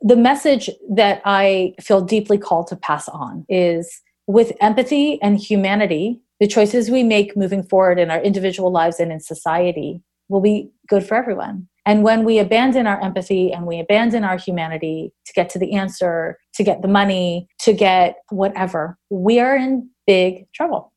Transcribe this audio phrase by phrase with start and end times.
[0.00, 6.20] the message that I feel deeply called to pass on is with empathy and humanity,
[6.38, 10.70] the choices we make moving forward in our individual lives and in society will be
[10.88, 11.68] good for everyone.
[11.84, 15.72] And when we abandon our empathy and we abandon our humanity to get to the
[15.72, 20.89] answer, to get the money, to get whatever, we are in big trouble.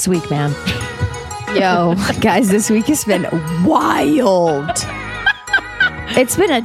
[0.00, 0.50] This week, man.
[1.54, 3.26] Yo, guys, this week has been
[3.64, 4.70] wild.
[6.16, 6.62] It's been a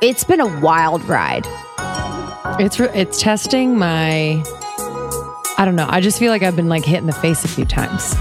[0.00, 1.46] it's been a wild ride.
[2.58, 4.42] It's re- it's testing my
[5.58, 5.86] I don't know.
[5.90, 8.14] I just feel like I've been like hit in the face a few times.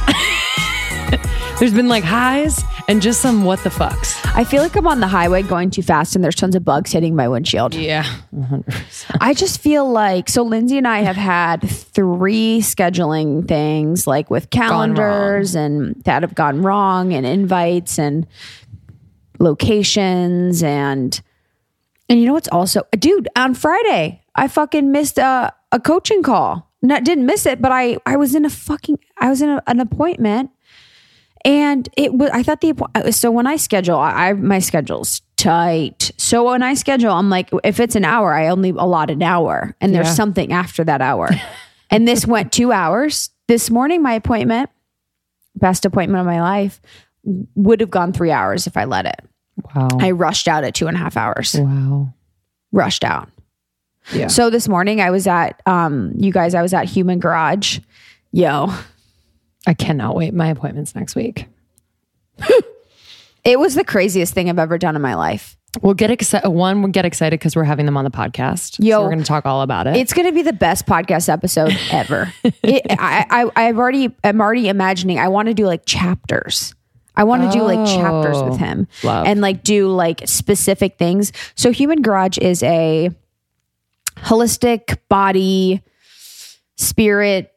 [1.60, 4.23] There's been like highs and just some what the fucks.
[4.36, 6.92] I feel like I'm on the highway going too fast and there's tons of bugs
[6.92, 7.76] hitting my windshield.
[7.76, 8.04] Yeah.
[9.22, 14.50] I just feel like so Lindsey and I have had three scheduling things like with
[14.50, 18.26] calendars and that have gone wrong and invites and
[19.40, 21.22] locations and
[22.10, 26.72] and you know what's also dude on Friday I fucking missed a, a coaching call.
[26.82, 29.64] Not didn't miss it, but I I was in a fucking I was in a,
[29.68, 30.50] an appointment
[31.46, 36.12] and it was, I thought the, so when I schedule, I, I, my schedule's tight.
[36.18, 39.76] So when I schedule, I'm like, if it's an hour, I only allot an hour
[39.82, 40.14] and there's yeah.
[40.14, 41.30] something after that hour.
[41.90, 43.30] and this went two hours.
[43.48, 44.70] This morning, my appointment,
[45.56, 46.82] best appointment of my life,
[47.56, 49.20] would have gone three hours if I let it.
[49.76, 49.90] Wow.
[50.00, 51.56] I rushed out at two and a half hours.
[51.58, 52.14] Wow.
[52.72, 53.30] Rushed out.
[54.14, 54.28] Yeah.
[54.28, 57.80] So this morning I was at, um, you guys, I was at Human Garage.
[58.32, 58.74] Yo,
[59.66, 60.34] I cannot wait.
[60.34, 61.48] My appointment's next week.
[63.44, 65.58] it was the craziest thing I've ever done in my life.
[65.82, 66.48] We'll get excited.
[66.48, 68.78] One, we'll get excited because we're having them on the podcast.
[68.84, 69.96] Yo, so we're going to talk all about it.
[69.96, 72.32] It's going to be the best podcast episode ever.
[72.44, 75.18] it, I, I, I've already, I'm already imagining.
[75.18, 76.76] I want to do like chapters.
[77.16, 79.26] I want to oh, do like chapters with oh, him love.
[79.28, 81.32] and like do like specific things.
[81.56, 83.12] So, Human Garage is a
[84.18, 85.84] holistic body,
[86.76, 87.53] spirit,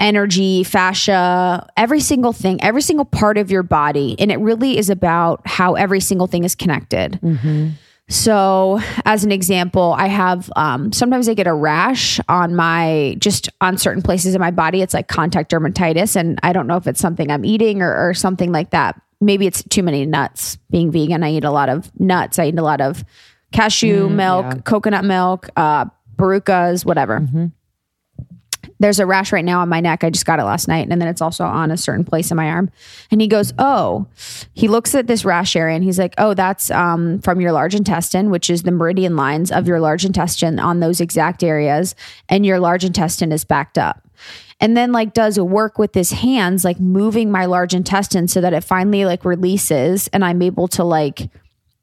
[0.00, 4.16] energy, fascia, every single thing, every single part of your body.
[4.18, 7.18] And it really is about how every single thing is connected.
[7.22, 7.70] Mm-hmm.
[8.08, 13.48] So, as an example, I have um, sometimes I get a rash on my just
[13.62, 14.82] on certain places in my body.
[14.82, 18.12] It's like contact dermatitis, and I don't know if it's something I'm eating or, or
[18.12, 19.00] something like that.
[19.22, 20.56] Maybe it's too many nuts.
[20.70, 22.38] Being vegan, I eat a lot of nuts.
[22.38, 23.04] I eat a lot of
[23.52, 24.60] cashew mm, milk, yeah.
[24.60, 25.86] coconut milk, uh,
[26.18, 27.20] barukas, whatever.
[27.20, 27.46] Mm-hmm
[28.80, 30.04] there's a rash right now on my neck.
[30.04, 30.88] I just got it last night.
[30.90, 32.70] And then it's also on a certain place in my arm.
[33.10, 34.06] And he goes, Oh,
[34.52, 37.74] he looks at this rash area and he's like, Oh, that's um, from your large
[37.74, 41.94] intestine, which is the meridian lines of your large intestine on those exact areas.
[42.28, 44.02] And your large intestine is backed up.
[44.60, 48.52] And then like does work with his hands, like moving my large intestine so that
[48.52, 51.28] it finally like releases and I'm able to like,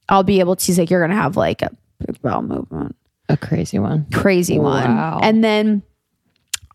[0.09, 1.71] I'll be able to, he's like, you're going to have like a
[2.21, 2.95] bowel movement.
[3.29, 4.07] A crazy one.
[4.11, 5.15] Crazy wow.
[5.15, 5.23] one.
[5.23, 5.83] And then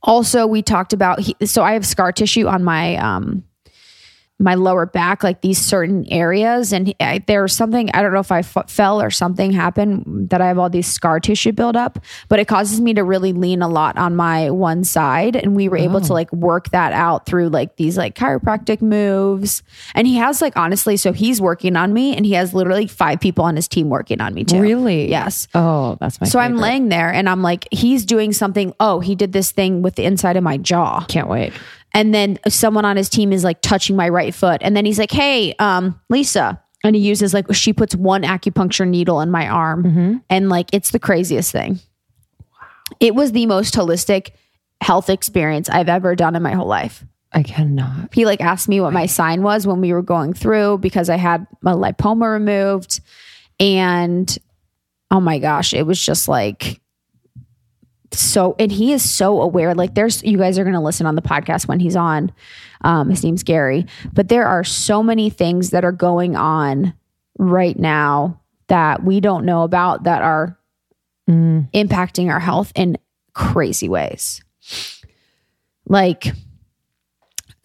[0.06, 3.44] also we talked about he, so i have scar tissue on my um
[4.38, 6.72] my lower back, like these certain areas.
[6.72, 10.28] And I, there was something, I don't know if I f- fell or something happened
[10.30, 11.98] that I have all these scar tissue buildup,
[12.28, 15.36] but it causes me to really lean a lot on my one side.
[15.36, 16.14] And we were able to oh.
[16.14, 19.62] like work that out through like these like chiropractic moves.
[19.94, 23.21] And he has like, honestly, so he's working on me and he has literally five
[23.21, 24.60] people on his team working on me too.
[24.60, 25.09] Really?
[25.09, 25.48] Yes.
[25.54, 26.44] Oh, that's my So favorite.
[26.44, 28.74] I'm laying there and I'm like, he's doing something.
[28.80, 31.06] Oh, he did this thing with the inside of my jaw.
[31.09, 31.54] Can't wait
[31.94, 34.60] and then someone on his team is like touching my right foot.
[34.62, 36.62] And then he's like hey um lisa.
[36.84, 39.84] And he uses like she puts one acupuncture needle in my arm.
[39.84, 40.16] Mm-hmm.
[40.30, 41.80] and like it's the craziest thing.
[42.41, 42.68] Wow.
[43.00, 44.30] it was the most holistic
[44.83, 47.04] health experience i've ever done in my whole life.
[47.33, 48.15] I cannot.
[48.15, 51.16] He like asked me what my sign was when we were going through because i
[51.16, 53.00] had my lipoma removed.
[53.59, 54.39] And
[55.10, 56.80] oh my gosh it was just like
[58.12, 61.16] so and he is so aware like there's you guys are going to listen on
[61.16, 62.30] the podcast when he's on
[62.82, 66.94] um his name's gary but there are so many things that are going on
[67.38, 70.58] right now that we don't know about that are
[71.28, 71.68] Mm.
[71.72, 72.97] impacting our health in
[73.34, 74.41] crazy ways
[75.88, 76.26] like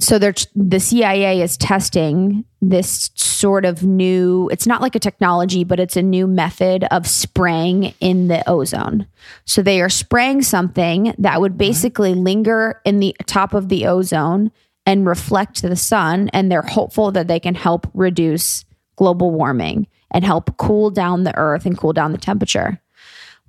[0.01, 5.63] so they're the CIA is testing this sort of new it's not like a technology
[5.63, 9.07] but it's a new method of spraying in the ozone.
[9.45, 11.59] So they are spraying something that would mm-hmm.
[11.59, 14.51] basically linger in the top of the ozone
[14.85, 18.65] and reflect the sun and they're hopeful that they can help reduce
[18.95, 22.81] global warming and help cool down the earth and cool down the temperature.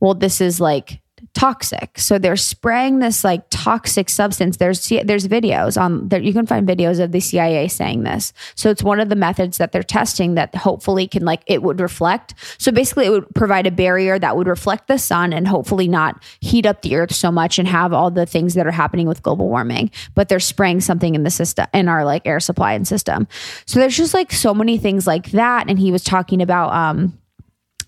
[0.00, 1.01] Well this is like
[1.34, 1.98] toxic.
[1.98, 4.56] So they're spraying this like toxic substance.
[4.56, 6.20] There's there's videos on there.
[6.20, 8.32] You can find videos of the CIA saying this.
[8.54, 11.80] So it's one of the methods that they're testing that hopefully can like it would
[11.80, 12.34] reflect.
[12.58, 16.22] So basically it would provide a barrier that would reflect the sun and hopefully not
[16.40, 19.22] heat up the earth so much and have all the things that are happening with
[19.22, 19.90] global warming.
[20.14, 23.28] But they're spraying something in the system in our like air supply and system.
[23.66, 25.68] So there's just like so many things like that.
[25.68, 27.18] And he was talking about um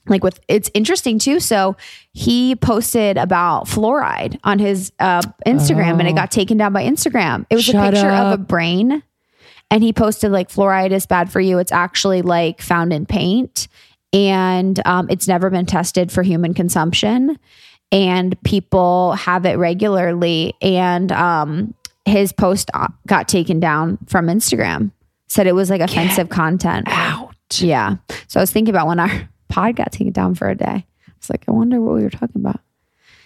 [0.09, 1.77] like with it's interesting too so
[2.13, 7.47] he posted about fluoride on his uh, instagram and it got taken down by instagram
[7.51, 8.35] it was a picture up.
[8.35, 9.03] of a brain
[9.71, 13.69] and he posted like fluoride is bad for you it's actually like found in paint
[14.13, 17.39] and um, it's never been tested for human consumption
[17.91, 21.75] and people have it regularly and um,
[22.05, 24.91] his post uh, got taken down from instagram
[25.29, 27.35] said it was like offensive content Out.
[27.55, 27.97] yeah.
[28.29, 30.87] So I was thinking about when our pod got taken down for a day.
[31.19, 32.61] It's like, I wonder what we were talking about.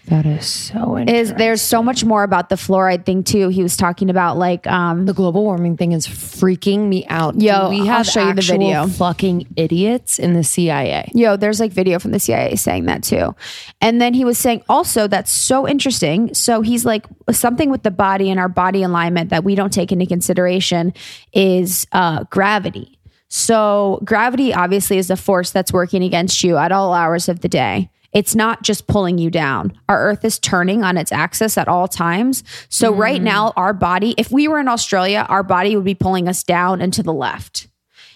[0.07, 1.37] That is so Is interesting.
[1.37, 3.51] there's so much more about the fluoride thing too.
[3.51, 7.39] He was talking about like um the global warming thing is freaking me out.
[7.39, 8.87] Yo, we I'll have show you the video.
[8.87, 11.11] fucking idiots in the CIA.
[11.15, 13.35] Yo, there's like video from the CIA saying that too.
[13.83, 16.33] And then he was saying also that's so interesting.
[16.33, 19.93] So he's like something with the body and our body alignment that we don't take
[19.93, 20.95] into consideration
[21.35, 22.98] is uh gravity.
[23.29, 27.49] So gravity obviously is a force that's working against you at all hours of the
[27.49, 27.91] day.
[28.13, 29.79] It's not just pulling you down.
[29.89, 32.43] Our earth is turning on its axis at all times.
[32.71, 33.53] So right now mm.
[33.57, 36.93] our body, if we were in Australia, our body would be pulling us down and
[36.95, 37.69] to the left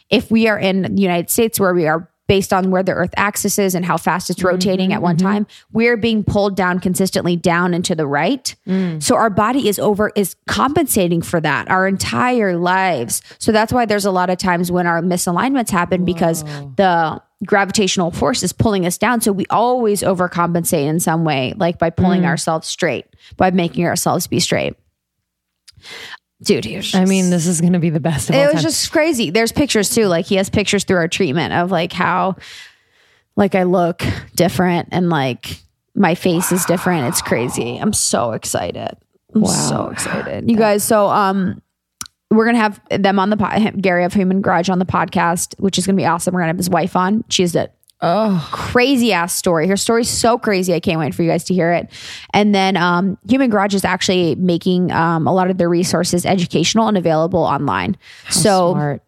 [0.08, 3.12] if we are in the United States where we are based on where the earth
[3.18, 5.76] axis is and how fast it's rotating at one mm-hmm, time, mm-hmm.
[5.76, 8.54] we're being pulled down consistently down and to the right.
[8.66, 9.02] Mm.
[9.02, 13.20] So our body is over is compensating for that our entire lives.
[13.38, 18.10] So that's why there's a lot of times when our misalignments happen because the gravitational
[18.10, 19.20] force is pulling us down.
[19.20, 22.28] So we always overcompensate in some way, like by pulling mm.
[22.28, 23.04] ourselves straight,
[23.36, 24.74] by making ourselves be straight.
[26.42, 28.46] Dude, he was I mean, this is going to be the best of all it
[28.46, 28.62] was time.
[28.62, 29.30] just crazy.
[29.30, 30.06] There's pictures too.
[30.06, 32.36] Like he has pictures through our treatment of like how
[33.36, 34.02] like I look
[34.34, 35.58] different and like
[35.94, 37.08] my face is different.
[37.08, 37.76] It's crazy.
[37.76, 38.96] I'm so excited.
[39.34, 40.50] I'm so excited.
[40.50, 41.62] You guys, so um
[42.30, 45.78] we're gonna have them on the pod, Gary of Human Garage on the podcast, which
[45.78, 46.34] is gonna be awesome.
[46.34, 47.24] We're gonna have his wife on.
[47.28, 47.70] She's a
[48.02, 49.68] oh, crazy ass story.
[49.68, 50.74] Her story's so crazy.
[50.74, 51.88] I can't wait for you guys to hear it.
[52.34, 56.88] And then um, Human Garage is actually making um, a lot of their resources educational
[56.88, 57.96] and available online.
[58.28, 59.02] so smart.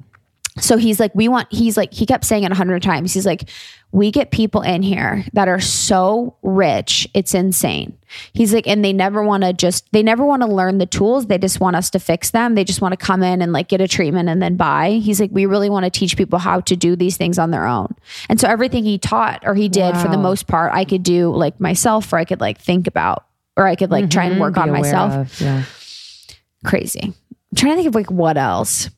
[0.58, 3.12] So he's like, we want, he's like, he kept saying it a hundred times.
[3.12, 3.50] He's like,
[3.90, 7.08] we get people in here that are so rich.
[7.12, 7.98] It's insane.
[8.32, 11.26] He's like, and they never want to just, they never want to learn the tools.
[11.26, 12.54] They just want us to fix them.
[12.54, 14.92] They just want to come in and like get a treatment and then buy.
[14.92, 17.66] He's like, we really want to teach people how to do these things on their
[17.66, 17.94] own.
[18.28, 21.30] And so everything he taught or he did for the most part, I could do
[21.30, 24.42] like myself or I could like think about or I could like try and mm-hmm.
[24.42, 25.64] work on myself of, yeah.
[26.64, 27.00] crazy.
[27.02, 28.88] I'm trying to think of like what else.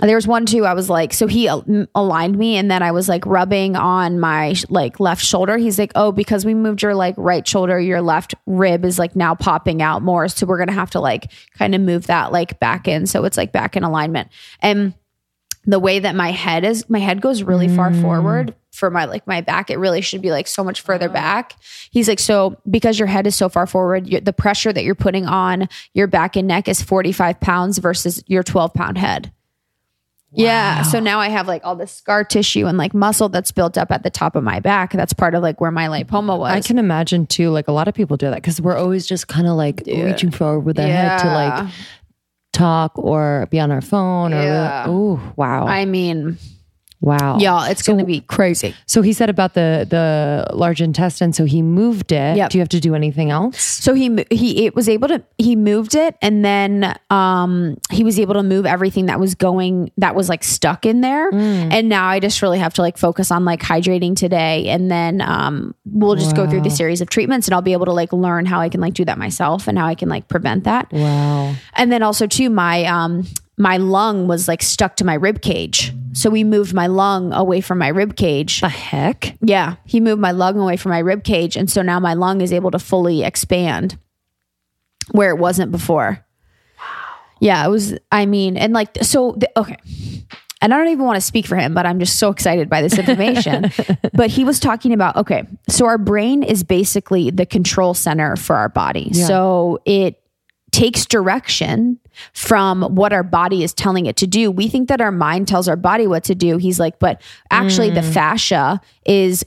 [0.00, 0.66] There was one too.
[0.66, 1.46] I was like, so he
[1.94, 5.56] aligned me, and then I was like rubbing on my like left shoulder.
[5.56, 9.14] He's like, oh, because we moved your like right shoulder, your left rib is like
[9.14, 12.58] now popping out more, so we're gonna have to like kind of move that like
[12.58, 14.28] back in, so it's like back in alignment.
[14.60, 14.94] And
[15.66, 18.02] the way that my head is, my head goes really far mm.
[18.02, 19.70] forward for my like my back.
[19.70, 21.54] It really should be like so much further back.
[21.90, 25.26] He's like, so because your head is so far forward, the pressure that you're putting
[25.26, 29.32] on your back and neck is 45 pounds versus your 12 pound head.
[30.34, 30.82] Yeah.
[30.82, 33.90] So now I have like all this scar tissue and like muscle that's built up
[33.90, 34.92] at the top of my back.
[34.92, 36.52] That's part of like where my lipoma was.
[36.52, 39.28] I can imagine too, like a lot of people do that because we're always just
[39.28, 41.72] kind of like reaching forward with our head to like
[42.52, 44.84] talk or be on our phone or Yeah.
[44.86, 46.38] oh wow I mean,
[47.04, 47.36] Wow.
[47.38, 48.74] Yeah, it's going to be crazy.
[48.86, 51.34] So he said about the the large intestine.
[51.34, 52.36] So he moved it.
[52.38, 52.50] Yep.
[52.50, 53.60] Do you have to do anything else?
[53.60, 58.18] So he he it was able to he moved it and then um he was
[58.18, 62.06] able to move everything that was going that was like stuck in there and now
[62.06, 66.14] I just really have to like focus on like hydrating today and then um we'll
[66.14, 68.60] just go through the series of treatments and I'll be able to like learn how
[68.60, 70.90] I can like do that myself and how I can like prevent that.
[70.90, 71.54] Wow.
[71.74, 73.24] And then also too, my um
[73.56, 75.92] my lung was like stuck to my rib cage.
[76.12, 78.60] So we moved my lung away from my rib cage.
[78.60, 79.36] The heck?
[79.40, 82.40] Yeah, he moved my lung away from my rib cage, and so now my lung
[82.40, 83.98] is able to fully expand
[85.10, 86.24] where it wasn't before.
[86.78, 87.14] Wow.
[87.40, 87.94] Yeah, it was.
[88.12, 89.34] I mean, and like so.
[89.38, 89.76] The, okay.
[90.62, 92.80] And I don't even want to speak for him, but I'm just so excited by
[92.80, 93.70] this information.
[94.14, 98.56] but he was talking about okay, so our brain is basically the control center for
[98.56, 99.12] our body.
[99.12, 100.22] So it
[100.70, 102.00] takes direction
[102.32, 104.50] from what our body is telling it to do.
[104.50, 106.56] We think that our mind tells our body what to do.
[106.56, 108.12] He's like, but actually, the mm.
[108.12, 109.44] fascia is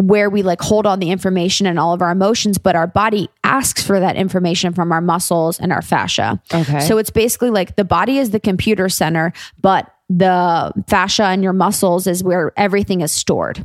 [0.00, 3.28] where we like hold on the information and all of our emotions, but our body
[3.44, 6.40] asks for that information from our muscles and our fascia.
[6.52, 6.80] Okay.
[6.80, 11.52] So it's basically like the body is the computer center, but the fascia and your
[11.52, 13.58] muscles is where everything is stored.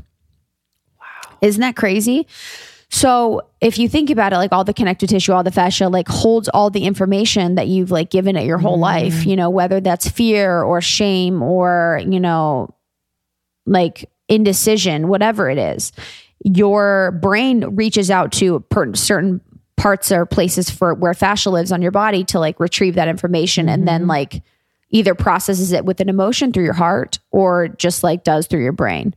[1.00, 1.38] Wow.
[1.42, 2.28] Isn't that crazy?
[2.90, 6.08] So if you think about it, like all the connective tissue, all the fascia, like
[6.08, 9.30] holds all the information that you've like given it your whole life, mm-hmm.
[9.30, 12.74] you know, whether that's fear or shame or, you know,
[13.66, 15.92] like indecision, whatever it is,
[16.44, 19.42] your brain reaches out to per- certain
[19.78, 23.68] parts or places for where fascia lives on your body to like retrieve that information
[23.68, 24.12] and then mm-hmm.
[24.12, 24.44] like
[24.90, 28.72] either processes it with an emotion through your heart or just like does through your
[28.72, 29.14] brain.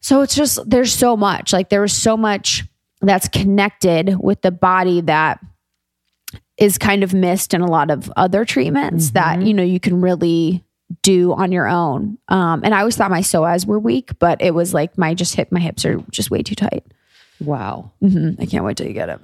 [0.00, 1.52] So it's just there's so much.
[1.52, 2.64] Like there was so much
[3.00, 5.40] that's connected with the body that
[6.58, 10.00] is kind of missed in a lot of other treatments that you know you can
[10.00, 10.62] really
[11.02, 12.18] do on your own.
[12.28, 15.34] Um, and I always thought my psoas were weak, but it was like my just
[15.36, 16.84] hip my hips are just way too tight.
[17.40, 17.92] Wow.
[18.00, 19.20] hmm I can't wait till you get it.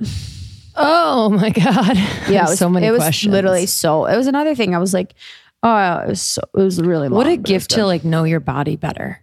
[0.77, 1.97] Oh my God.
[2.29, 3.33] Yeah, it was, so many It was questions.
[3.33, 4.07] literally so.
[4.07, 4.75] It was another thing.
[4.75, 5.15] I was like,
[5.63, 6.43] oh, it was so.
[6.55, 8.77] It was really long, what a but it was gift to like know your body
[8.77, 9.21] better.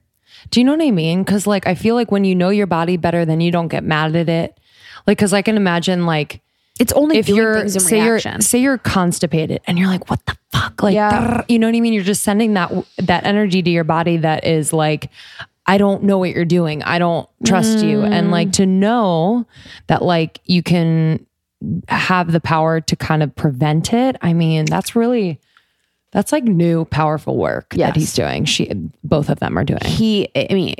[0.49, 1.23] Do you know what I mean?
[1.25, 3.83] Cause like I feel like when you know your body better, then you don't get
[3.83, 4.59] mad at it.
[5.07, 6.41] Like, cause I can imagine like
[6.79, 8.33] It's only if you're in say reaction.
[8.33, 10.81] you're say you're constipated and you're like, what the fuck?
[10.83, 11.43] Like, Yeah.
[11.47, 11.93] you know what I mean?
[11.93, 15.09] You're just sending that that energy to your body that is like,
[15.65, 16.83] I don't know what you're doing.
[16.83, 18.01] I don't trust you.
[18.01, 18.53] And like mm.
[18.53, 19.45] to know
[19.87, 21.25] that like you can
[21.87, 24.17] have the power to kind of prevent it.
[24.21, 25.39] I mean, that's really
[26.13, 27.89] that's like new powerful work Yes.
[27.89, 28.45] that he's doing.
[28.45, 28.71] She
[29.03, 29.81] both of them are doing.
[29.83, 30.75] he i mean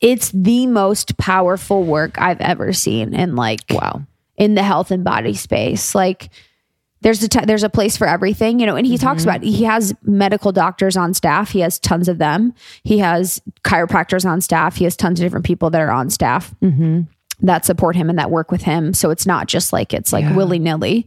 [0.00, 4.02] it's the most powerful work i've ever seen in like Wow.
[4.36, 6.28] in the health and body space like
[7.02, 9.30] there's a t- there's a place for everything you know and he talks mm-hmm.
[9.30, 12.52] about he has medical doctors on staff he has tons of them
[12.84, 16.54] he has chiropractors on staff he has tons of different people that are on staff
[16.62, 17.02] mm-hmm.
[17.40, 18.94] That support him and that work with him.
[18.94, 21.06] So it's not just like it's like willy-nilly.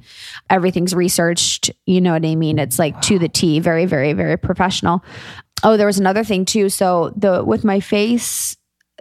[0.49, 2.59] Everything's researched you know what i mean?
[2.59, 5.03] It's like to the t very very very professional.
[5.63, 6.69] Oh there was another thing too.
[6.69, 8.55] So the with my face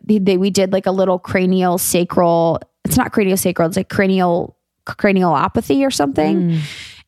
[0.05, 3.89] they, they, we did like a little cranial sacral it's not cranial sacral it's like
[3.89, 4.57] cranial
[4.87, 6.51] cranialopathy or something.
[6.51, 6.61] Mm.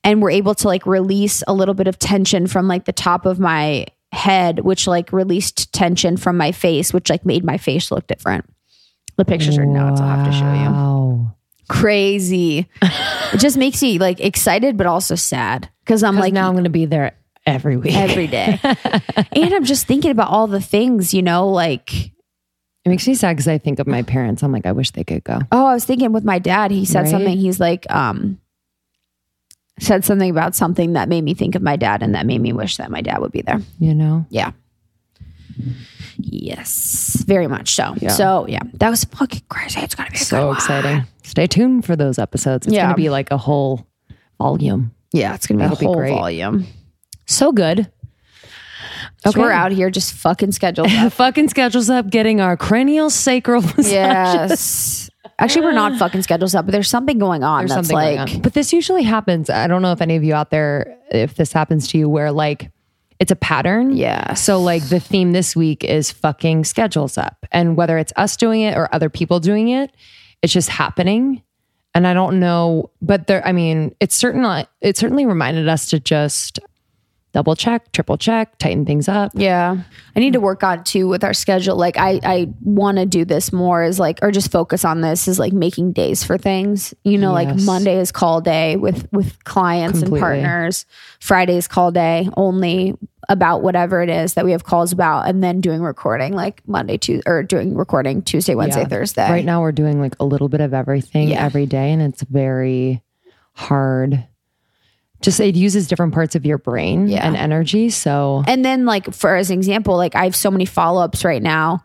[0.02, 3.26] And we're able to like release a little bit of tension from like the top
[3.26, 7.90] of my head which like released tension from my face which like made my face
[7.92, 8.44] look different
[9.20, 11.36] the pictures are nuts i'll have to show you Wow.
[11.68, 16.48] crazy it just makes me like excited but also sad because i'm Like like now
[16.48, 17.12] I'm going to be there
[17.46, 17.94] every week.
[17.96, 18.58] every day
[19.32, 22.12] and i'm just thinking about all the things you know like
[22.84, 24.42] It makes me sad because I think of my parents.
[24.42, 25.38] I'm like, I wish they could go.
[25.52, 27.10] Oh, I was thinking with my dad, he said Right?
[27.10, 27.36] something.
[27.36, 28.40] He's like, um,
[29.78, 32.54] said something about something that made me think of my dad and that made me
[32.54, 33.60] wish that my dad would be there.
[33.78, 34.24] You know?
[34.30, 34.52] Yeah.
[36.18, 37.94] Yes, very much so.
[37.98, 38.10] Yeah.
[38.10, 39.80] So yeah, that was fucking crazy.
[39.80, 41.04] It's gonna be So exciting.
[41.22, 42.66] Stay tuned for those episodes.
[42.66, 42.82] It's Yeah.
[42.86, 43.86] going to be like a whole
[44.38, 44.92] volume.
[45.12, 46.10] Yeah, it's gonna be That'll a be whole great.
[46.10, 46.66] volume.
[47.26, 47.90] So good.
[49.24, 50.88] So we're out here just fucking scheduled.
[50.92, 51.12] up.
[51.12, 53.92] Fucking schedules up getting our cranial sacral massages.
[53.92, 55.10] yes.
[55.38, 58.40] Actually, we're not fucking schedules up, but there's something going on There's that's like on.
[58.40, 59.48] But this usually happens.
[59.50, 62.30] I don't know if any of you out there, if this happens to you, where
[62.32, 62.70] like
[63.20, 63.94] it's a pattern.
[63.94, 64.34] Yeah.
[64.34, 67.46] So like the theme this week is fucking schedules up.
[67.52, 69.94] And whether it's us doing it or other people doing it,
[70.42, 71.42] it's just happening.
[71.94, 76.00] And I don't know, but there, I mean, it's certainly, it certainly reminded us to
[76.00, 76.58] just
[77.32, 79.30] double check, triple check, tighten things up.
[79.34, 79.76] Yeah.
[80.16, 81.76] I need to work on too with our schedule.
[81.76, 85.28] Like I, I want to do this more is like, or just focus on this
[85.28, 89.42] is like making days for things, you know, like Monday is call day with, with
[89.44, 90.18] clients Completely.
[90.18, 90.86] and partners.
[91.20, 92.94] Friday is call day only
[93.28, 95.28] about whatever it is that we have calls about.
[95.28, 98.88] And then doing recording like Monday, Tuesday, or doing recording Tuesday, Wednesday, Yeah.
[98.88, 99.30] Thursday.
[99.30, 101.44] Right now, we're doing like a little bit of everything Yeah.
[101.44, 103.02] every day, and it's very
[103.52, 104.26] hard.
[105.22, 107.26] Just it uses different parts of your brain Yeah.
[107.26, 107.90] and energy.
[107.90, 111.42] So And then like for as an example, like I have so many follow-ups right
[111.42, 111.84] now,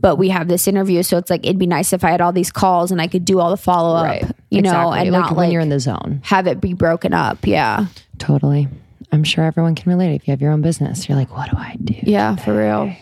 [0.00, 1.02] but we have this interview.
[1.02, 3.24] So it's like it'd be nice if I had all these calls and I could
[3.26, 6.20] do all the follow-up, you know, and like not when like you're in the zone.
[6.24, 7.46] have it be broken up.
[7.46, 7.86] Yeah.
[8.18, 8.68] Totally.
[9.12, 10.14] I'm sure everyone can relate.
[10.14, 11.96] If you have your own business, you're like, what do I do?
[12.04, 12.94] Yeah, for real.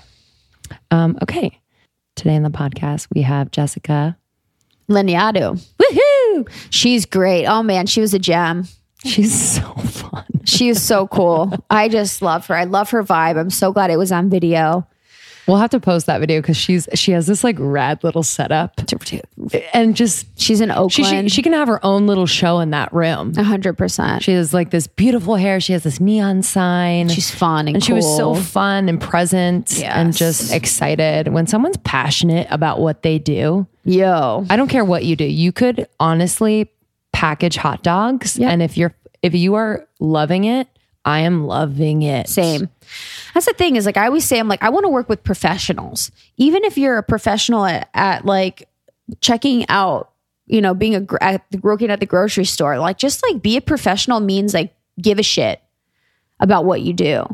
[0.91, 1.61] Um, okay.
[2.17, 4.17] Today in the podcast, we have Jessica.
[4.91, 5.63] Lanyadoo.
[5.79, 6.49] Woohoo!
[6.71, 7.47] She's great.
[7.47, 8.67] Oh man, she was a gem.
[9.05, 10.25] She's so fun.
[10.45, 11.53] She is so cool.
[11.71, 12.55] I just love her.
[12.57, 13.39] I love her vibe.
[13.39, 14.87] I'm so glad it was on video.
[15.47, 18.75] We'll have to post that video because she's she has this like rad little setup
[19.73, 21.33] and just She's in she, she Oakland.
[21.33, 23.33] she can have her own little show in that room.
[23.39, 24.23] A hundred percent.
[24.23, 25.59] She has like this beautiful hair.
[25.59, 27.09] She has this neon sign.
[27.09, 30.19] She's fun and, and she was so fun and present and Yes.
[30.19, 31.29] just excited.
[31.29, 34.45] When someone's passionate about what they do, Yo.
[34.51, 35.25] I don't care what you do.
[35.25, 36.71] You could honestly
[37.13, 40.69] package hot dogs, and if you're if you are loving it,
[41.05, 42.29] I am loving it.
[42.29, 42.69] Same.
[43.35, 45.25] That's the thing is like I always say I'm like I want to work with
[45.25, 46.11] professionals.
[46.37, 48.69] Even if you're a professional at, at like
[49.21, 50.11] checking out,
[50.47, 53.57] you know, being a at the, working at the grocery store, like just like be
[53.57, 55.61] a professional means like give a shit
[56.41, 57.25] about what you do.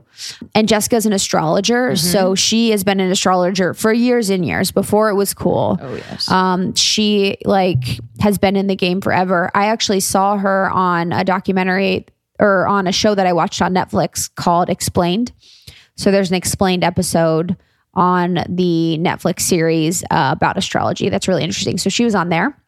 [0.54, 5.10] And Jessica's an astrologer, so she has been an astrologer for years and years before
[5.10, 5.78] it was cool.
[5.80, 6.30] Oh yes.
[6.30, 9.50] Um, she like has been in the game forever.
[9.54, 12.06] I actually saw her on a documentary
[12.38, 15.32] or on a show that I watched on Netflix called Explained.
[15.96, 17.56] So there's an explained episode
[17.94, 21.78] on the Netflix series uh, about astrology that's really interesting.
[21.78, 22.58] So she was on there.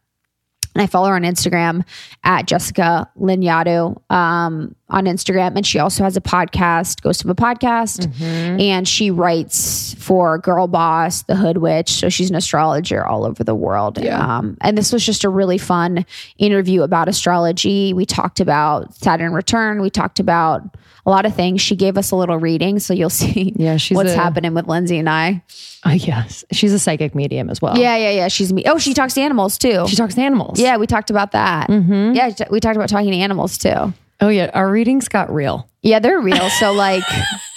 [0.73, 1.83] And I follow her on Instagram
[2.23, 5.55] at Jessica Lanyadoo um, on Instagram.
[5.57, 8.09] And she also has a podcast, Ghost of a Podcast.
[8.21, 11.89] And she writes for Girlboss, The Hoodwitch.
[11.89, 13.97] So she's an astrologer all over the world.
[14.05, 16.05] Um, and this was just a really fun
[16.37, 17.93] interview about astrology.
[17.93, 19.81] We talked about Saturn return.
[19.81, 20.61] We talked about
[21.05, 21.61] a lot of things.
[21.61, 22.79] She gave us a little reading.
[22.79, 25.43] So you'll see Yeah, she's what's a- happening with Lindsey and I.
[25.85, 27.77] Uh, yes, she's a psychic medium as well.
[27.77, 28.27] Yeah, yeah, yeah.
[28.29, 28.63] She's me.
[28.65, 29.85] Oh, she talks to animals too.
[29.87, 30.59] she talks to animals.
[30.59, 31.69] Yeah, we talked about that.
[31.69, 33.93] Yeah, we talked about talking to animals too.
[34.19, 35.69] Oh yeah, our readings got real.
[35.81, 36.49] Yeah, they're real.
[36.49, 37.03] So like,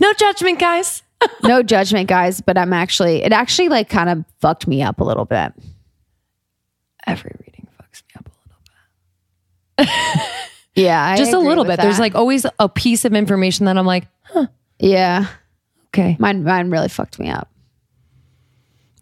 [0.00, 1.02] No judgment, guys.
[1.42, 2.40] no judgment, guys.
[2.40, 5.52] But I'm actually, it actually like kind of fucked me up a little bit.
[7.06, 8.32] Every reading fucks me up a
[9.84, 9.94] little.
[10.16, 10.22] Bit.
[10.84, 11.80] yeah, I Just a little bit.
[11.80, 14.46] There's like always a piece of information that I'm like, huh.
[14.78, 15.26] yeah,
[15.88, 16.16] okay.
[16.18, 17.48] mine, mine really fucked me up.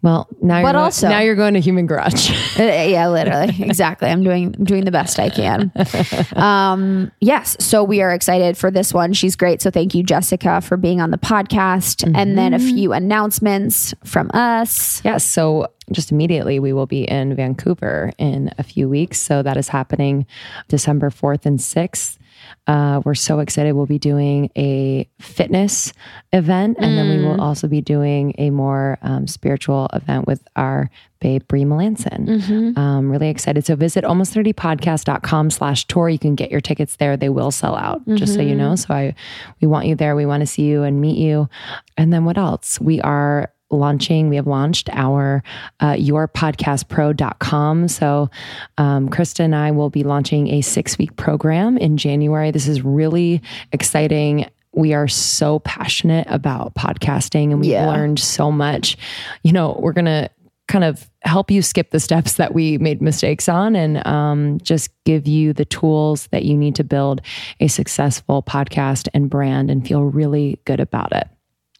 [0.05, 2.29] Well, now you're But going, also- now you're going to human garage.
[2.57, 4.07] Uh, yeah, literally, exactly.
[4.07, 5.73] I'm doing, I'm doing the best I can.
[6.35, 7.57] Um, yes.
[7.59, 9.11] So we are excited for this one.
[9.13, 9.61] She's great.
[9.61, 12.09] So thank you, Jessica, for being on the podcast.
[12.15, 15.01] And then a few announcements from us.
[15.03, 15.23] Yes.
[15.25, 19.19] So just immediately, we will be in Vancouver in a few weeks.
[19.21, 20.25] So that is happening
[20.67, 22.17] December 4th and 6th.
[22.67, 23.73] Uh, we're so excited.
[23.73, 25.93] We'll be doing a fitness
[26.33, 30.89] event, and then we will also be doing a more um, spiritual event with our
[31.19, 32.77] babe, Brie Melanson.
[32.77, 33.65] Um, really excited.
[33.65, 36.09] So visit almost30podcast.com slash tour.
[36.09, 37.17] You can get your tickets there.
[37.17, 38.75] They will sell out, just so you know.
[38.75, 39.15] So I,
[39.61, 40.15] we want you there.
[40.15, 41.49] We want to see you and meet you.
[41.97, 42.79] And then what else?
[42.81, 45.43] We are launching we have launched our
[45.79, 48.29] uh, yourpodcastpro.com so
[48.77, 52.51] um, krista and i will be launching a six week program in january.
[52.51, 54.49] This is really exciting.
[54.73, 57.87] We are so passionate about podcasting and we've Yeah.
[57.89, 58.97] learned so much.
[59.43, 60.29] You know we're gonna
[60.67, 64.89] kind of help you skip the steps that we made mistakes on and um, just
[65.05, 67.21] give you the tools that you need to build
[67.59, 71.27] a successful podcast and brand and feel really good about it.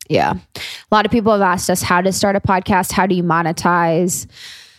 [0.07, 0.35] Yeah.
[0.91, 2.91] A lot of people have asked us how to start a podcast.
[2.91, 4.27] How do you monetize?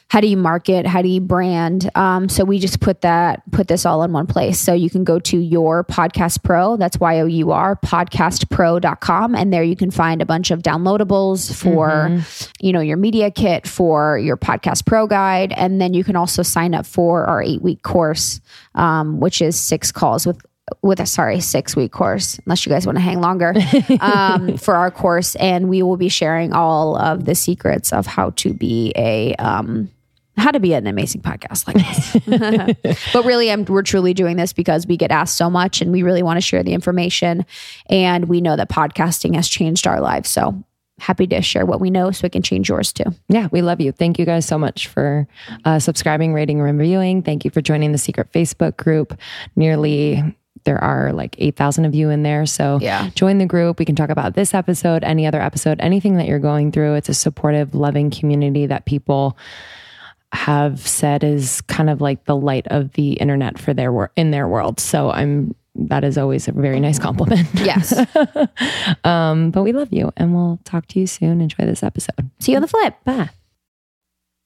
[0.08, 0.86] How do you market?
[0.86, 1.90] How do you brand?
[1.96, 4.60] Um, so we just put that, put this all in one place.
[4.60, 6.76] So you can go to your podcast pro.
[6.76, 9.34] That's Y O U R podcastpro.com.
[9.34, 12.22] And there you can find a bunch of downloadables for,
[12.60, 15.52] you know, your media kit for your podcast pro guide.
[15.52, 18.40] And then you can also sign up for our eight week course,
[18.76, 20.40] um, which is six calls with
[20.82, 23.54] with a sorry six week course unless you guys want to hang longer
[24.00, 28.30] um, for our course and we will be sharing all of the secrets of how
[28.30, 29.90] to be a um,
[30.36, 32.96] how to be an amazing podcast like this.
[33.12, 36.02] but really, I'm, we're truly doing this because we get asked so much and we
[36.02, 37.46] really want to share the information.
[37.88, 40.28] And we know that podcasting has changed our lives.
[40.28, 40.62] So
[40.98, 43.04] happy to share what we know so we can change yours too.
[43.28, 43.92] Yeah, we love you.
[43.92, 45.26] Thank you guys so much for
[45.64, 47.22] uh, subscribing, rating, and reviewing.
[47.22, 49.18] Thank you for joining the secret Facebook group.
[49.56, 52.46] Nearly there are like 8,000 of you in there.
[52.46, 53.10] So Yeah.
[53.14, 53.78] join the group.
[53.78, 56.94] We can talk about this episode, any other episode, anything that you're going through.
[56.94, 59.36] It's a supportive, loving community that people
[60.32, 64.30] have said is kind of like the light of the internet for their work in
[64.32, 64.80] their world.
[64.80, 67.46] So I'm that is always a very nice compliment.
[67.54, 67.92] Yes.
[69.04, 71.40] um, but we love you and we'll talk to you soon.
[71.40, 72.30] Enjoy this episode.
[72.40, 72.94] See you on the flip.
[73.04, 73.28] Bye.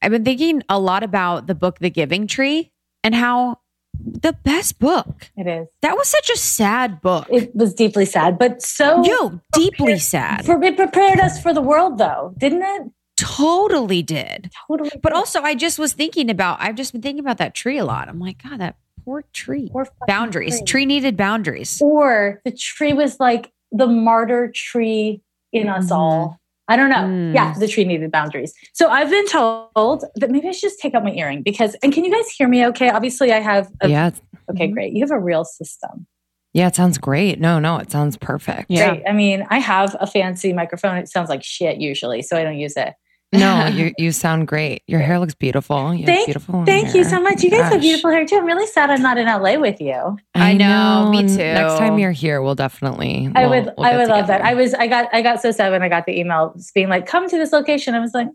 [0.02, 2.72] I've been thinking a lot about the book The Giving Tree
[3.04, 3.60] and how
[4.04, 5.30] the best book.
[5.36, 5.68] It is.
[5.82, 7.26] That was such a sad book.
[7.30, 10.44] It was deeply sad, but so Yo, deeply sad.
[10.44, 12.82] For, it prepared us for the world, though, didn't it?
[13.16, 14.50] Totally did.
[14.66, 14.90] Totally.
[15.02, 17.84] But also, I just was thinking about, I've just been thinking about that tree a
[17.84, 18.08] lot.
[18.08, 19.68] I'm like, God, that poor tree.
[19.70, 20.56] Poor Boundaries.
[20.58, 20.64] tree.
[20.66, 21.78] Tree needed boundaries.
[21.82, 25.96] or the tree was like the martyr tree in us Mhm.
[25.96, 26.39] all.
[26.70, 26.96] I don't know.
[26.98, 27.34] Mm.
[27.34, 28.54] Yeah, the tree needed boundaries.
[28.72, 31.92] So I've been told that maybe I should just take out my earring because, and
[31.92, 32.88] can you guys hear me okay?
[32.90, 34.10] Obviously, I have, a, Yeah.
[34.50, 34.72] okay, Mhm.
[34.72, 34.92] great.
[34.92, 36.06] You have a real system.
[36.54, 36.68] Yeah.
[36.68, 37.40] It sounds great.
[37.40, 38.66] No, no, it sounds perfect.
[38.70, 38.90] Yeah.
[38.90, 39.02] Great.
[39.08, 40.96] I mean, I have a fancy microphone.
[40.96, 42.94] It sounds like shit usually, so I don't use it.
[43.32, 44.82] No, you you sound great.
[44.86, 45.94] Your hair looks beautiful.
[45.94, 47.42] You Thank- beautiful Thank you so much.
[47.42, 48.36] You guys have beautiful hair too.
[48.36, 50.18] I'm really sad I'm not in LA with you.
[50.34, 51.36] I know, me too.
[51.36, 53.30] Next time you're here, we'll definitely.
[53.34, 54.42] I we'll- would we'll I get would love that.
[54.42, 57.06] I was I got I got so sad when I got the email being like,
[57.06, 57.94] come to this location.
[57.94, 58.28] I was like,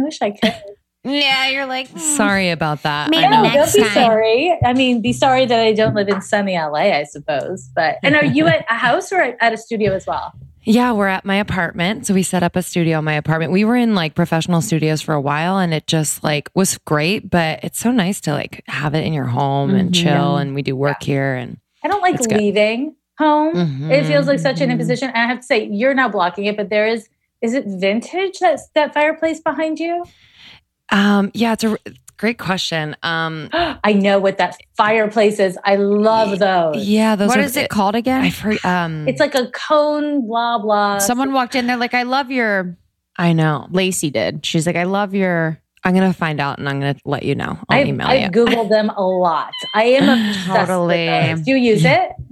[0.00, 0.54] I wish I could.
[1.04, 1.98] Yeah, you're like, hmm.
[1.98, 3.10] Sorry about that.
[3.10, 3.42] Maybe I know.
[3.42, 4.04] No, next don't be time.
[4.04, 4.58] sorry.
[4.64, 7.68] I mean, be sorry that I don't live in sunny LA, I suppose.
[7.74, 10.32] But and are you at a house or at a studio as well?
[10.64, 12.06] Yeah, we're at my apartment.
[12.06, 13.52] So we set up a studio in my apartment.
[13.52, 17.28] We were in like professional studios for a while and it just like was great,
[17.28, 19.94] but it's so nice to like have it in your home and Mhm.
[20.02, 22.30] chill and we do work here and I don't like good.
[22.32, 23.90] leaving home.
[23.90, 24.72] It feels like such an Mhm.
[24.72, 25.08] imposition.
[25.08, 27.08] And I have to say, you're not blocking it, but there is
[27.40, 30.04] is it vintage that's that fireplace behind you?
[30.90, 31.76] Um yeah, it's a
[32.22, 32.96] great question.
[33.02, 35.58] Um I know what that fireplace is.
[35.64, 36.86] I love those.
[36.86, 38.22] yeah, those what are is it called again?
[38.22, 40.98] I've heard um It's like a cone, blah blah.
[40.98, 42.78] Someone walked in there like, I love your,
[43.18, 43.66] I know.
[43.70, 44.46] Lacey did.
[44.46, 47.58] She's like, I love your, I'm gonna find out and I'm gonna let you know.
[47.68, 48.28] I'll I've, email I've you.
[48.30, 49.50] googled them a lot.
[49.74, 51.08] I am obsessed Totally.
[51.08, 51.40] with those.
[51.44, 52.10] Do you use it?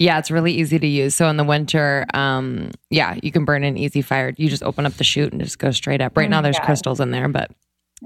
[0.00, 1.14] Yeah, it's really easy to use.
[1.14, 4.34] So in the winter, um, yeah, you can burn an easy fire.
[4.36, 6.16] You just open up the chute and just go straight up.
[6.16, 6.64] Right Oh now, there's God.
[6.64, 7.52] crystals in there, but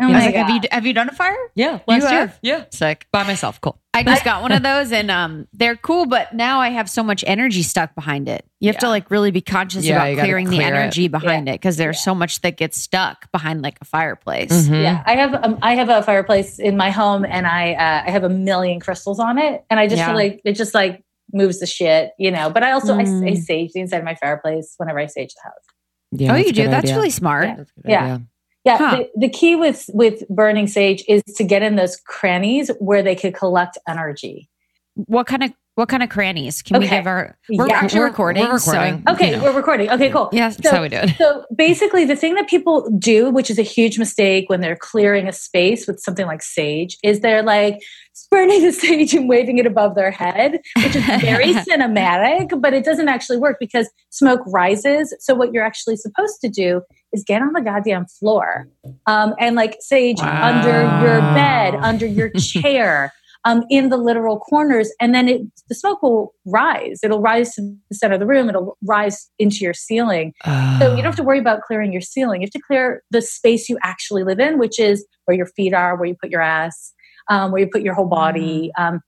[0.00, 1.36] Oh I was my like, have you, have you done a fire?
[1.54, 2.34] yeah, last year.
[2.42, 3.06] yeah, Sick.
[3.12, 3.60] by myself.
[3.60, 3.78] Cool.
[3.94, 7.04] I just got one of those and um they're cool, but now I have so
[7.04, 8.44] much energy stuck behind it.
[8.58, 10.78] You have to like really be conscious Yeah, about gotta clearing the clear it.
[10.78, 12.02] energy behind it because there's Yeah.
[12.02, 14.50] so much that gets stuck behind like a fireplace.
[14.66, 14.82] Mhm.
[14.82, 18.10] Yeah, I have um, I have a fireplace in my home, and I uh, I
[18.10, 20.06] have a million crystals on it, and I just Yeah.
[20.06, 22.50] feel like it just like moves the shit, you know.
[22.50, 23.38] But I also I, I Mm.
[23.38, 25.64] sage the inside of my fireplace whenever I sage the house.
[26.10, 26.64] Yeah, oh, you do?
[26.68, 26.96] That's idea.
[26.96, 27.48] really smart.
[27.84, 28.18] Yeah.
[28.64, 28.96] That's a good Yeah.
[28.98, 29.04] Huh.
[29.14, 33.14] the, the key with with burning sage is to get in those crannies where they
[33.14, 34.48] could collect energy.
[34.94, 36.62] What kind of what kind of crannies?
[36.62, 36.98] Can we Okay.
[36.98, 37.74] give our we're Yeah.
[37.74, 38.44] actually We're- recording.
[38.44, 39.02] we're recording.
[39.08, 39.42] So, Okay, You know.
[39.42, 39.90] we're recording.
[39.90, 40.28] Okay, cool.
[40.32, 40.56] yes.
[40.56, 41.16] That's how we do it.
[41.18, 45.26] So basically, the thing that people do, which is a huge mistake when they're clearing
[45.26, 47.82] a space with something like sage, is they're like
[48.30, 52.84] burning the sage and waving it above their head, which is very cinematic, but it
[52.84, 55.14] doesn't actually work because smoke rises.
[55.20, 58.68] So what you're actually supposed to do is get on the goddamn floor
[59.06, 63.12] um, and like sage under your bed, under your chair.
[63.46, 67.00] Um, in the literal corners, and then it, the smoke will rise.
[67.02, 68.48] It'll rise to the center of the room.
[68.48, 72.40] It'll rise into your ceiling, so you don't have to worry about clearing your ceiling.
[72.40, 75.74] You have to clear the space you actually live in, which is where your feet
[75.74, 76.94] are, where you put your ass,
[77.28, 78.70] um, where you put your whole body.
[78.78, 79.00] Um,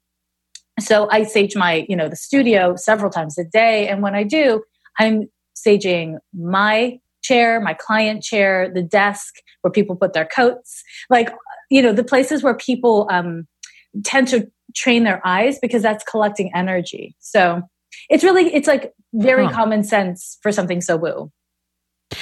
[0.79, 4.25] so I sage my, you know, the studio several times a day, and when I
[4.25, 4.63] do,
[4.99, 11.31] I'm saging my chair, my client chair, the desk where people put their coats, like
[11.71, 13.47] you know, the places where people um,
[14.05, 17.17] tend to train their eyes because that's collecting energy.
[17.19, 17.63] So
[18.09, 19.53] it's really, it's like very Huh.
[19.53, 21.33] common sense for something so woo.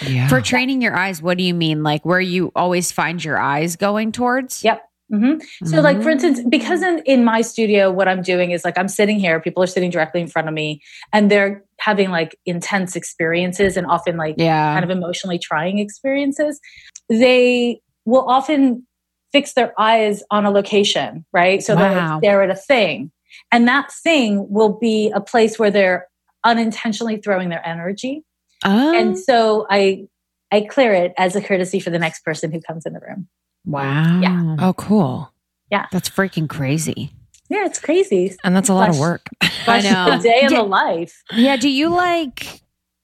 [0.06, 0.28] yeah.
[0.28, 1.82] For training your eyes, what do you mean?
[1.82, 4.64] Like where you always find your eyes going towards?
[4.64, 4.82] Yep.
[5.10, 8.78] Hmm So, like for instance, because in, in my studio, what I'm doing is like
[8.78, 10.80] I'm sitting here, people are sitting directly in front of me,
[11.12, 14.72] and they're having like intense experiences and often like Yeah.
[14.74, 16.60] kind of emotionally trying experiences.
[17.08, 18.86] They will often
[19.32, 21.62] fix their eyes on a location, right?
[21.62, 22.18] So Wow.
[22.18, 23.10] stare at a thing,
[23.52, 26.06] and that thing will be a place where they're
[26.44, 28.22] unintentionally throwing their energy.
[28.64, 28.94] Oh.
[28.94, 30.06] And so I
[30.52, 33.28] I clear it as a courtesy for the next person who comes in the room.
[33.64, 34.20] Wow.
[34.20, 34.56] Yeah.
[34.60, 35.32] Oh, cool.
[35.70, 35.86] Yeah.
[35.92, 37.10] That's freaking crazy.
[37.48, 38.34] Yeah, it's crazy.
[38.44, 39.28] And that's a lot of work.
[39.40, 40.16] I Flesh know.
[40.16, 41.22] the day in the life.
[41.32, 41.56] Yeah.
[41.56, 42.62] Do you like,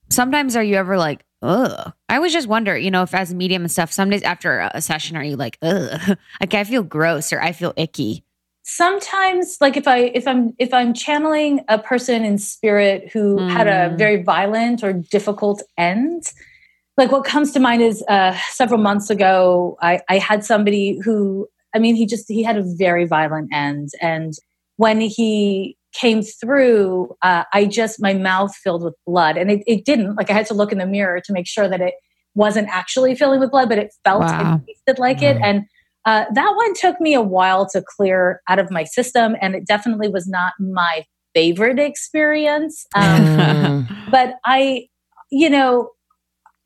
[0.09, 1.93] sometimes are you ever like, ugh?
[2.09, 4.69] I always just wonder, you know, if as a medium and stuff, some days after
[4.75, 6.17] a session, are you like, ugh?
[6.41, 8.25] Like, I feel gross or I feel icky.
[8.63, 13.67] sometimes like if i if i'm if i'm channeling a person in spirit who had
[13.67, 13.99] a Mm.
[13.99, 16.31] very violent or difficult end
[16.97, 21.47] like what comes to mind is uh several months ago i i had somebody who
[21.75, 24.35] i mean he just he had a very violent end and
[24.77, 29.85] when he came through uh, i just my mouth filled with blood and it, it
[29.85, 31.95] didn't like i had to look in the mirror to make sure that it
[32.35, 34.39] wasn't actually filling with blood but it felt Wow.
[34.41, 35.65] and tasted like it and
[36.07, 39.67] uh, that one took me a while to clear out of my system, and it
[39.67, 42.87] definitely was not my favorite experience.
[42.95, 43.87] Um, Mm.
[44.11, 44.89] but I,
[45.31, 45.91] you know,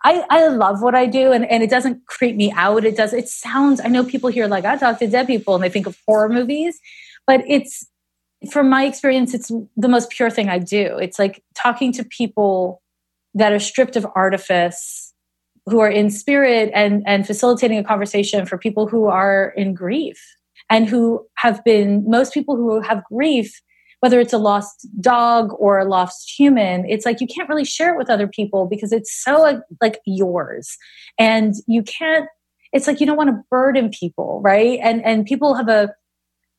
[0.04, 2.84] I, I love what I do, and, and it doesn't creep me out.
[2.84, 3.12] It does.
[3.12, 3.80] It sounds.
[3.80, 6.28] I know people here like I talk to dead people, and they think of horror
[6.28, 6.78] movies,
[7.26, 7.86] but it's
[8.50, 10.98] from my experience, it's the most pure thing I do.
[10.98, 12.82] It's like talking to people
[13.34, 15.12] that are stripped of artifice
[15.66, 20.20] who are in spirit and and facilitating a conversation for people who are in grief
[20.68, 23.60] and who have been most people who have grief
[24.04, 27.94] whether it's a lost dog or a lost human it's like you can't really share
[27.94, 29.40] it with other people because it's so
[29.80, 30.76] like, yours
[31.18, 32.26] and you can't
[32.74, 35.90] it's like you don't want to burden people right and and people have a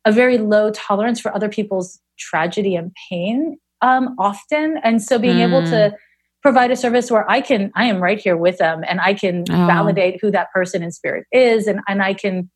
[0.05, 5.39] a very low tolerance for other people's tragedy and pain um, often and so being
[5.41, 5.69] able Mm.
[5.69, 5.95] to
[6.41, 9.43] provide a service where I can I am right here with them and I can
[9.51, 9.65] Oh.
[9.67, 12.49] validate who that person in spirit is and and I can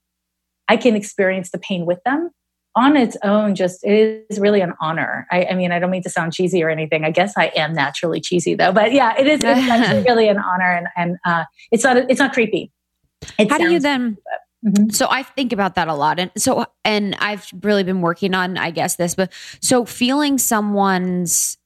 [0.67, 2.31] I can experience the pain with them
[2.75, 5.27] on its own just it is really an honor.
[5.31, 7.03] I, I mean I don't mean to sound cheesy or anything.
[7.03, 8.71] I guess I am naturally cheesy though.
[8.71, 12.33] But yeah, it is it's really an honor and and uh, it's not it's not
[12.33, 12.71] creepy.
[13.37, 14.17] It How do you then?
[14.65, 14.93] Mhm.
[14.93, 16.19] So I think about that a lot.
[16.19, 21.57] And so, and I've really been working on, I guess, this, but so feeling someone's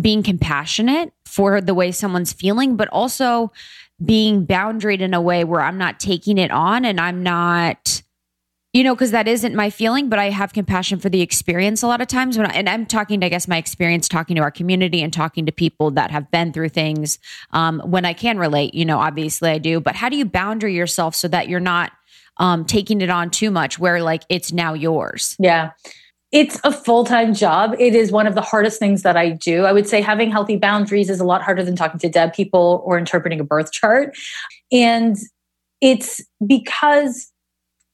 [0.00, 3.52] being compassionate for the way someone's feeling, but also
[4.04, 8.02] being boundaried in a way where I'm not taking it on and I'm not,
[8.72, 11.88] you know, because that isn't my feeling, but I have compassion for the experience a
[11.88, 14.42] lot of times when I, and I'm talking, to, I guess, my experience talking to
[14.42, 17.18] our community and talking to people that have been through things.
[17.50, 20.74] Um, when I can relate, you know, obviously I do, but how do you boundary
[20.74, 21.90] yourself so that you're not
[22.36, 25.34] um, taking it on too much where like it's now yours?
[25.40, 25.72] Yeah.
[26.30, 27.74] It's a full time job.
[27.80, 29.64] It is one of the hardest things that I do.
[29.64, 32.82] I would say having healthy boundaries is a lot harder than talking to dead people
[32.86, 34.16] or interpreting a birth chart.
[34.70, 35.16] And
[35.80, 37.32] it's because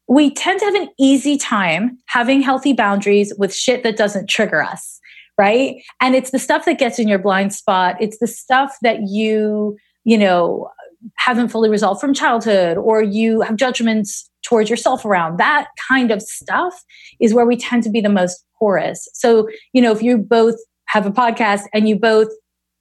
[0.09, 4.62] we tend to have an easy time having healthy boundaries with shit that doesn't trigger
[4.62, 5.01] us,
[5.38, 5.83] right?
[6.01, 7.97] And it's the stuff that gets in your blind spot.
[8.01, 10.69] It's the stuff that you, you know,
[11.16, 15.38] haven't fully resolved from childhood or you have judgments towards yourself around.
[15.38, 16.85] That kind of stuff
[17.21, 19.09] is where we tend to be the most porous.
[19.12, 22.29] So, you know, if you both have a podcast and you both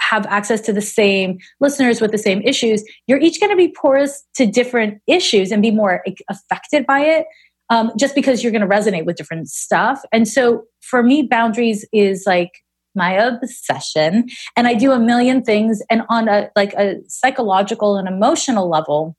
[0.01, 3.69] have access to the same listeners with the same issues, you're each going to be
[3.69, 7.25] porous to different issues and be more affected by it
[7.69, 10.01] um, just because you're going to resonate with different stuff.
[10.11, 12.51] And so for me, boundaries is like
[12.97, 18.07] my obsession and i do a million things and on a like a psychological and
[18.07, 19.17] emotional level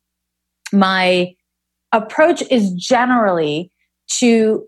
[0.72, 1.34] my
[1.92, 3.70] approach is generally
[4.08, 4.64] to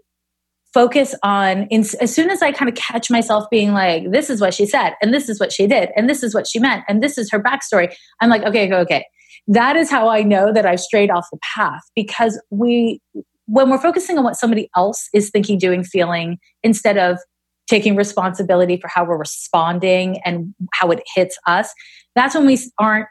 [0.74, 4.40] focus on in, as soon as i kind of catch myself being like this is
[4.40, 6.84] what she said and this is what she did and this is what she meant
[6.88, 9.06] and this is her backstory i'm like okay okay okay.
[9.50, 13.00] That is how i know that i've strayed off the path because we
[13.46, 17.18] when we're focusing on what somebody else is thinking doing feeling instead of
[17.66, 21.72] taking responsibility for how we're responding and how it hits us
[22.14, 23.06] that's when we aren't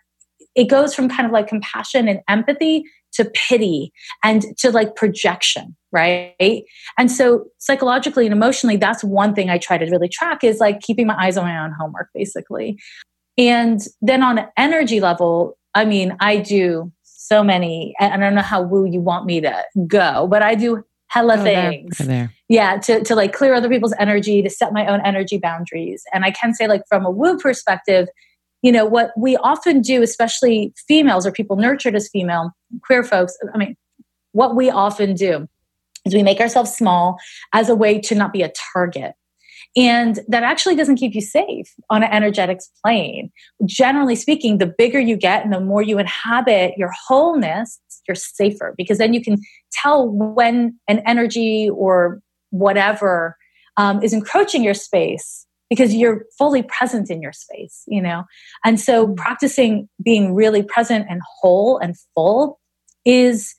[0.53, 2.83] it goes from kind of like compassion and empathy
[3.17, 3.91] to pity
[4.23, 6.63] and to like projection right
[6.97, 10.79] and so psychologically and emotionally that's one thing i try to really track is like
[10.81, 12.79] keeping my eyes on my own homework basically
[13.37, 18.35] and then on an energy level i mean i do so many and i don't
[18.35, 21.69] know how woo you want me to go but i do hella Go there.
[21.69, 22.33] things there.
[22.49, 26.23] yeah to, to like clear other people's energy to set my own energy boundaries and
[26.23, 28.07] i can say like from a woo perspective
[28.67, 32.51] you know what we often do especially females or people nurtured as female
[32.83, 33.75] queer folks i mean
[34.37, 35.47] what we often do
[36.05, 37.17] is we make ourselves small
[37.53, 39.13] as a way to not be a target.
[39.75, 43.31] And that actually doesn't keep you safe on an energetics plane.
[43.65, 48.75] Generally speaking the bigger you get and the more you inhabit your wholeness you're safer
[48.77, 49.37] because then you can
[49.71, 53.35] tell when an energy or whatever
[53.75, 58.23] um, is encroaching your space because you're fully present in your space you know
[58.65, 62.59] and so practicing being really present and whole and full
[63.05, 63.55] is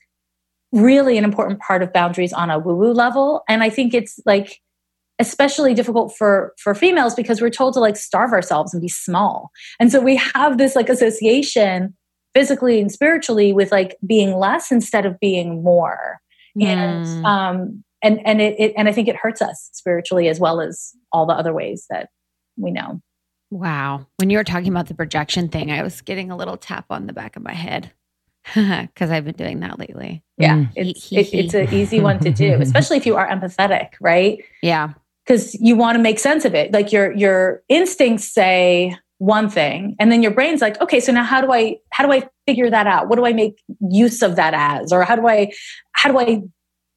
[0.71, 3.43] really an important part of boundaries on a woo woo level.
[3.47, 4.59] And I think it's like,
[5.17, 9.51] especially difficult for for females because we're told to like starve ourselves and be small
[9.77, 11.93] and so we have this like association
[12.33, 16.21] physically and spiritually with like being less instead of being more
[16.57, 16.63] mm.
[16.63, 20.61] and um and and it, it and i think it hurts us spiritually as well
[20.61, 22.09] as all the other ways that
[22.57, 23.01] we know.
[23.51, 24.05] Wow.
[24.17, 27.07] When you were talking about the projection thing i was getting a little tap on
[27.07, 27.91] the back of my head
[28.55, 30.23] because i've been doing that lately.
[30.37, 30.71] Yeah mm.
[30.75, 34.43] it's it, it's an easy one to do especially if you are empathetic right?
[34.61, 34.93] Yeah.
[35.25, 36.71] Because you want to make sense of it.
[36.71, 41.23] Like your your instincts say one thing, and then your brain's like, okay, so now
[41.23, 43.09] how do I how do I figure that out?
[43.09, 45.51] What do I make use of that as, or how do I
[45.91, 46.41] how do I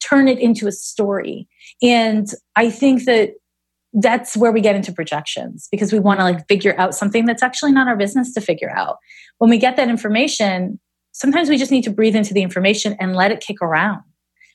[0.02, 1.48] turn it into a story?
[1.82, 3.34] And I think that
[3.92, 7.42] that's where we get into projections because we want to like figure out something that's
[7.42, 8.96] actually not our business to figure out.
[9.38, 10.80] When we get that information,
[11.12, 14.02] sometimes we just need to breathe into the information and let it kick around,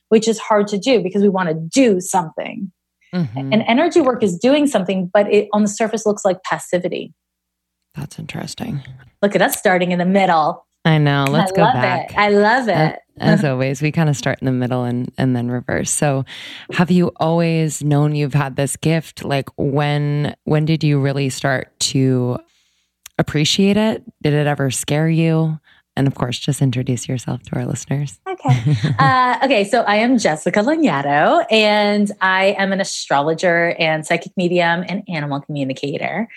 [0.08, 2.72] which is hard to do because we want to do something.
[3.14, 3.52] Mm-hmm.
[3.52, 7.14] And energy work is doing something, but it on the surface looks like passivity.
[7.94, 8.82] That's interesting.
[9.22, 10.66] Look at us starting in the middle.
[10.84, 11.24] I know.
[11.28, 12.10] Let's I go back.
[12.10, 12.18] It.
[12.18, 12.98] I love it.
[13.20, 15.90] As, always, we kind of start in the middle and and then reverse.
[15.90, 16.24] So,
[16.72, 19.24] have you always known you've had this gift?
[19.24, 22.38] Like when when did you really start to
[23.18, 24.02] appreciate it?
[24.22, 25.58] Did it ever scare you?
[25.96, 28.20] And of course, just introduce yourself to our listeners.
[28.26, 28.76] Okay.
[28.98, 29.64] Uh, okay.
[29.64, 35.40] So I am Jessica Lanyadoo, and I am an astrologer and psychic medium and animal
[35.40, 36.28] communicator.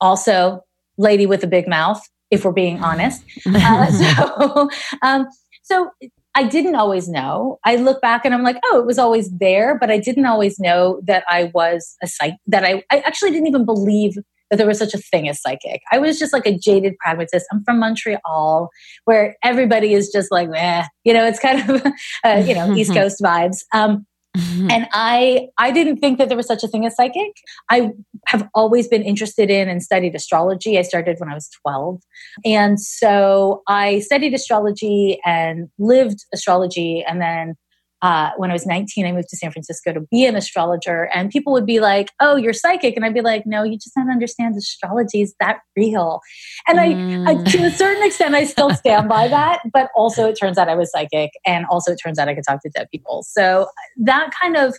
[0.00, 0.64] Also,
[0.96, 3.24] lady with a big mouth, if we're being honest.
[3.46, 4.68] Uh, so,
[5.02, 5.28] um,
[5.62, 5.90] so
[6.34, 7.58] I didn't always know.
[7.64, 10.58] I look back and I'm like, oh, it was always there, but I didn't always
[10.58, 12.34] know that I was a psych.
[12.46, 14.16] That I, I actually didn't even believe
[14.50, 15.80] that there was such a thing as psychic.
[15.90, 17.46] I was just like a jaded pragmatist.
[17.52, 18.70] I'm from Montreal,
[19.04, 21.86] where everybody is just like, eh, you know, it's kind of,
[22.24, 23.58] uh, you know, East Coast vibes.
[23.72, 24.70] Um, Mm-hmm.
[24.70, 27.32] And I I didn't think that there was such a thing as psychic.
[27.70, 27.92] I
[28.26, 30.78] have always been interested in and studied astrology.
[30.78, 32.02] I started when I was 12.
[32.44, 37.54] And so I studied astrology and lived astrology and then
[38.02, 41.08] uh, when I was 19, I moved to San Francisco to be an astrologer.
[41.14, 42.96] And people would be like, Oh, you're psychic.
[42.96, 46.20] And I'd be like, No, you just don't understand astrology is that real.
[46.68, 47.28] And mm.
[47.28, 49.60] I, I, to a certain extent, I still stand by that.
[49.72, 51.30] But also, it turns out I was psychic.
[51.46, 53.24] And also, it turns out I could talk to dead people.
[53.26, 54.74] So that kind of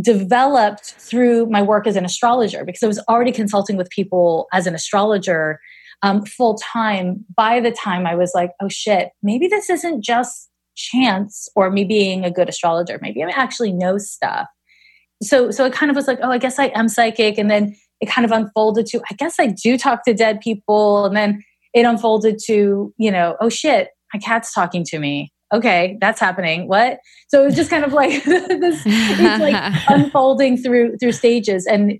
[0.00, 4.66] developed through my work as an astrologer because I was already consulting with people as
[4.66, 5.60] an astrologer
[6.02, 10.50] um, full time by the time I was like, oh shit, maybe this isn't just
[10.76, 12.98] chance or me being a good astrologer.
[13.00, 14.46] Maybe I actually know stuff.
[15.22, 17.38] So so it kind of was like, oh, I guess I am psychic.
[17.38, 21.06] And then it kind of unfolded to, I guess I do talk to dead people.
[21.06, 25.32] And then it unfolded to, you know, oh shit, my cat's talking to me.
[25.54, 26.68] Okay, that's happening.
[26.68, 26.98] What?
[27.28, 31.66] So it was just kind of like this it's like unfolding through through stages.
[31.66, 31.98] And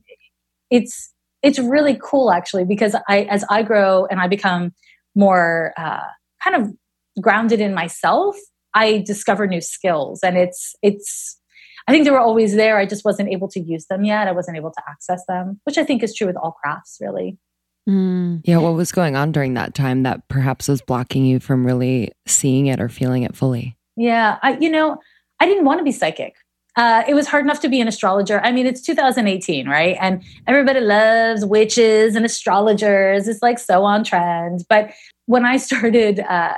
[0.70, 1.12] it's
[1.42, 4.74] it's really cool actually because I as I grow and I become
[5.14, 6.02] more uh,
[6.42, 6.72] kind of
[7.22, 8.36] grounded in myself
[8.76, 11.40] I discover new skills and it's it's
[11.88, 12.78] I think they were always there.
[12.78, 14.28] I just wasn't able to use them yet.
[14.28, 17.38] I wasn't able to access them, which I think is true with all crafts, really.
[17.88, 18.42] Mm.
[18.44, 18.58] Yeah.
[18.58, 22.66] What was going on during that time that perhaps was blocking you from really seeing
[22.66, 23.76] it or feeling it fully?
[23.96, 24.38] Yeah.
[24.42, 24.98] I, you know,
[25.38, 26.34] I didn't want to be psychic.
[26.74, 28.40] Uh, it was hard enough to be an astrologer.
[28.40, 29.96] I mean, it's 2018, right?
[30.00, 33.28] And everybody loves witches and astrologers.
[33.28, 34.64] It's like so on trend.
[34.68, 34.90] But
[35.26, 36.54] when I started uh,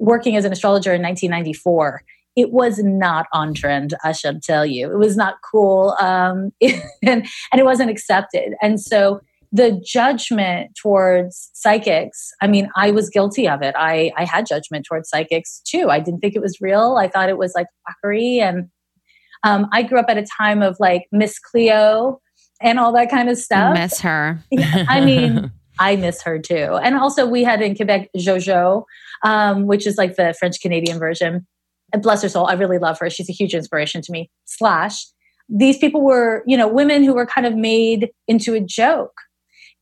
[0.00, 2.02] working as an astrologer in 1994
[2.36, 4.90] it was not on trend i should tell you.
[4.90, 8.54] It was not cool um, and, and it wasn't accepted.
[8.62, 9.20] And so
[9.52, 13.74] the judgment towards psychics i mean i was guilty of it.
[13.76, 15.90] I i had judgment towards psychics too.
[15.90, 16.96] I didn't think it was real.
[16.98, 18.68] I thought it was like quackery and
[19.42, 22.20] um, i grew up at a time of like miss cleo
[22.62, 23.74] and all that kind of stuff.
[23.74, 24.38] Miss her.
[24.88, 28.84] I mean i miss her too and also we had in quebec jojo
[29.22, 31.46] um, which is like the French Canadian version.
[31.92, 33.10] And bless her soul, I really love her.
[33.10, 34.30] She's a huge inspiration to me.
[34.44, 35.04] Slash,
[35.48, 39.14] these people were, you know, women who were kind of made into a joke.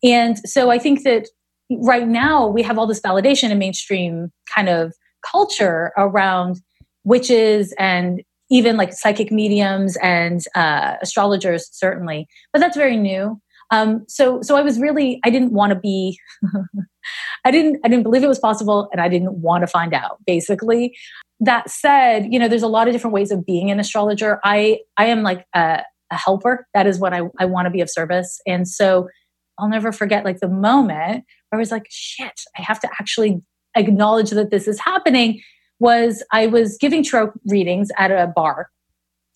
[0.02, 1.28] And so I think that
[1.70, 4.94] right now we have all this validation in mainstream kind of
[5.30, 6.60] culture around
[7.04, 12.26] witches and even like psychic mediums and uh, astrologers, certainly.
[12.54, 13.38] But that's very new.
[13.70, 16.18] Um, so, so I was really, I didn't want to be,
[17.44, 20.18] I didn't, I didn't believe it was possible, and I didn't want to find out.
[20.26, 20.96] Basically,
[21.40, 24.40] that said, you know, there's a lot of different ways of being an astrologer.
[24.44, 26.66] I, I am like a, a helper.
[26.74, 29.08] That is what I, I want to be of service, and so
[29.58, 33.40] I'll never forget like the moment where I was like, shit, I have to actually
[33.76, 35.42] acknowledge that this is happening
[35.80, 38.70] was I was giving tarot readings at a bar,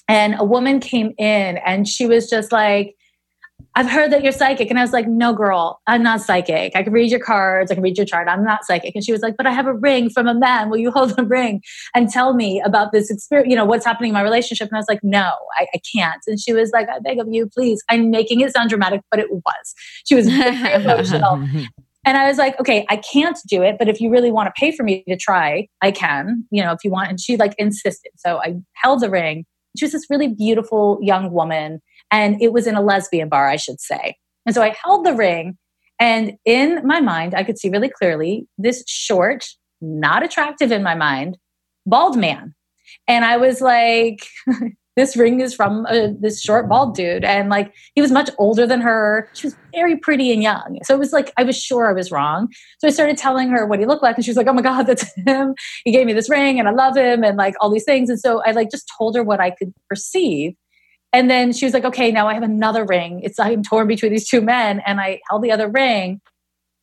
[0.09, 2.97] and a woman came in and she was just like,
[3.75, 4.69] I've heard that you're psychic.
[4.69, 6.77] And I was like, no, girl, I'm not psychic.
[6.77, 7.71] I can read your cards.
[7.71, 8.29] I can read your chart.
[8.29, 8.95] I'm not psychic.
[8.95, 10.69] And she was like, but I have a ring from a man.
[10.69, 11.63] Will you hold the ring
[11.95, 13.49] and tell me about this experience?
[13.51, 14.69] You know, what's happening in my relationship?
[14.69, 16.21] And I was like, no, I, I can't.
[16.27, 17.83] And she was like, I beg of you, please.
[17.89, 19.75] I'm making it sound dramatic, but it was.
[20.07, 21.49] She was very emotional.
[22.05, 24.61] And I was like, okay, I can't do it, but if you really want to
[24.61, 27.11] pay for me to try, I can, you know, if you want.
[27.11, 28.11] And she like insisted.
[28.17, 29.47] So I held the ring.
[29.79, 31.81] She was this really beautiful young woman
[32.13, 34.17] and it was in a lesbian bar, I should say.
[34.47, 35.57] And so I held the ring,
[35.99, 39.47] and in my mind, I could see really clearly this short,
[39.81, 41.39] not attractive in my mind,
[41.87, 42.55] bald man.
[43.09, 44.27] And I was like,
[44.97, 47.25] this ring is from a, this short bald dude.
[47.25, 49.29] And like he was much older than her.
[49.33, 50.79] She was very pretty and young.
[50.83, 52.49] So it was like i was sure i was wrong.
[52.79, 54.63] So i started telling her what he looked like and she was like oh my
[54.63, 55.55] god that's him.
[55.85, 58.11] He gave me this ring and i love him and like all these things.
[58.11, 60.55] And so i like just told her what i could perceive
[61.13, 63.21] and then she was like, okay, now I have another ring.
[63.23, 64.81] It's like I'm torn between these two men.
[64.87, 66.21] And I held the other ring.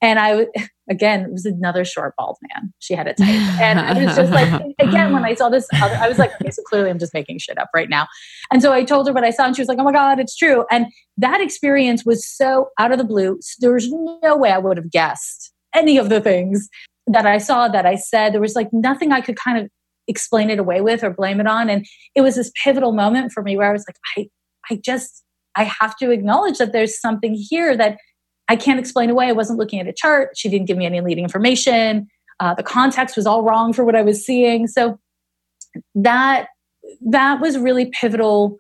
[0.01, 0.45] And I,
[0.89, 2.71] again, it was another short bald man.
[2.80, 3.27] She had it tight.
[3.59, 6.51] And I was just like, again, when I saw this other, I was like, okay,
[6.51, 8.07] so clearly I'm just making shit up right now.
[8.51, 10.19] And so I told her what I saw and she was like, oh my God,
[10.19, 10.65] it's true.
[10.69, 10.86] And
[11.17, 13.39] that experience was so out of the blue.
[13.59, 16.69] There was no way I would have guessed any of the things
[17.07, 18.34] that I saw, that I said.
[18.34, 19.69] There was like nothing I could kind of
[20.10, 21.70] explain it away with or blame it on.
[21.70, 21.86] And
[22.16, 24.30] it was this pivotal moment for me where I was like, I,
[24.70, 25.24] I just,
[25.55, 27.97] I have to acknowledge that there's something here that
[28.49, 29.28] I can't explain away.
[29.28, 30.32] I wasn't looking at a chart.
[30.36, 32.07] She didn't give me any leading information.
[32.39, 34.68] Uh, the context was all wrong for what I was seeing.
[34.68, 34.99] So
[35.95, 36.47] that
[37.05, 38.57] that was really pivotal.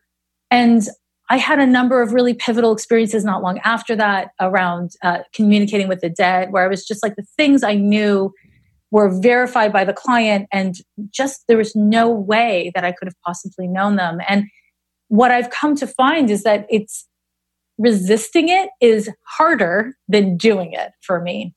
[0.51, 0.87] And
[1.31, 5.87] I had a number of really pivotal experiences not long after that around uh, communicating
[5.87, 8.33] with the dead, where I was just like the things I knew
[8.91, 10.75] were verified by the client and
[11.11, 14.19] just there was no way that I could have possibly known them.
[14.27, 14.45] And
[15.09, 17.07] what I've come to find is that it's
[17.77, 21.53] resisting it is harder than doing it for me.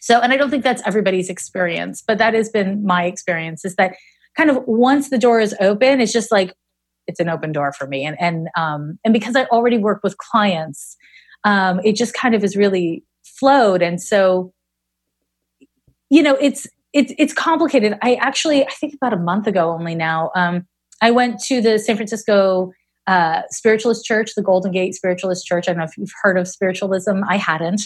[0.00, 3.74] So, and I don't think that's everybody's experience, but that has been my experience is
[3.76, 3.96] that
[4.36, 6.54] kind of once the door is open, it's just like
[7.06, 8.04] it's an open door for me.
[8.04, 10.96] And and um, and because I already work with clients,
[11.44, 13.82] um, it just kind of is really flowed.
[13.82, 14.52] And so
[16.10, 17.98] you know, it's it's it's complicated.
[18.02, 20.66] I actually, I think about a month ago only now, um,
[21.02, 22.72] I went to the San Francisco
[23.06, 25.68] uh, Spiritualist Church, the Golden Gate Spiritualist Church.
[25.68, 27.22] I don't know if you've heard of spiritualism.
[27.28, 27.82] I hadn't,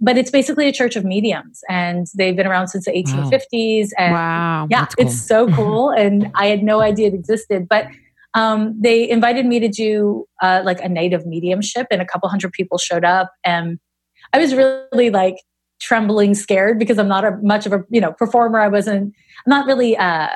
[0.00, 3.88] but it's basically a church of mediums, and they've been around since the 1850s.
[3.90, 3.98] Wow.
[3.98, 5.06] And wow, yeah, cool.
[5.06, 7.86] it's so cool, and I had no idea it existed, but.
[8.36, 12.28] Um, they invited me to do uh, like a night of mediumship, and a couple
[12.28, 13.78] hundred people showed up, and
[14.32, 15.36] I was really like
[15.80, 18.60] trembling, scared because I'm not a much of a you know performer.
[18.60, 19.14] I wasn't.
[19.46, 19.96] I'm not really.
[19.96, 20.28] Uh,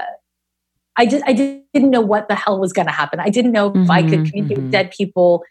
[0.97, 3.21] I just I didn't know what the hell was going to happen.
[3.21, 4.65] I didn't know if mm-hmm, I could mm-hmm, communicate mm-hmm.
[4.65, 5.45] with dead people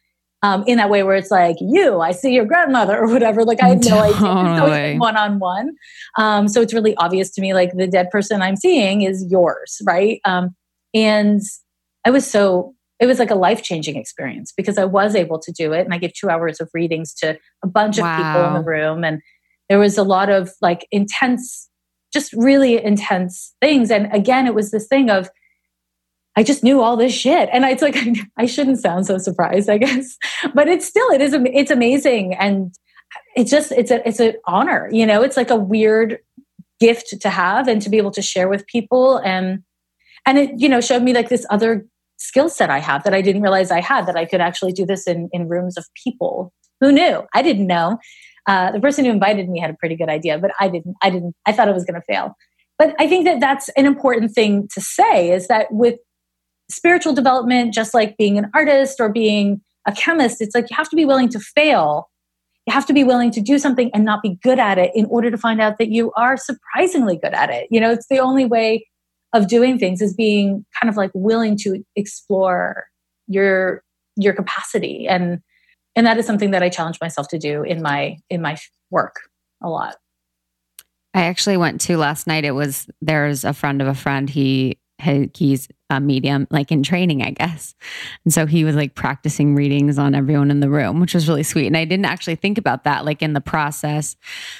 [0.43, 3.43] um, in that way where it's like you, I see your grandmother or whatever.
[3.43, 3.99] Like I had no
[4.63, 4.99] idea.
[4.99, 5.75] One on one.
[6.49, 7.53] So it's really obvious to me.
[7.53, 10.19] Like the dead person I'm seeing is yours, right?
[10.25, 10.55] Um,
[10.93, 11.41] and
[12.05, 15.51] I was so it was like a life changing experience because I was able to
[15.51, 18.17] do it, and I gave two hours of readings to a bunch of wow.
[18.17, 19.21] people in the room, and
[19.69, 21.69] there was a lot of like intense
[22.13, 25.29] just really intense things and again it was this thing of
[26.37, 27.49] I just knew all this shit.
[27.51, 27.97] And it's like,
[28.37, 30.15] I shouldn't sound so surprised, I guess,
[30.53, 32.35] but it's still, it is, it's amazing.
[32.35, 32.73] And
[33.35, 36.19] it's just, it's a, it's an honor, you know, it's like a weird
[36.79, 39.17] gift to have and to be able to share with people.
[39.17, 39.63] And,
[40.27, 41.87] and it, you know, showed me like this other
[42.17, 44.85] skill set I have that I didn't realize I had, that I could actually do
[44.85, 46.53] this in, in rooms of people.
[46.81, 47.23] Who knew?
[47.33, 47.97] I didn't know.
[48.47, 50.95] Uh, the person who invited me had a pretty good idea, but I didn't.
[51.01, 51.35] I didn't.
[51.45, 52.33] I thought it was going to fail.
[52.77, 55.99] But I think that that's an important thing to say is that with
[56.69, 60.89] spiritual development, just like being an artist or being a chemist, it's like you have
[60.89, 62.09] to be willing to fail.
[62.65, 65.05] You have to be willing to do something and not be good at it in
[65.05, 67.67] order to find out that you are surprisingly good at it.
[67.71, 68.85] You know, it's the only way
[69.33, 72.85] of doing things is being kind of like willing to explore
[73.27, 73.83] your
[74.15, 75.41] your capacity and
[75.97, 78.55] and that is something that I challenge myself to do in my in my
[78.91, 79.15] work
[79.61, 79.95] a lot.
[81.13, 82.45] I actually went to last night.
[82.45, 84.29] It was there's a friend of a friend.
[84.29, 87.73] He, he he's a medium, like in training, I guess.
[88.23, 91.43] And so he was like practicing readings on everyone in the room, which was really
[91.43, 91.65] sweet.
[91.65, 94.15] And I didn't actually think about that, like in the process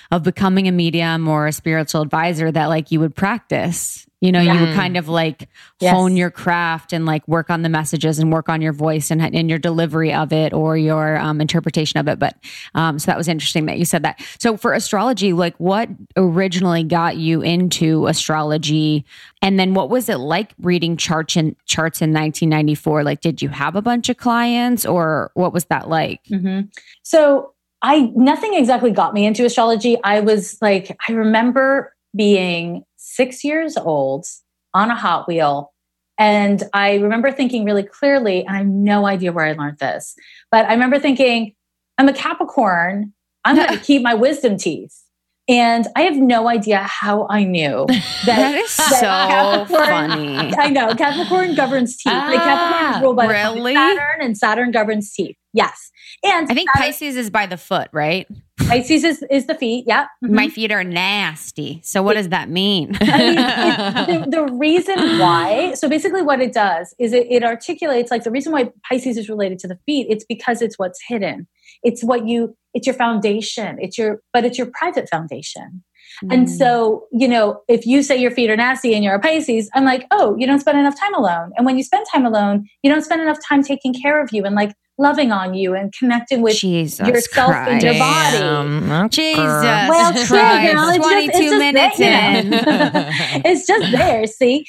[0.10, 4.42] of becoming a medium or a spiritual advisor, that like you would practice You know,
[4.42, 5.48] you would kind of like
[5.80, 5.94] Yes.
[5.94, 9.22] hone your craft and like work on the messages and work on your voice and,
[9.22, 12.18] and your delivery of it or your um, interpretation of it.
[12.18, 12.36] But
[12.74, 14.20] um, so that was interesting that you said that.
[14.40, 19.06] So for astrology, like what originally got you into astrology,
[19.44, 23.04] and then what was it like reading charts in charts in 1994?
[23.04, 26.22] Like, did you have a bunch of clients, or what was that like?
[26.28, 26.62] hmm
[27.04, 27.54] So
[27.84, 29.98] I nothing exactly got me into astrology.
[30.04, 32.84] I was like, I remember being
[33.18, 34.26] six years old
[34.74, 35.74] on a Hot Wheel.
[36.20, 40.16] And I remember thinking really clearly, and I have no idea where I learned this,
[40.52, 41.54] but I remember thinking,
[41.98, 43.14] I'm a Capricorn.
[43.46, 44.96] I'm going to keep my wisdom teeth.
[45.50, 48.26] And I have no idea how I knew that.
[48.26, 50.54] That is so Capricorn- funny.
[50.58, 52.12] I know Capricorn governs teeth.
[52.14, 53.74] like Capricorn is Ah, ruled by really?
[53.74, 55.38] Saturn, and Saturn governs teeth.
[55.54, 55.90] Yes,
[56.24, 58.28] and I think Saturn- Pisces is by the foot, right?
[58.58, 59.86] Pisces is, is the feet.
[59.88, 60.08] Yeah.
[60.24, 60.30] Mhm.
[60.32, 61.80] My feet are nasty.
[61.84, 62.98] So what does that mean?
[63.02, 63.18] I
[64.08, 68.12] mean, it, the, the reason why, so basically what it does is it, it articulates
[68.12, 71.48] like the reason why Pisces is related to the feet, it's because it's what's hidden.
[71.84, 73.78] It's what you, it's your foundation.
[73.80, 75.84] It's your, but it's your private foundation.
[76.24, 76.34] Mm.
[76.34, 79.70] And so, you know, if you say your feet are nasty and you're a Pisces,
[79.76, 81.52] I'm like, oh, you don't spend enough time alone.
[81.58, 84.44] And when you spend time alone, you don't spend enough time taking care of you
[84.44, 88.38] and like loving on you and connecting with Jesus yourself and your body.
[88.40, 89.10] Damn.
[89.10, 90.28] Jesus Well, Christ.
[90.28, 92.46] shit, girl, it's just- 22 it's just minutes that, in.
[92.46, 93.42] you know.
[93.52, 94.66] it's just there see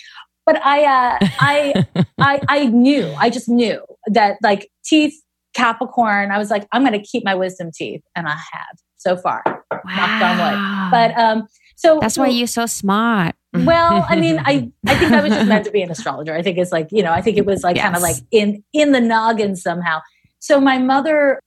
[0.47, 1.85] but i uh i
[2.19, 5.15] i i knew i just knew that like teeth
[5.55, 9.43] capricorn i was like i'm gonna keep my wisdom teeth and i have so far
[9.45, 13.35] knocked on wood but um so That's so- why you're so smart.
[13.55, 16.43] well i mean i i think i was just meant to be an astrologer i
[16.43, 18.93] think it's like you know i think it was like kind of like in in
[18.93, 20.01] the noggin somehow
[20.49, 21.41] so my mother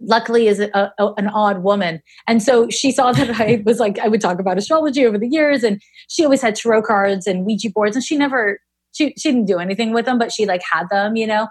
[0.00, 2.00] luckily is a, a, an odd woman.
[2.26, 5.28] And so she saw that i was like i would talk about astrology over the
[5.28, 8.58] years and she always had tarot cards and ouija boards and she never
[8.92, 11.48] she, she didn't do anything with them but she like had them you know?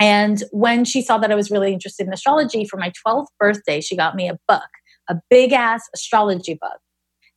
[0.00, 3.80] And when she saw that i was really interested in astrology for my 12th birthday
[3.80, 4.70] she got me a book
[5.08, 6.78] a big ass astrology book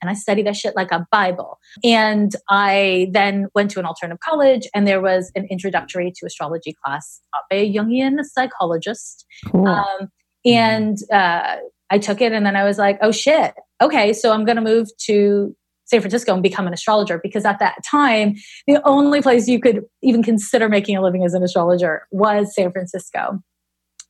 [0.02, 1.60] and I studied that shit like a Bible.
[1.84, 6.76] And I then went to an alternative college, and there was an introductory to astrology
[6.84, 9.26] class taught by a Jungian psychologist.
[9.52, 9.68] Cool.
[9.68, 10.10] Um,
[10.46, 11.58] and uh,
[11.90, 14.62] I took it, and then I was like, oh shit, okay, so I'm going to
[14.62, 18.36] move to San Francisco and become an astrologer because at that time,
[18.68, 22.72] the only place you could even consider making a living as an astrologer was San
[22.72, 23.42] Francisco.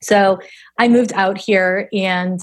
[0.02, 0.40] So
[0.80, 2.40] I moved out here and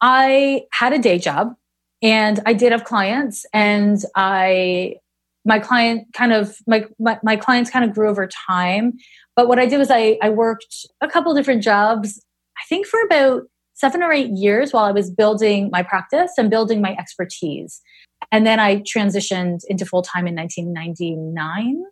[0.00, 1.54] I had a day job
[2.02, 4.96] and I did have clients and I
[5.44, 8.94] my client kind of my, my my clients kind of grew over time.
[9.36, 12.20] But what I did was I I worked a couple different jobs
[12.58, 13.42] I think for about
[13.74, 17.80] 7 or 8 years while I was building my practice and building my expertise.
[18.32, 21.82] And then I transitioned into full time in 1999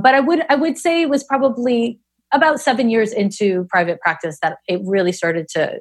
[0.00, 2.00] but I would I would say it was probably
[2.32, 5.80] about 7 years into private practice that it really started to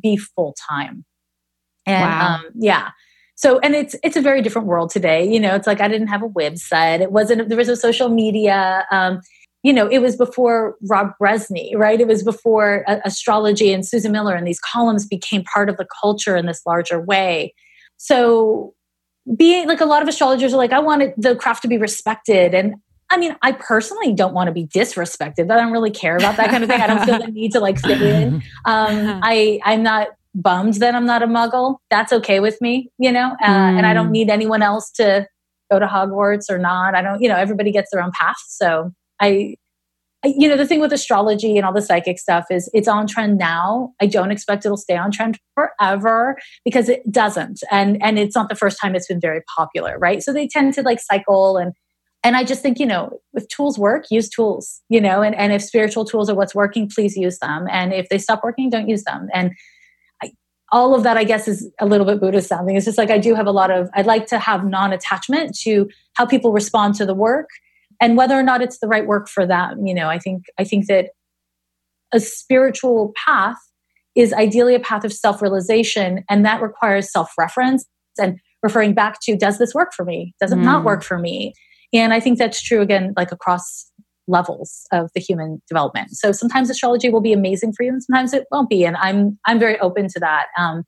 [0.00, 1.04] be full time
[1.86, 2.36] and Wow.
[2.36, 2.90] um, yeah
[3.42, 6.06] so and it's it's a very different world today you know it's like i didn't
[6.06, 9.20] have a website it wasn't there was no social media um,
[9.62, 14.12] you know it was before rob Brezsny right it was before uh, astrology and susan
[14.12, 17.52] miller and these columns became part of the culture in this larger way
[17.96, 18.74] so
[19.36, 22.54] being like a lot of astrologers are like i wanted the craft to be respected
[22.54, 22.76] and
[23.10, 25.50] I mean, I personally don't want to be disrespected.
[25.50, 26.80] I don't really care about that kind of thing.
[26.80, 28.42] I don't feel the need to like fit in.
[28.64, 31.76] Um, I I'm not bummed that I'm not a muggle.
[31.90, 34.12] That's okay with me, you know, uh, and I don't Mm.
[34.12, 35.26] need anyone else to
[35.70, 36.94] go to Hogwarts or not.
[36.94, 38.36] I don't, you know, everybody gets their own path.
[38.48, 39.56] So I,
[40.24, 43.06] I- you know, the thing with astrology and all the psychic stuff is it's on
[43.06, 43.92] trend now.
[44.00, 47.60] I don't expect it'll stay on trend forever because it doesn't.
[47.70, 50.22] And, and it's not the first time it's been very popular, right?
[50.22, 51.72] So they tend to like cycle and,
[52.24, 55.52] and I just think, you know, if tools work, use tools, you know, and, and
[55.52, 57.66] if spiritual tools are what's working, please use them.
[57.68, 59.28] And if they stop working, don't use them.
[59.34, 59.50] And
[60.72, 62.76] all of that i guess is a little bit buddhist sounding.
[62.76, 65.88] It's just like i do have a lot of i'd like to have non-attachment to
[66.14, 67.48] how people respond to the work
[68.00, 69.86] and whether or not it's the right work for them.
[69.86, 71.10] You know i think i think that
[72.12, 73.56] a spiritual path
[74.14, 77.86] is ideally a path of self-realization and that requires self-reference
[78.20, 80.34] and referring back to does this work for me?
[80.40, 80.84] Does it not Mm.
[80.84, 81.54] work for me?
[81.94, 83.90] And i think that's true again like across
[84.28, 86.10] levels of the human development.
[86.12, 88.84] So sometimes astrology will be amazing for you, and sometimes it won't be.
[88.84, 90.46] And I'm I'm very open to that.
[90.58, 90.84] Um,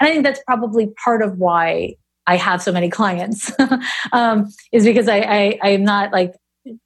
[0.00, 1.94] and I think that's probably part of why
[2.26, 3.50] I have so many clients
[4.12, 6.34] um, is because I, I I'm not like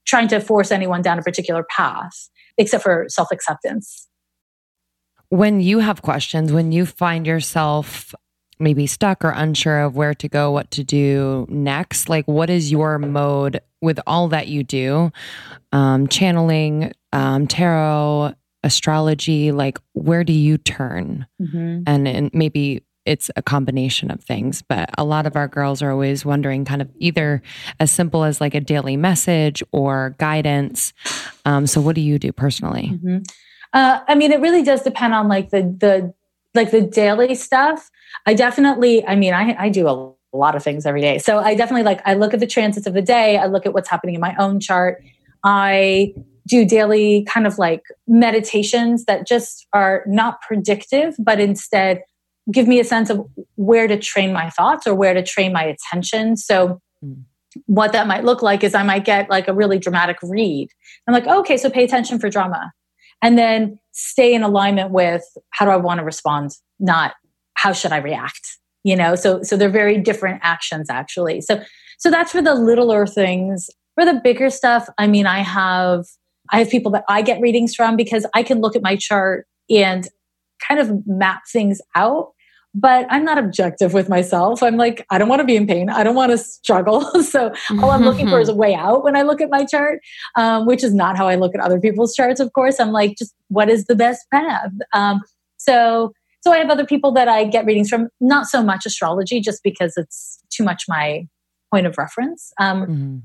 [0.07, 2.29] trying to force anyone down a particular path,
[2.59, 4.09] except for self acceptance.
[5.29, 8.15] when you have questions, when you find yourself
[8.59, 12.71] maybe stuck or unsure of where to go, what to do next, like what is
[12.71, 15.13] your mode with all that you do?
[15.73, 21.27] Um, channeling, um, tarot, astrology, like where do you turn?
[21.41, 21.83] Mhm.
[21.87, 25.91] And, and maybe it's a combination of things, but a lot of our girls are
[25.91, 27.43] always wondering kind of either
[27.81, 30.93] as simple as like a daily message or guidance.
[31.45, 33.01] Um, so what do you do personally?
[33.03, 33.25] Mhm.
[33.73, 36.15] Uh, I mean, it really does depend on like the the
[36.55, 37.91] like the daily stuff.
[38.27, 41.55] I definitely, I mean, I I do a lot of things every day, so I
[41.55, 43.39] definitely like I look at the transits of the day.
[43.39, 45.03] I look at what's happening in my own chart.
[45.45, 46.15] I
[46.47, 52.03] do daily kind of like meditations that just are not predictive, but instead
[52.51, 53.25] give me a sense of
[53.55, 56.37] where to train my thoughts or where to train my attention.
[56.37, 57.25] So Mm.
[57.67, 60.69] what that might look like is I might get like a really dramatic read.
[61.07, 62.73] I'm like, okay, so pay attention for drama.
[63.21, 67.15] And then stay in alignment with how do I want to respond, not
[67.55, 68.59] how should I react.
[68.85, 71.41] You know, so so they're very different actions actually.
[71.41, 71.63] So
[71.99, 73.71] so that's for the littler things.
[73.95, 76.05] For the bigger stuff, I mean, I have
[76.51, 79.47] I have people that I get readings from because I can look at my chart
[79.71, 80.09] and
[80.67, 82.33] kind of map things out
[82.75, 84.63] but I'm not objective with myself.
[84.63, 85.91] I'm like, I don't want to be in pain.
[85.91, 87.03] I don't want to struggle.
[87.23, 87.53] so
[87.83, 90.01] all I'm looking for is a way out when I look at my chart,
[90.37, 92.41] um, which is not how I look at other people's charts.
[92.41, 94.71] Of course, I'm like, just what is the best path?
[94.95, 95.21] Um,
[95.59, 96.13] so,
[96.43, 98.09] so I have other people that I get readings from.
[98.21, 101.27] Not so much astrology, just because it's too much my
[101.73, 102.53] point of reference.
[102.61, 103.23] Um, Mhm.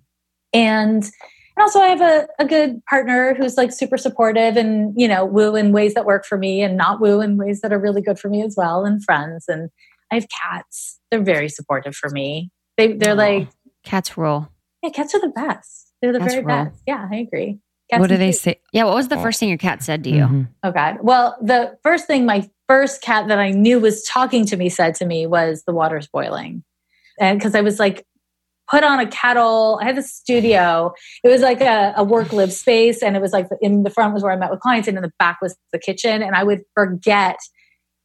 [0.53, 5.07] and and also I have a, a good partner who's like super supportive and you
[5.07, 7.80] know woo in ways that work for me and not woo in ways that are
[7.80, 9.70] really good for me as well and friends and
[10.11, 13.15] I have cats they're very supportive for me they they're Aw.
[13.15, 13.47] like
[13.84, 14.49] Cats rule.
[14.84, 16.65] yeah cats are the best they're the Cats very rule.
[16.65, 17.59] best yeah I agree
[17.89, 18.41] Cats What do they kids.
[18.41, 18.59] say?
[18.74, 18.84] Yeah.
[18.84, 20.26] What was the first thing your cat said to you?
[20.28, 20.47] Mhm.
[20.63, 24.57] oh god well the first thing my first cat that I knew was talking to
[24.57, 26.63] me said to me was the water's boiling
[27.20, 28.05] and because I was like
[28.70, 29.80] put on a kettle.
[29.82, 30.93] I had a studio.
[31.24, 34.13] It was like a, a work live space, and it was like in the front
[34.13, 36.22] was where I met with clients, and in the back was the kitchen.
[36.22, 37.38] And I would forget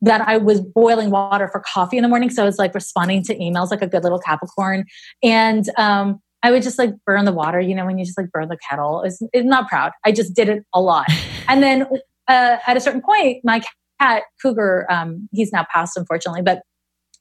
[0.01, 2.31] that I was boiling water for coffee in the morning.
[2.31, 4.85] So I was like responding to emails like a good little Capricorn,
[5.23, 7.61] and um, I would just like burn the water.
[7.61, 9.03] You know, when you just like burn the kettle.
[9.03, 9.93] It's, it's not proud.
[10.05, 11.09] I just did it a lot,
[11.49, 11.87] and then
[12.29, 13.63] uh, at a certain point, my
[14.03, 16.63] cat Cougar, um, he's now passed unfortunately, but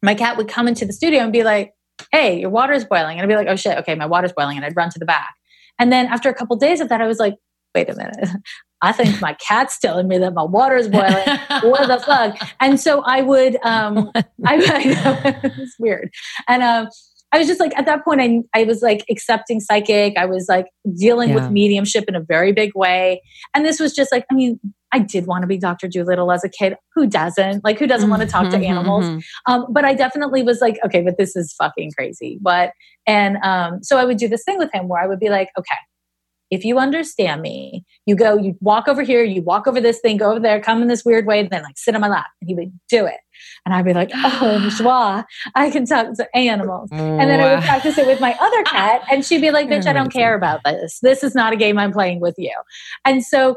[0.02, 1.72] my cat would come into the studio and be like
[2.12, 3.18] hey, your water's boiling.
[3.20, 4.58] And I'd be like, oh shit, okay, my water's boiling.
[4.58, 5.34] And I'd run to the back.
[5.80, 7.36] And then after a couple days of that, I was like,
[7.76, 8.30] wait a minute.
[8.84, 11.38] I think my cat's telling me that my water's boiling.
[11.62, 12.36] what the fuck?
[12.60, 16.10] And so I would, um, I, I know, it's weird.
[16.48, 16.88] And um,
[17.32, 20.18] I was just like, at that point, I, I was like accepting psychic.
[20.18, 20.66] I was like
[20.98, 21.36] dealing Yeah.
[21.36, 23.22] with mediumship in a very big way.
[23.54, 24.60] And this was just like, I mean,
[24.94, 25.88] I did want to be Dr.
[25.88, 26.76] Dolittle as a kid.
[26.96, 27.64] Who doesn't?
[27.64, 29.06] Like, who doesn't want to talk to Mhm, animals?
[29.06, 29.24] mhm.
[29.48, 32.40] Um, but I definitely was like, okay, but this is fucking crazy.
[32.42, 32.72] But
[33.08, 35.50] and um, so I would do this thing with him where I would be like,
[35.58, 35.78] okay,
[36.52, 40.18] if you understand me, you go, you walk over here, you walk over this thing,
[40.18, 42.28] go over there, come in this weird way, and then like sit on my lap,
[42.42, 43.20] and he would do it,
[43.66, 45.24] and I'd be like, oh, joie,
[45.56, 46.90] I can talk to animals.
[46.92, 49.88] And then I would practice it with my other cat, and she'd be like, bitch,
[49.88, 51.00] I don't care about this.
[51.02, 52.54] This is not a game I'm playing with you.
[53.06, 53.56] And so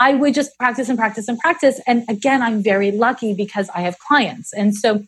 [0.00, 1.80] I would just practice and practice and practice.
[1.86, 4.52] And again, I'm very lucky because I have clients.
[4.52, 5.04] And so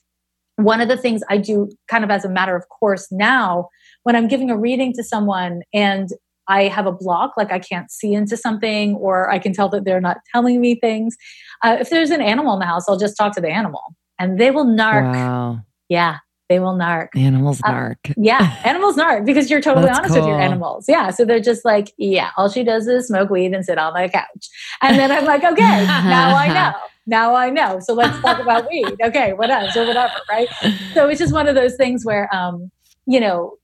[0.57, 3.69] one of the things I do kind of as a matter of course now,
[4.05, 6.09] when I'm giving a reading to someone and
[6.49, 9.85] I have a block, like I can't see into something, or I can tell that
[9.85, 11.17] they're not telling me things.
[11.65, 13.83] Uh, if there's an animal in the house, I'll just talk to the animal
[14.19, 15.13] and they will narc.
[15.13, 15.61] Wow.
[15.89, 16.19] Yeah,
[16.49, 17.09] they will narc.
[17.17, 18.15] Animals Uh, narc.
[18.17, 20.85] Yeah, animals narc because you're totally honest with your animals.
[20.89, 23.93] Yeah, so they're just like, yeah, all she does is smoke weed and sit on
[23.95, 24.49] my couch.
[24.83, 26.79] And then I'm like, okay, now I know.
[27.09, 27.79] Now I know.
[27.81, 28.95] So let's talk about weed.
[29.03, 30.49] Okay, what else or whatever, right?
[30.95, 32.71] So it's just one of those things where, um,
[33.07, 33.55] you know,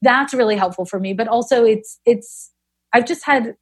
[0.00, 1.12] that's really helpful for me.
[1.12, 2.50] But also, it's it's
[2.92, 3.54] I've just had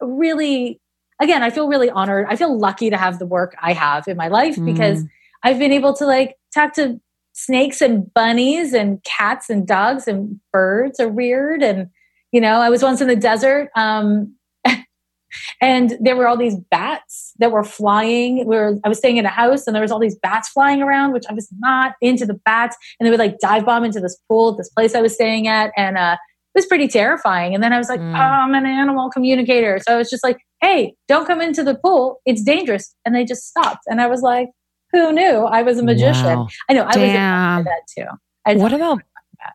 [0.00, 0.80] really,
[1.20, 2.26] again, I feel really honored.
[2.28, 5.02] I feel lucky to have the work I have in my life because
[5.42, 7.00] I've been able to like talk to
[7.34, 11.62] snakes and bunnies and cats and dogs and birds are weird.
[11.62, 11.88] And,
[12.32, 14.34] you know, I was once in the desert um,
[15.60, 18.38] and there were all these bats that were flying.
[18.46, 20.80] We were, I was staying in a house and there was all these bats flying
[20.80, 22.76] around, which I was not into the bats.
[22.98, 25.48] And they would like dive bomb into this pool at this place I was staying
[25.48, 25.72] at.
[25.76, 26.16] And uh,
[26.54, 27.52] it was pretty terrifying.
[27.52, 28.14] And then I was like, Mm.
[28.14, 29.80] oh, I'm an animal communicator.
[29.84, 32.20] So I was just like, hey, don't come into the pool.
[32.26, 32.94] It's dangerous.
[33.04, 33.82] And they just stopped.
[33.88, 34.48] And I was like,
[34.94, 36.24] who knew I was a magician?
[36.38, 36.48] Wow.
[36.68, 36.82] I know.
[36.82, 37.58] I was Damn.
[37.58, 37.80] impressed by that
[38.12, 38.18] too.
[38.46, 39.02] I What about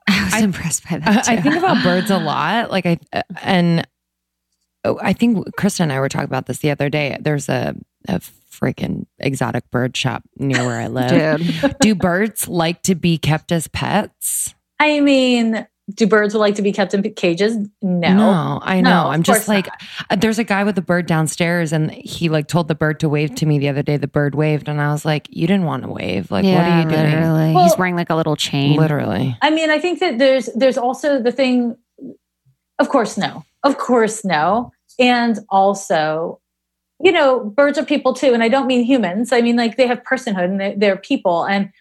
[0.08, 1.30] I was I- impressed by I, that.
[1.30, 1.42] I too.
[1.44, 2.72] think about birds a lot.
[2.72, 3.00] Like I
[3.42, 3.88] and
[4.84, 7.18] oh, I think Krista and I were talking about this the other day.
[7.20, 7.76] There's a
[8.08, 11.76] a freaking exotic bird shop near where I live.
[11.82, 14.54] Do birds like to be kept as pets?
[14.80, 17.58] I mean, do birds like to be kept in cages?
[17.82, 18.14] No.
[18.14, 19.02] No, I know.
[19.02, 19.82] of I'm just like, not.
[20.10, 23.10] uh, there's a guy with a bird downstairs, and he like told the bird to
[23.10, 23.98] wave to me the other day.
[23.98, 26.32] The bird waved, and I was like, "You didn't want to wave.
[26.32, 27.54] Like, what are you doing?" literally.
[27.54, 28.78] Well- He's wearing like a little chain.
[28.78, 29.36] Literally.
[29.42, 31.76] I mean, I think that there's there's also the thing.
[32.80, 33.44] Of course, no.
[33.64, 34.72] Of course, no.
[35.00, 36.40] And also,
[37.02, 39.32] you know, birds are people too, and I don't mean humans.
[39.32, 41.44] I mean like they have personhood and they're, they're people.
[41.46, 41.72] And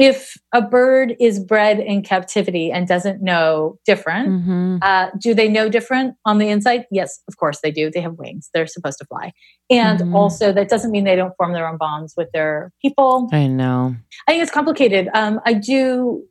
[0.00, 4.78] if a bird is bred in captivity and doesn't know different, Mhm.
[4.80, 6.86] uh, do they know different on the inside?
[6.90, 7.90] Yes, of course they do.
[7.90, 8.48] They have wings.
[8.54, 9.32] They're supposed to fly.
[9.68, 10.14] And Mhm.
[10.14, 13.28] also, that doesn't mean they don't form their own bonds with their people.
[13.30, 13.94] I know.
[14.26, 15.10] I think it's complicated.
[15.12, 16.24] Um, I do,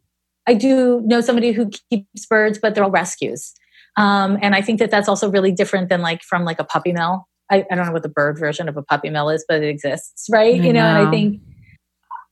[0.48, 3.54] I do know somebody who keeps birds, but they're all rescues,
[3.98, 6.92] um, and I think that that's also really different than like from like a puppy
[6.92, 7.28] mill.
[7.52, 9.70] I, I don't know what the bird version of a puppy mill is, but it
[9.70, 10.60] exists, right?
[10.60, 11.40] I you know, and I think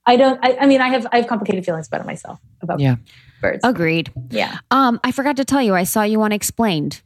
[0.07, 0.39] I don't.
[0.43, 2.95] I, I mean, I have I have complicated feelings about it myself about Yeah.
[3.41, 3.59] birds.
[3.63, 4.11] Agreed.
[4.31, 7.01] Yeah, Um, I forgot to tell you, I saw you on Explained.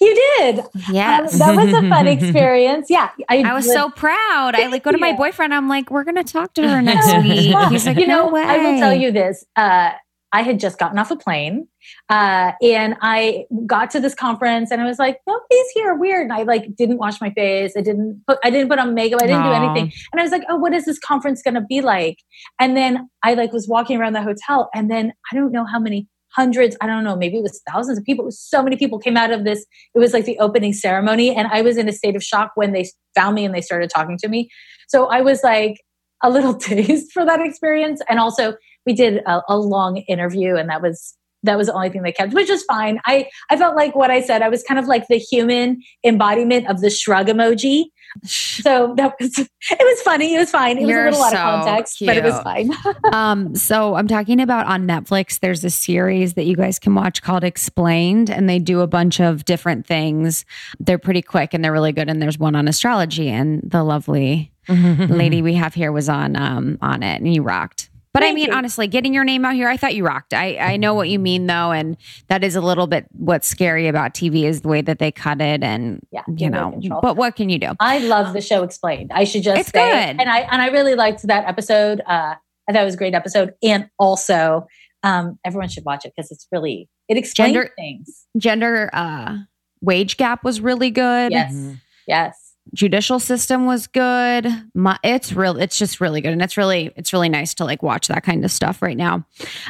[0.00, 0.64] you did.
[0.92, 1.32] Yes.
[1.32, 2.88] Um, that was a fun experience.
[2.90, 4.54] Yeah, I was so proud.
[4.54, 5.16] I like go to my Yeah.
[5.16, 5.52] boyfriend.
[5.52, 7.52] I'm like, we're gonna talk to her next week.
[7.54, 8.42] well, He's like, you know, no way.
[8.42, 9.44] I will tell you this.
[9.56, 9.90] Uh,
[10.34, 11.68] I had just gotten off a plane,
[12.10, 15.94] uh, and I got to this conference, and I was like, "Nobody's here.
[15.94, 17.74] Weird." And I like didn't wash my face.
[17.76, 18.38] I didn't put.
[18.42, 19.20] I didn't put on makeup.
[19.22, 19.92] I didn't do anything.
[20.12, 22.18] And I was like, "Oh, what is this conference going to be like?"
[22.58, 25.78] And then I like was walking around the hotel, and then I don't know how
[25.78, 26.76] many hundreds.
[26.80, 27.14] I don't know.
[27.14, 28.28] Maybe it was thousands of people.
[28.32, 29.64] So many people came out of this.
[29.94, 32.72] It was like the opening ceremony, and I was in a state of shock when
[32.72, 34.50] they found me and they started talking to me.
[34.88, 35.76] So I was like
[36.24, 38.00] a little dazed for that experience.
[38.08, 38.54] And also
[38.86, 41.14] we did a, a long interview and that was
[41.44, 42.98] that was the only thing they kept, which is fine.
[43.06, 46.68] I, I felt like what I said, I was kind of like the human embodiment
[46.68, 47.84] of the shrug emoji.
[48.22, 50.34] So that was it was funny.
[50.34, 50.78] It was fine.
[50.78, 52.70] It You're was a little out of context, but it was fine.
[53.12, 55.40] um, so I'm talking about on Netflix.
[55.40, 59.20] There's a series that you guys can watch called Explained, and they do a bunch
[59.20, 60.44] of different things.
[60.78, 62.08] They're pretty quick and they're really good.
[62.08, 66.78] And there's one on astrology, and the lovely lady we have here was on um
[66.80, 67.90] on it, and you rocked.
[68.14, 68.54] But I mean, you.
[68.54, 70.32] honestly, getting your name out here, I thought you rocked.
[70.32, 71.96] I, I know what you mean though, and
[72.28, 75.40] that is a little bit what's scary about TV is the way that they cut
[75.40, 76.80] it, and Yeah, you know.
[77.02, 77.72] But what can you do?
[77.80, 79.10] I love the show explained.
[79.12, 80.20] I should just It's say, good.
[80.20, 82.00] and I and I really liked that episode.
[82.06, 82.36] Uh,
[82.68, 84.66] I thought it was a great episode, and also
[85.02, 88.26] um, everyone should watch it because it's really it explains Gender- things.
[88.38, 89.38] Gender uh,
[89.82, 91.32] wage gap was really good.
[91.32, 91.80] Yes, Mhm.
[92.06, 92.43] yes.
[92.72, 94.46] Judicial system was good.
[94.74, 95.58] My, it's real.
[95.58, 98.44] It's just really good, and it's really it's really nice to like watch that kind
[98.44, 99.26] of stuff right now.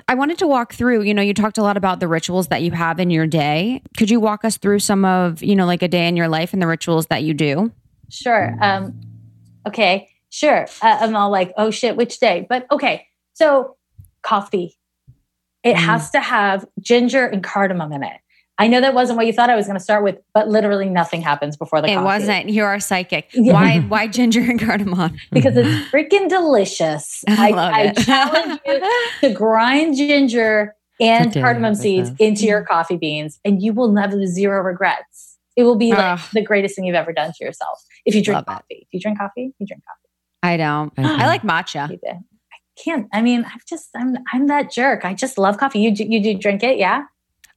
[0.09, 1.03] I wanted to walk through.
[1.03, 3.82] You know, you talked a lot about the rituals that you have in your day.
[3.97, 6.53] Could you walk us through some of you know like a day in your life
[6.53, 7.72] and the rituals that you do?
[8.11, 8.57] Sure.
[8.61, 9.01] Um,
[9.66, 10.09] okay.
[10.30, 10.66] Sure.
[10.82, 12.47] Uh, I'm all like, oh shit, which day?
[12.49, 13.07] But okay.
[13.34, 13.76] So
[14.22, 14.76] coffee.
[15.62, 15.86] It Mm.
[15.86, 18.18] has to have ginger and cardamom in it.
[18.59, 20.88] I know that wasn't what you thought I was going to start with, but literally
[20.88, 21.92] nothing happens before the coffee.
[21.92, 22.05] it coffee.
[22.05, 22.50] wasn't.
[22.50, 23.28] You are psychic.
[23.34, 23.52] Yeah.
[23.52, 23.80] Why?
[23.80, 25.16] Why ginger and cardamom?
[25.32, 27.24] because it's freaking delicious.
[27.28, 27.96] I love I it.
[27.98, 28.80] challenge you
[29.28, 32.20] to grind ginger and cardamom seeds this.
[32.20, 35.36] into your coffee beans, and you will have zero regrets.
[35.57, 36.20] It will be like Ugh.
[36.32, 37.80] the greatest thing you've ever done to yourself.
[38.05, 38.59] If you drink Love it.
[38.61, 40.11] coffee, if you drink coffee, you drink coffee.
[40.44, 40.92] I don't.
[40.98, 41.90] I like matcha.
[42.09, 42.18] I
[42.82, 43.09] can't.
[43.12, 45.05] I mean, I've just I'm I'm that jerk.
[45.05, 45.80] I just love coffee.
[45.80, 47.05] You do, you do drink it, yeah?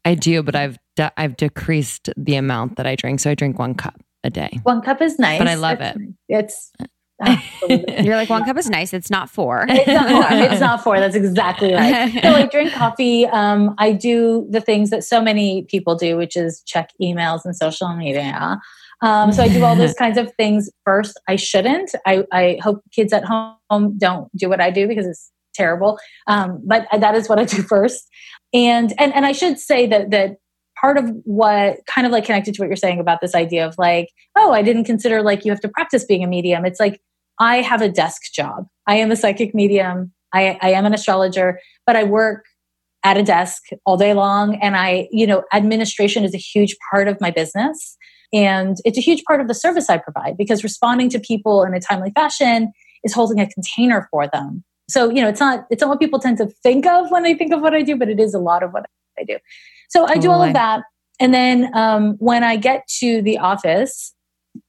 [0.07, 3.59] I do, but I've de- I've decreased the amount that I drink, so I drink
[3.59, 4.57] one cup a day.
[4.63, 6.13] One cup is nice, But I love That's it.
[6.29, 6.71] It's.
[8.05, 8.93] You're like one cup is nice.
[8.93, 9.65] It's not four.
[9.67, 10.37] it's not four.
[10.39, 10.99] It's not four.
[11.01, 12.13] That's exactly right.
[12.23, 13.25] So I drink coffee.
[13.25, 17.53] Um, I do the things that so many people do, which is check emails and
[17.53, 18.59] social media.
[19.01, 21.19] Um, so I do all those kinds of things first.
[21.27, 21.91] I shouldn't.
[22.05, 25.97] I, I hope kids at home don't do what I do because it's terrible.
[26.27, 28.07] Um, but that is what I do first.
[28.53, 30.37] And and and I should say that that
[30.79, 33.75] part of what kind of like connected to what you're saying about this idea of
[33.77, 36.65] like, oh, I didn't consider like you have to practice being a medium.
[36.65, 37.01] It's like
[37.39, 38.67] I have a desk job.
[38.85, 40.13] I am a psychic medium.
[40.33, 42.45] I, I am an astrologer, but I work
[43.03, 44.55] at a desk all day long.
[44.55, 47.97] And I, you know, administration is a huge part of my business.
[48.33, 51.73] And it's a huge part of the service I provide because responding to people in
[51.73, 52.73] a timely fashion
[53.03, 54.63] is holding a container for them.
[54.89, 57.33] So, you know, it's not it's not what people tend to think of when they
[57.33, 58.85] think of what I do, but it is a lot of what
[59.19, 59.37] I do.
[59.89, 60.83] So I do all of that.
[61.19, 64.13] And then um, when I get to the office,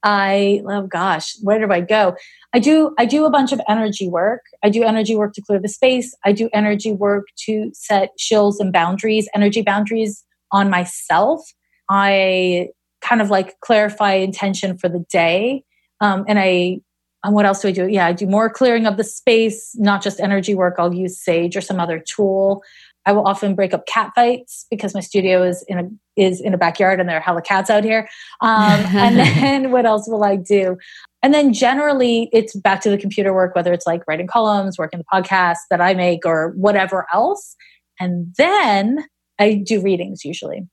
[0.02, 2.14] I oh gosh, where do I go?
[2.52, 4.42] I do I do a bunch of energy work.
[4.62, 6.14] I do energy work to clear the space.
[6.24, 11.40] I do energy work to set shills and boundaries, energy boundaries on myself.
[11.88, 12.68] I
[13.00, 15.64] kind of like clarify intention for the day,
[16.00, 16.80] um, and I
[17.24, 17.88] and what else do I do?
[17.88, 20.76] Yeah, I do more clearing of the space, not just energy work.
[20.78, 22.62] I'll use sage or some other tool.
[23.06, 25.88] I will often break up cat fights because my studio is in a
[26.20, 28.08] is in a backyard and there are hella cats out here.
[28.40, 30.76] Um, and then what else will I do?
[31.22, 34.98] And then generally it's back to the computer work, whether it's like writing columns, working
[34.98, 37.56] the podcast that I make or whatever else.
[37.98, 39.04] And then
[39.38, 40.68] I do readings usually.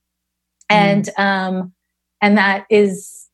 [0.70, 1.74] And um
[2.22, 3.25] and that is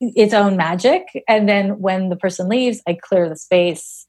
[0.00, 1.24] its own magic.
[1.28, 4.06] And then when the person leaves, I clear the space,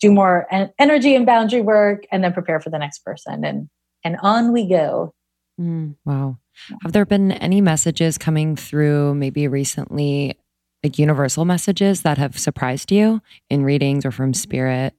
[0.00, 0.46] do more
[0.78, 3.44] energy and boundary work, and then prepare for the next person.
[3.44, 3.68] And
[4.04, 5.12] and on we go.
[5.60, 6.38] Mm, wow.
[6.82, 10.38] Have there been any messages coming through maybe recently,
[10.84, 13.20] like universal messages that have surprised you
[13.50, 14.94] in readings or from spirit?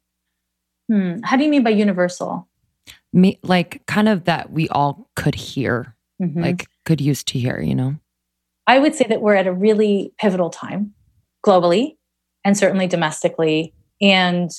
[0.91, 1.19] Hmm.
[1.23, 2.49] How do you mean by universal?
[3.13, 6.41] Me, like kind of that we all could hear, Mhm.
[6.41, 7.95] like could use to hear, you know?
[8.69, 10.93] I would say that we're at a really pivotal time
[11.43, 11.97] globally
[12.45, 13.73] and certainly domestically.
[13.99, 14.51] And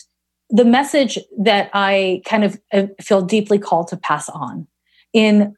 [0.50, 4.66] the message that I kind of uh, feel deeply called to pass on
[5.12, 5.54] in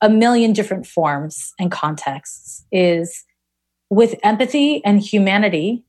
[0.00, 3.22] a million different forms and contexts is
[3.90, 5.84] with empathy and humanity,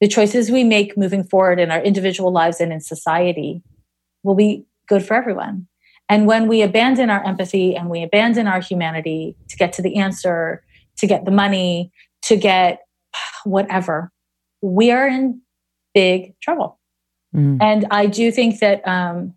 [0.00, 3.62] the choices we make moving forward in our individual lives and in society
[4.24, 5.68] will be good for everyone.
[6.08, 9.94] And when we abandon our empathy and we abandon our humanity to get to the
[9.94, 10.64] answer,
[11.00, 11.90] to get the money,
[12.22, 12.80] to get
[13.44, 14.12] whatever,
[14.62, 15.40] we are in
[15.94, 16.78] big trouble.
[17.34, 17.58] Mm.
[17.60, 19.34] And I do think that, um,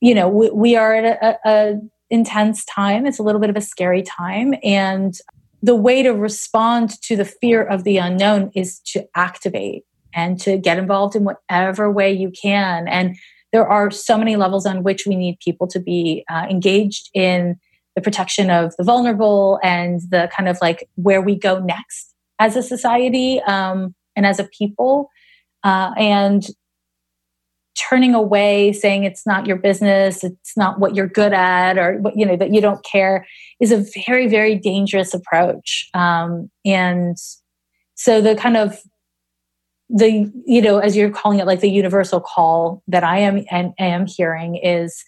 [0.00, 3.04] you know, we, we are at a, a, intense time.
[3.04, 5.14] It's a little bit of a scary time, and
[5.62, 10.56] the way to respond to the fear of the unknown is to activate and to
[10.56, 12.88] get involved in whatever way you can.
[12.88, 13.14] And
[13.52, 17.58] there are so many levels on which we need people to be uh, engaged in
[17.98, 22.54] the protection of the vulnerable and the kind of like where we go next as
[22.54, 25.10] a society um, and as a people.
[25.64, 26.46] Uh, and
[27.76, 32.26] turning away saying it's not your business it's not what you're good at or you
[32.26, 33.24] know that you don't care
[33.60, 37.16] is a very very dangerous approach um, and
[37.94, 38.80] so the kind of
[39.88, 43.72] the you know as you're calling it like the universal call that i am and
[43.78, 45.04] am hearing is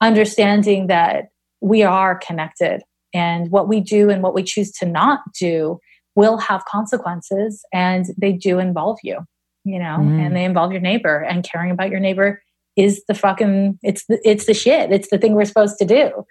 [0.00, 1.28] understanding that
[1.60, 2.82] we are connected
[3.14, 5.78] and what we do and what we choose to not do
[6.14, 9.18] will have consequences and they do involve you
[9.64, 10.20] you know Mm.
[10.26, 12.42] and they involve your neighbor and caring about your neighbor
[12.76, 16.24] is the fucking it's the it's the shit it's the thing we're supposed to do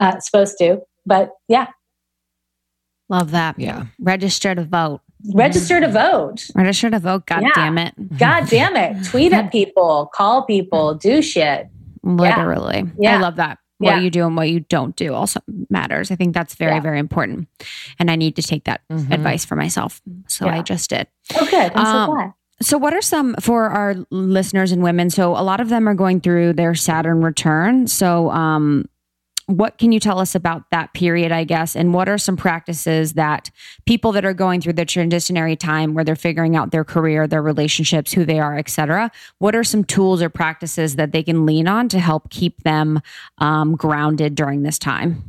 [0.00, 1.66] uh supposed to but yeah
[3.10, 3.58] Love that.
[3.58, 3.86] Yeah.
[3.98, 5.00] Register to vote.
[5.34, 7.24] register to vote Register to vote.
[7.26, 7.48] God Yeah.
[7.54, 7.94] damn it.
[8.18, 11.68] god damn it tweet at people call people do shit
[12.02, 12.84] Literally.
[12.98, 13.16] Yeah.
[13.16, 13.58] I love that.
[13.78, 14.00] What Yeah.
[14.00, 16.10] you do and what you don't do also matters.
[16.10, 16.80] I think that's very, Yeah.
[16.80, 17.48] very important.
[17.98, 19.12] And I need to take that Mhm.
[19.12, 20.00] advice for myself.
[20.26, 20.56] So Yeah.
[20.56, 21.06] I just did.
[21.36, 25.10] oh good i'm Um, so glad So, what are some for our listeners and women?
[25.10, 27.86] So, a lot of them are going through their Saturn return.
[27.86, 28.86] So, um,
[29.48, 31.74] what can you tell us about that period, I guess?
[31.74, 33.50] And what are some practices that
[33.86, 37.40] people that are going through the transitionary time where they're figuring out their career, their
[37.40, 39.10] relationships, who they are, et cetera?
[39.38, 43.00] What are some tools or practices that they can lean on to help keep them
[43.38, 45.24] um, grounded during this time?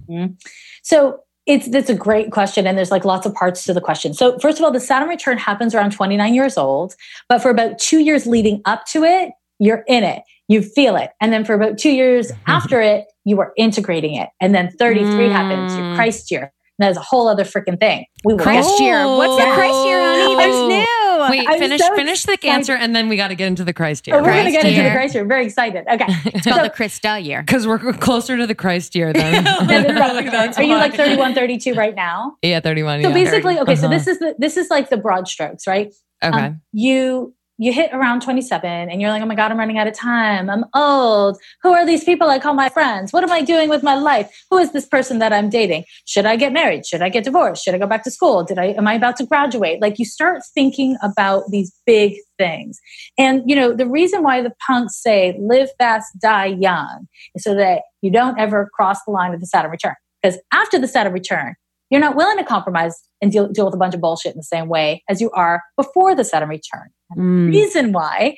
[0.84, 4.14] So it's that's a great question, and there's like lots of parts to the question.
[4.14, 6.94] So first of all, the Saturn return happens around 29 years old,
[7.30, 11.12] but for about two years leading up to it, you're in it, you feel it,
[11.22, 15.30] and then for about two years after it, you are integrating it, and then 33
[15.30, 15.96] happens, your Mm.
[15.96, 16.52] Christ year.
[16.78, 18.06] And that is a whole other freaking thing.
[18.24, 19.06] We will Christ get- year.
[19.06, 20.36] What's the Christ year, honey?
[20.38, 20.86] There's new.
[21.30, 22.54] Wait, I'm finish so finish the excited.
[22.56, 24.24] answer and then we got to get into the Christ Oh, year.
[24.24, 24.94] we're going to Christ get into the year.
[24.96, 25.26] Christ year.
[25.26, 25.84] Very excited.
[25.92, 26.06] Okay.
[26.34, 27.42] It's called the Christa year.
[27.46, 29.46] Because we're closer to the Christ year than.
[29.48, 32.38] Are you like 31, 32 right now?
[32.42, 33.02] Yeah, 31.
[33.04, 33.14] So yeah.
[33.14, 33.94] basically, okay, so Uh-huh.
[33.98, 35.94] this is the this is like the broad strokes, right?
[36.24, 36.38] Okay.
[36.48, 39.86] Um, you you hit around 27 and you're like, oh my God, I'm running out
[39.86, 40.50] of time.
[40.50, 41.38] I'm old.
[41.62, 43.12] Who are these people I call my friends?
[43.12, 44.46] What am I doing with my life?
[44.50, 45.84] Who is this person that I'm dating?
[46.06, 46.86] Should I get married?
[46.86, 47.64] Should I get divorced?
[47.64, 48.46] Should I go back to school?
[48.46, 49.82] Did I am I about to graduate?
[49.82, 52.80] Like you start thinking about these big things.
[53.18, 57.54] And you know, the reason why the punks say live fast, die young is so
[57.56, 59.96] that you don't ever cross the line of the Saturn return.
[60.24, 61.56] Because after the Saturn return,
[61.90, 64.44] you're not willing to compromise and deal, deal with a bunch of bullshit in the
[64.44, 66.90] same way as you are before the Saturn return.
[67.18, 67.50] Mm.
[67.50, 68.36] Reason why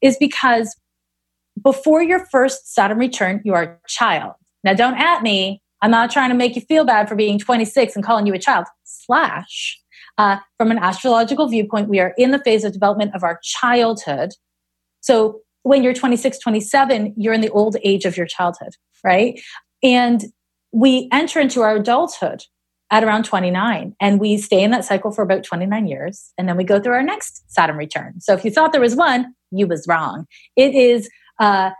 [0.00, 0.74] is because
[1.62, 4.32] before your first Saturn return, you are a child.
[4.64, 5.60] Now, don't at me.
[5.80, 8.38] I'm not trying to make you feel bad for being 26 and calling you a
[8.38, 8.66] child.
[8.84, 9.78] Slash,
[10.16, 14.30] uh, from an astrological viewpoint, we are in the phase of development of our childhood.
[15.00, 18.74] So when you're 26, 27, you're in the old age of your childhood,
[19.04, 19.40] right?
[19.82, 20.24] And
[20.72, 22.44] we enter into our adulthood
[22.92, 26.32] at around 29 and we stay in that cycle for about 29 years.
[26.38, 28.20] And then we go through our next saturn return.
[28.20, 30.26] So if you thought there was one you was wrong.
[30.56, 31.70] It is uh,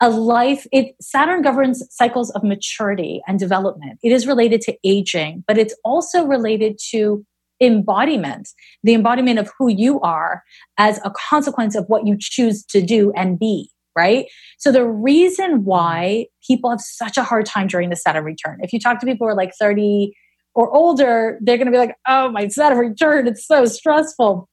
[0.00, 3.98] a life it saturn governs cycles of maturity and development.
[4.02, 7.24] It is related to aging but it's also related to
[7.60, 8.48] embodiment
[8.84, 10.44] the embodiment of who you are
[10.76, 14.26] as a consequence of what you choose to do and be right?
[14.58, 18.72] So the reason why people have such a hard time during the saturn return if
[18.72, 20.12] you talk to people who are like 30
[20.54, 24.48] or older they're going to be like oh my saturn return it's so stressful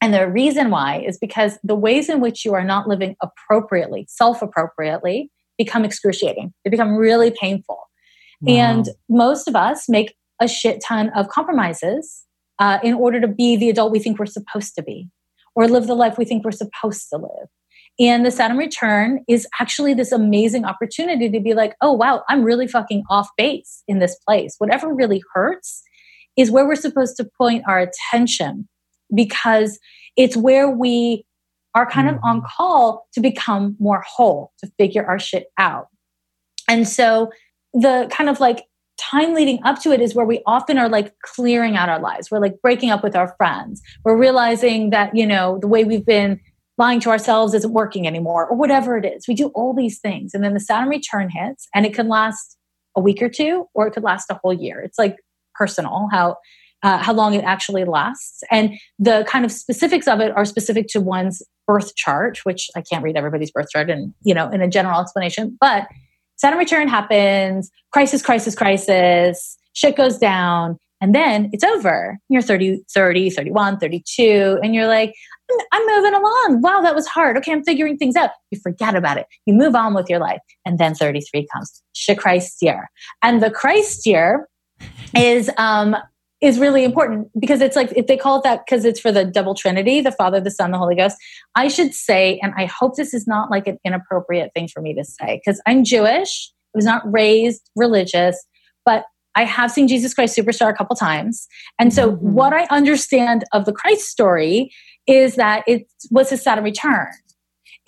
[0.00, 4.06] and the reason why is because the ways in which you are not living appropriately,
[4.08, 6.52] self appropriately, become excruciating.
[6.64, 7.78] They become really painful.
[8.40, 8.54] Wow.
[8.54, 12.24] And most of us make a shit ton of compromises
[12.60, 15.08] uh, in order to be the adult we think we're supposed to be
[15.56, 17.48] or live the life we think we're supposed to live.
[18.00, 22.44] And the Saturn return is actually this amazing opportunity to be like, oh, wow, I'm
[22.44, 24.54] really fucking off base in this place.
[24.58, 25.82] Whatever really hurts
[26.36, 28.68] is where we're supposed to point our attention
[29.14, 29.80] because
[30.16, 31.24] it's where we
[31.74, 32.46] are kind of on mm-hmm.
[32.56, 35.88] call to become more whole, to figure our shit out.
[36.68, 37.30] And so
[37.72, 38.64] the kind of like
[38.98, 42.30] time leading up to it is where we often are like clearing out our lives.
[42.30, 43.80] We're like breaking up with our friends.
[44.04, 46.40] We're realizing that, you know, the way we've been
[46.78, 49.26] lying to ourselves isn't working anymore or whatever it is.
[49.26, 50.32] We do all these things.
[50.32, 52.56] And then the Saturn return hits and it can last
[52.96, 54.80] a week or two or it could last a whole year.
[54.80, 55.16] It's like
[55.54, 56.36] personal how
[56.82, 58.42] uh, how long it actually lasts.
[58.50, 62.82] And the kind of specifics of it are specific to one's birth chart, which I
[62.82, 65.56] can't read everybody's birth chart and, you know, in a general explanation.
[65.60, 65.88] But
[66.36, 72.18] Saturn return happens, crisis, crisis, crisis, shit goes down, and then it's over.
[72.28, 75.14] You're 30, 30, 31, 32, and you're like,
[75.72, 76.60] I'm moving along.
[76.62, 77.36] Wow, that was hard.
[77.38, 78.30] Okay, I'm figuring things out.
[78.50, 79.26] You forget about it.
[79.46, 80.40] You move on with your life.
[80.66, 81.82] And then 33 comes,
[82.18, 82.90] Christ year.
[83.22, 84.48] And the Christ year
[85.16, 85.96] is um,
[86.40, 89.24] is really important because it's like if they call it that because it's for the
[89.24, 91.16] double trinity the father the son the holy ghost
[91.56, 94.94] i should say and i hope this is not like an inappropriate thing for me
[94.94, 98.40] to say because i'm jewish i was not raised religious
[98.84, 102.32] but i have seen jesus christ superstar a couple times and so mm-hmm.
[102.32, 104.70] what i understand of the christ story
[105.08, 107.08] is that it was his saturn return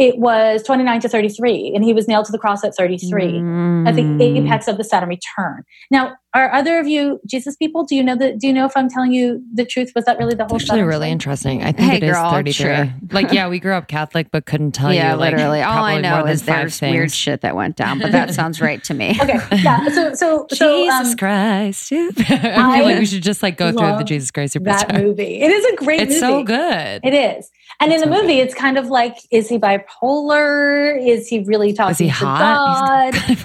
[0.00, 3.88] it was 29 to 33 and he was nailed to the cross at 33 mm.
[3.88, 7.96] at the apex of the saturn return now are other of you jesus people do
[7.96, 10.34] you know that do you know if i'm telling you the truth was that really
[10.34, 12.94] the whole It's actually really interesting i think hey, it is girl, 33 sure.
[13.10, 16.00] like yeah we grew up catholic but couldn't tell yeah, you like, literally all i
[16.00, 16.92] know is there's things.
[16.92, 20.46] weird shit that went down but that sounds right to me okay yeah so so
[20.52, 24.30] so jesus um, christ i feel like we should just like go through the jesus
[24.30, 24.88] christ superstar.
[24.88, 26.20] that movie it is a great it's movie.
[26.20, 27.50] so good it is
[27.82, 31.02] and in the movie, it's kind of like, is he bipolar?
[31.02, 33.12] Is he really talking he to hot?
[33.14, 33.38] God?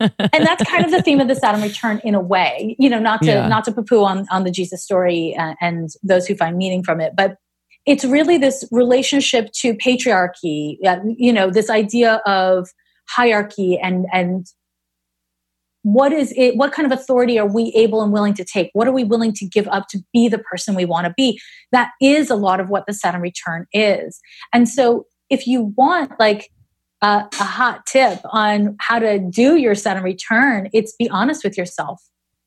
[0.00, 2.98] And that's kind of the theme of the Saturn return in a way, you know,
[2.98, 3.48] not to, yeah.
[3.48, 6.82] not to poo-poo on, on the Jesus story and, uh, and those who find meaning
[6.82, 7.36] from it, but
[7.86, 12.68] it's really this relationship to patriarchy, uh, you know, this idea of
[13.08, 14.46] hierarchy and, and
[15.86, 18.70] what is it what kind of authority are we able and willing to take?
[18.72, 21.40] What are we willing to give up to be the person we want to be?
[21.70, 24.18] That is a lot of what the saturn return is.
[24.52, 26.50] And so if you want like
[27.06, 31.56] a, a hot tip on how to do your saturn return it's be honest with
[31.56, 32.02] yourself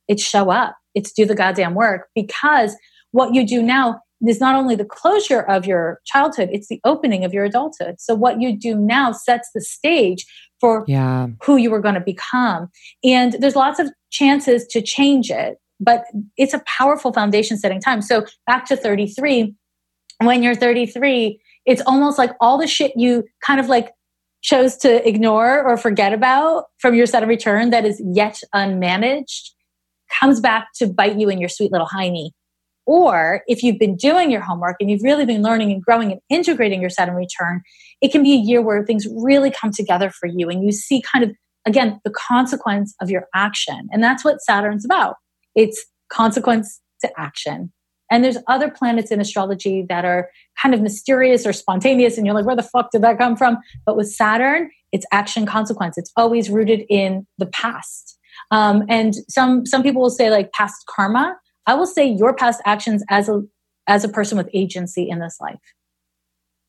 [0.07, 2.75] it's show up it's do the goddamn work because
[3.11, 7.23] what you do now is not only the closure of your childhood it's the opening
[7.23, 10.25] of your adulthood so what you do now sets the stage
[10.59, 11.27] for yeah.
[11.43, 12.69] who you were going to become.
[13.03, 16.05] And there's lots of chances to change it, but
[16.37, 18.01] it's a powerful foundation setting time.
[18.01, 19.55] So back to 33,
[20.21, 23.91] when you're 33, it's almost like all the shit you kind of like
[24.41, 29.51] chose to ignore or forget about from your Saturn return that is yet unmanaged
[30.19, 32.31] comes back to bite you in your sweet little hiney
[32.89, 36.19] or if you've been doing your homework and you've really been learning and growing and
[36.27, 37.61] integrating your Saturn return,
[38.01, 40.99] it can be a year where things really come together for you and you see
[40.99, 41.29] kind of,
[41.67, 43.89] again, the consequence of your action.
[43.91, 45.17] And that's what Saturn's about.
[45.53, 47.71] It's consequence to action.
[48.11, 50.29] And there's other planets in astrology that are
[50.61, 53.57] kind of mysterious or spontaneous, and you're like, where the fuck did that come from?
[53.85, 55.97] But with Saturn, it's action consequence.
[55.97, 58.17] It's always rooted in the past.
[58.51, 61.35] Um, and some some people will say like past karma,
[61.67, 63.41] I will say your past actions as a
[63.87, 65.59] as a person with agency in this life.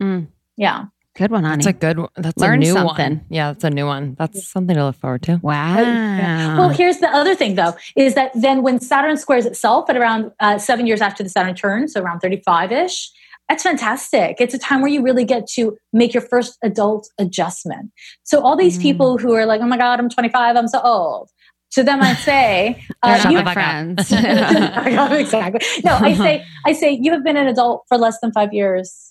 [0.02, 0.28] Mm.
[0.56, 0.86] Yeah.
[1.16, 1.64] Good one, honey.
[1.64, 2.08] That's a good one.
[2.16, 3.16] That's Learn a new something.
[3.16, 3.26] one.
[3.28, 4.14] Yeah, that's a new one.
[4.18, 5.40] That's something to look forward to.
[5.42, 5.80] Wow.
[5.80, 6.58] Yeah.
[6.58, 10.30] Well, here's the other thing, though, is that then when Saturn squares itself at around
[10.38, 13.10] uh, seven years after the Saturn turn, so around 35 ish,
[13.50, 14.36] that's fantastic.
[14.38, 17.90] It's a time where you really get to make your first adult adjustment.
[18.22, 18.82] So all these mm.
[18.82, 21.30] people who are like, oh my God, I'm 25, I'm so old
[21.70, 24.00] So then I say, uh, you, my friends.
[24.12, 25.66] exactly.
[25.84, 29.09] No, I say, I say, you have been an adult for less than five years.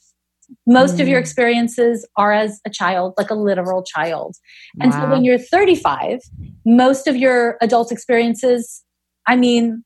[0.66, 1.22] Most of your Mm.
[1.22, 4.36] experiences are as a child, like a literal child.
[4.82, 6.20] And so when you're 35,
[6.66, 8.84] most of your adult experiences,
[9.28, 9.84] I mean,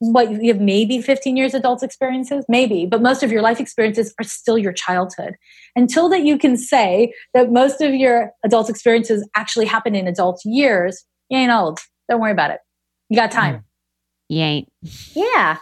[0.00, 4.12] what you have maybe 15 years adult experiences, maybe, but most of your life experiences
[4.20, 5.34] are still your childhood.
[5.76, 10.40] Until that you can say that most of your adult experiences actually happen in adult
[10.44, 11.78] years, you ain't old.
[12.08, 12.60] Don't worry about it.
[13.08, 13.64] You got time.
[14.28, 14.68] You ain't.
[15.14, 15.58] Yeah.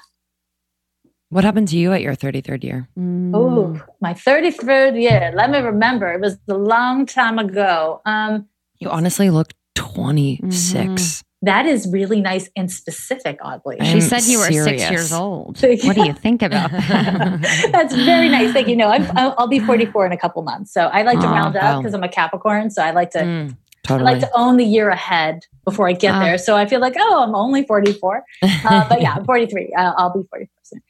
[1.33, 2.89] What happened to you at your 33rd year?
[2.99, 3.30] Mm.
[3.35, 5.33] Oh, my 33rd year.
[5.35, 6.12] Let me remember.
[6.12, 8.03] It was a long time ago.
[8.05, 8.49] Um,
[8.80, 11.24] You honestly look 26.
[11.41, 13.80] that is really nice and specific, oddly.
[13.80, 15.57] I She said you were six years old.
[15.57, 16.09] Thank What do you.
[16.09, 17.68] you think about that?
[17.72, 18.53] That's very nice.
[18.53, 18.76] Thank you.
[18.76, 20.70] No, I'm, I'll I'll be 44 in a couple months.
[20.70, 21.78] So I like to Oh, round up wow.
[21.80, 22.68] because I'm a Capricorn.
[22.68, 23.57] So I like to Mm,
[23.89, 26.20] I like to own the year ahead before I get Ah.
[26.24, 26.37] there.
[26.39, 28.22] So I feel like, oh, I'm only 44.
[28.43, 29.72] Uh, but yeah, I'm 43.
[29.76, 30.83] Uh, I'll be 44 soon.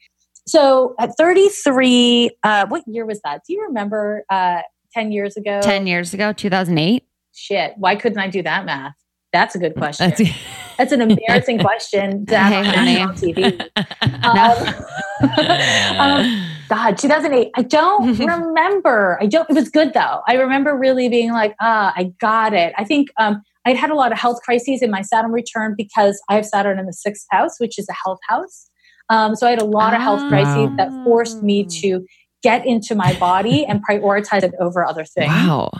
[0.47, 3.41] So at 33, uh, what year was that?
[3.47, 4.61] Do you remember uh,
[4.93, 5.61] 10 years ago?
[5.61, 7.03] 10 years ago, 2008.
[7.33, 7.73] Shit.
[7.77, 8.93] Why couldn't I do that math?
[9.31, 10.09] That's a good question.
[10.09, 10.35] That's-
[10.77, 13.15] That's an embarrassing question to have Hey, on.
[13.15, 13.69] TV.
[14.23, 14.73] Um,
[15.99, 17.51] um, God, 2008.
[17.55, 19.17] I don't remember.
[19.21, 19.49] I don't.
[19.49, 20.21] It was good though.
[20.27, 22.73] I remember really being like, ah, I got it.
[22.77, 26.21] I think um, I'd had a lot of health crises in my Saturn return because
[26.29, 28.69] I have Saturn in the sixth house, which is a health house.
[29.09, 30.29] Um, so I had a lot of health Ah.
[30.29, 32.05] crises that forced me to
[32.41, 35.31] get into my body and prioritize it over other things.
[35.31, 35.71] wow.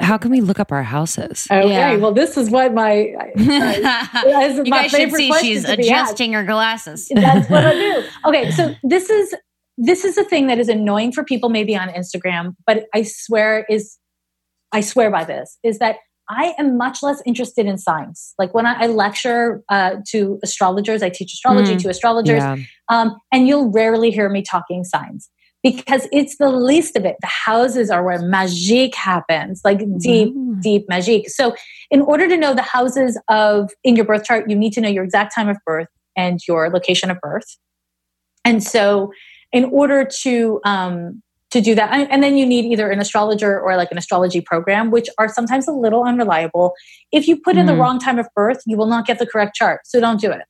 [0.00, 1.46] How can we look up our houses?
[1.50, 1.96] Okay, Yeah.
[1.96, 5.90] well, this is what my you This is my guys should see she's to be
[5.90, 6.12] asked.
[6.12, 7.10] adjusting her glasses.
[7.14, 8.04] That's what I do.
[8.26, 9.34] Okay, so this is
[9.76, 13.66] this is a thing that is annoying for people maybe on Instagram, but I swear
[13.68, 13.98] is
[14.72, 15.96] I swear by this is that
[16.30, 18.34] I am much less interested in science.
[18.38, 21.82] Like when I, I lecture uh, to astrologers, I teach astrology Mm.
[21.82, 22.56] to astrologers, Yeah.
[22.88, 25.28] um, and you'll rarely hear me talking signs
[25.62, 27.16] because it's the least of it.
[27.20, 30.62] The houses are where magic happens, like deep, Mm.
[30.62, 31.28] deep magic.
[31.28, 31.54] So,
[31.90, 34.88] in order to know the houses of in your birth chart, you need to know
[34.88, 37.56] your exact time of birth and your location of birth.
[38.44, 39.12] And so,
[39.52, 43.60] in order to um, to do that, and and then you need either an astrologer
[43.60, 46.74] or like an astrology program, which are sometimes a little unreliable.
[47.12, 47.80] If you put in the Mm.
[47.80, 49.80] wrong time of birth, you will not get the correct chart.
[49.84, 50.42] So don't do it.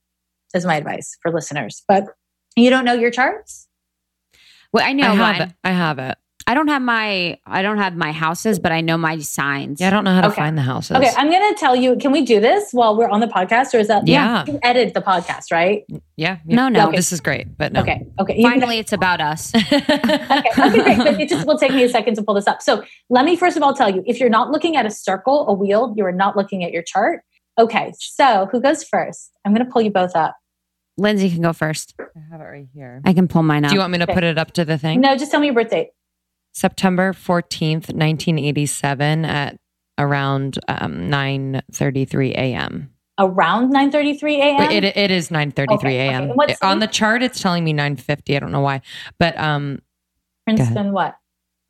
[0.54, 1.82] Is my advice for listeners.
[1.88, 2.04] But
[2.56, 3.68] you don't know your charts.
[4.72, 5.54] Well, I know I have it.
[5.64, 6.18] I have it.
[6.50, 9.80] I don't have my I don't have my houses, but I know my signs.
[9.80, 10.36] Yeah, I don't know how to Okay.
[10.42, 10.96] find the houses.
[10.96, 11.94] Okay, I'm going to tell you.
[11.94, 14.44] Can we do this while we're on the podcast, or is that Yeah.
[14.48, 15.84] You edit the podcast, right?
[16.16, 16.38] yeah.
[16.44, 16.88] No, no.
[16.88, 16.96] Okay.
[16.96, 17.82] This is great, but no.
[17.82, 18.42] Okay, okay.
[18.42, 19.52] Finally, it's about us.
[19.72, 20.98] okay, okay, great.
[20.98, 22.62] But it just will take me a second to pull this up.
[22.62, 25.46] So let me first of all tell you: if you're not looking at a circle,
[25.48, 27.20] a wheel, you are not looking at your chart.
[27.60, 29.30] Okay, so who goes first?
[29.44, 30.34] I'm going to pull you both up.
[30.98, 31.94] Lindsey can go first.
[32.00, 33.02] I have it right here.
[33.04, 33.70] I can pull mine up.
[33.70, 34.14] Do you want me to Okay.
[34.14, 35.00] put it up to the thing?
[35.00, 35.90] No, just tell me your birth date.
[36.52, 39.56] September 14th, 1987 at
[39.98, 42.90] around um, 9.33 a.m.
[43.18, 44.70] Around 9:33 a.m.
[44.70, 46.30] It, it is 9.33 Okay, a.m.
[46.40, 46.56] okay.
[46.62, 48.34] On the chart, it's telling me 9.50.
[48.34, 48.80] I don't know why.
[49.18, 49.80] But um,
[50.46, 50.92] Princeton.
[50.92, 51.16] What?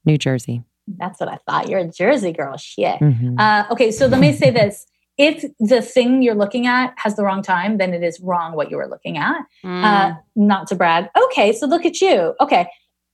[0.05, 0.63] New Jersey.
[0.87, 1.69] That's what I thought.
[1.69, 2.57] You're a Jersey girl.
[2.57, 3.01] Shit.
[3.01, 3.39] Mhm.
[3.39, 4.87] Uh, okay, so let me say this.
[5.19, 8.71] If the thing you're looking at has the wrong time, then it is wrong what
[8.71, 9.43] you were looking at.
[9.65, 9.85] Mm.
[9.85, 11.09] Uh, not to brag.
[11.25, 12.35] Okay, so look at you.
[12.41, 12.69] Okay.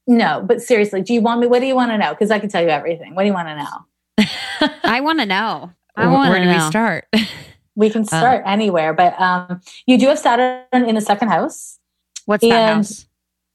[0.06, 1.46] No, but seriously, do you want me?
[1.46, 2.10] What do you want to know?
[2.10, 3.14] Because I can tell you everything.
[3.14, 3.56] What do you want to
[4.62, 4.66] know?
[4.84, 5.72] I want to know.
[5.96, 7.06] I Where- want Where to do we start?
[7.78, 11.78] We can start anywhere, but um, you do have Saturn in the second house.
[12.24, 13.06] What's that house?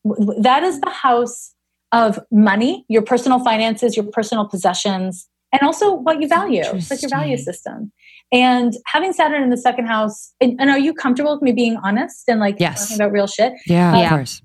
[0.05, 1.55] W- w- That is the house
[1.91, 6.61] of money, your personal finances, your personal possessions, and also what you value.
[6.63, 7.91] It's like your value system.
[8.31, 11.77] And having Saturn in the second house, and, and are you comfortable with me being
[11.77, 12.89] honest and like Yes.
[12.89, 13.53] talking about real shit?
[13.65, 14.03] yeah, Yeah.
[14.03, 14.43] of course.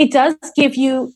[0.00, 1.12] It does give you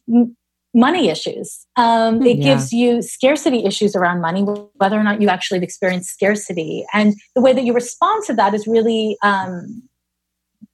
[0.74, 1.66] money issues.
[1.76, 2.44] Um, it Yeah.
[2.54, 4.42] gives you scarcity issues around money,
[4.82, 6.84] whether or not you actually have experienced scarcity.
[6.92, 9.82] And the way that you respond to that is really um,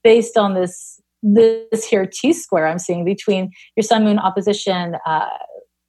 [0.03, 5.27] based on this this here T square I'm seeing between your Sun Moon opposition uh,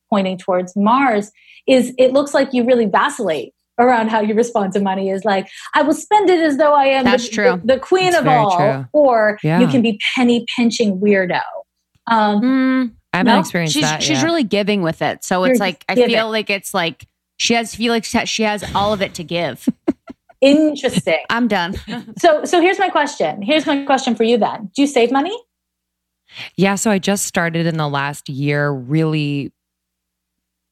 [0.10, 1.32] pointing towards Mars.
[1.68, 5.48] Is it looks like you really vacillate around how you respond to money is like
[5.74, 7.62] I will spend it as though I am That's the, true.
[7.64, 8.86] the, the queen That's of all, true.
[8.94, 9.62] or Yeah.
[9.62, 11.40] you can be penny pinching weirdo.
[12.08, 14.24] Um, Mm, I haven't No, experienced she's that she's yet.
[14.24, 15.24] really giving with it.
[15.24, 16.16] So You're it's like I giving.
[16.16, 19.68] feel like it's like she has feel like she has all of it to give.
[20.42, 21.20] Interesting.
[21.30, 21.76] I'm done.
[22.18, 23.42] so, so here's my question.
[23.42, 24.72] Here's my question for you then.
[24.76, 25.38] Do you save money?
[26.56, 29.52] Yeah, so I just started in the last year really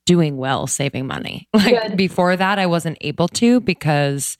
[0.05, 1.47] doing well saving money.
[1.53, 1.97] Like Good.
[1.97, 4.37] before that I wasn't able to because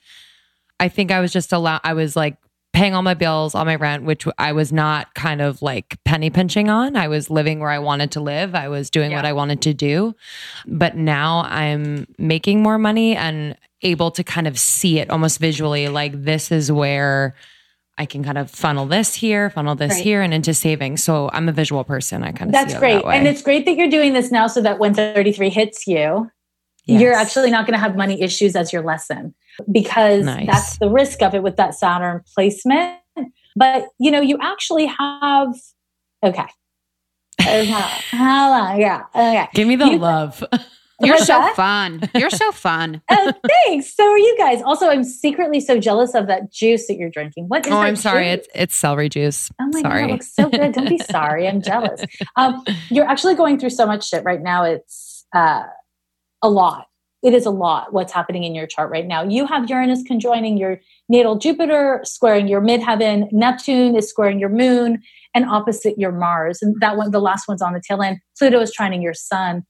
[0.80, 2.38] I think I was just allowed, I was like
[2.74, 6.30] paying all my bills, all my rent, which I was not kind of like penny
[6.30, 6.96] pinching on.
[6.96, 8.56] I was living where I wanted to live.
[8.56, 10.16] I was doing what I wanted to do.
[10.68, 15.88] But now I'm making more money and able to kind of see it almost visually
[15.88, 17.36] like this is where
[17.98, 20.04] I can kind of funnel this here, funnel this Right.
[20.04, 21.04] here and into savings.
[21.04, 22.24] So I'm a visual person.
[22.24, 23.04] I kind of That's see it great.
[23.04, 23.12] That.
[23.16, 26.32] And it's great that you're doing this now so that when 33 hits you,
[26.86, 27.02] Yes.
[27.02, 29.36] you're actually not going to have money issues as your lesson
[29.72, 30.48] because Nice.
[30.48, 33.00] that's the risk of it with that Saturn placement.
[33.56, 35.54] But you know, you actually have
[36.24, 36.46] okay.
[37.40, 39.04] Yeah.
[39.16, 39.48] Okay.
[39.54, 40.44] Give me the You- love.
[41.02, 41.56] You're so that?
[41.56, 42.10] fun.
[42.14, 43.02] You're so fun.
[43.12, 43.32] Oh,
[43.66, 43.96] thanks.
[43.96, 44.62] So are you guys.
[44.62, 47.46] Also, I'm secretly so jealous of that juice that you're drinking.
[47.48, 48.26] What is oh, I'm sorry.
[48.26, 48.34] juice?
[48.34, 49.50] It's it's celery juice.
[49.62, 50.02] Oh my sorry.
[50.02, 50.72] god, it looks so good.
[50.74, 51.48] Don't be sorry.
[51.48, 52.02] I'm jealous.
[52.36, 54.64] Um, you're actually going through so much shit right now.
[54.64, 55.64] It's uh,
[56.42, 56.88] a lot.
[57.22, 59.24] It is a lot what's happening in your chart right now.
[59.24, 60.80] You have Uranus conjoining your
[61.10, 63.30] natal Jupiter, squaring your midheaven.
[63.32, 65.02] Neptune is squaring your moon
[65.36, 66.60] and opposite your Mars.
[66.62, 68.20] And that one, the last one's on the tail end.
[68.38, 69.64] Pluto is trining your sun,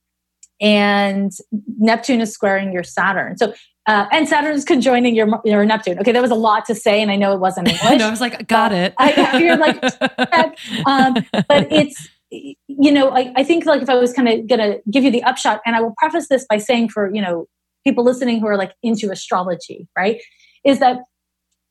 [0.60, 1.32] and
[1.78, 3.36] Neptune is squaring your Saturn.
[3.36, 3.52] So.
[3.86, 5.98] Uh, and Saturn is conjoining your your Neptune.
[5.98, 7.98] Okay, that was a lot to say, and I know it wasn't English.
[7.98, 8.94] no, I was like, got it.
[8.98, 9.82] I- you're like,
[10.86, 11.14] um,
[11.48, 15.04] but it's you know I, I think like if i was kind of gonna give
[15.04, 17.46] you the upshot and i will preface this by saying for you know
[17.84, 20.20] people listening who are like into astrology right
[20.64, 20.98] is that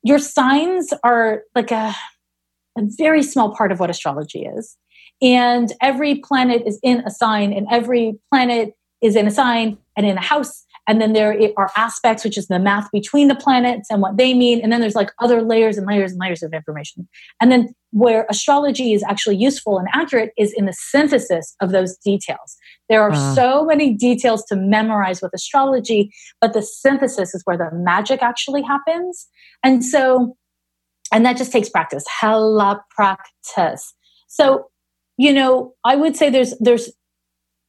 [0.03, 1.93] your signs are like a,
[2.77, 4.77] a very small part of what astrology is.
[5.21, 10.05] And every planet is in a sign and every planet is in a sign and
[10.05, 13.87] in a house and then there are aspects which is the math between the planets
[13.91, 14.59] and what they mean.
[14.61, 17.07] And then there's like other layers and layers and layers of information.
[17.39, 21.95] And then where astrology is actually useful and accurate is in the synthesis of those
[21.97, 22.57] details.
[22.89, 23.33] There are Ah.
[23.35, 26.11] so many details to memorize with astrology
[26.41, 29.27] but the synthesis is where the magic actually happens.
[29.63, 30.35] And so
[31.13, 32.03] and that just takes practice.
[32.19, 33.93] Hella practice.
[34.27, 34.65] So
[35.19, 36.89] you know i would say there's there's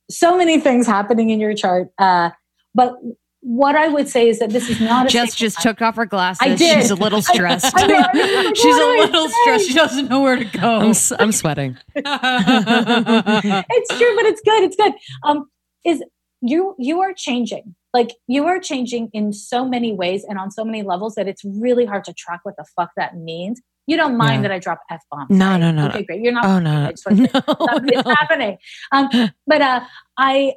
[0.08, 2.30] so many things happening in your chart uh,
[2.74, 2.94] but
[3.42, 5.96] what i would say is that this is not a Jess single just took off
[5.96, 6.40] her glasses.
[6.42, 6.82] I did.
[6.82, 7.72] She's a little stressed.
[7.74, 8.52] I know, I know.
[8.54, 9.66] She's a What do I little stressed.
[9.68, 10.80] She doesn't know where to go.
[10.80, 11.78] I'm, s- I'm sweating.
[11.94, 12.04] it's
[13.98, 14.62] true, but it's good.
[14.64, 14.92] It's good.
[15.24, 15.46] Um,
[15.84, 16.02] is
[16.42, 17.74] you you are changing.
[17.92, 21.42] Like you are changing in so many ways and on so many levels that it's
[21.44, 23.60] really hard to track what the fuck that means.
[23.86, 24.48] You don't mind Yeah.
[24.48, 25.30] that I drop f bombs.
[25.30, 26.04] No, no, no, Okay, no.
[26.04, 26.20] great.
[26.22, 26.44] You're not.
[26.44, 27.40] Oh I no, just want to no,
[27.88, 28.14] it's no.
[28.20, 28.58] happening.
[28.92, 29.08] Um,
[29.46, 29.80] but uh,
[30.16, 30.52] I,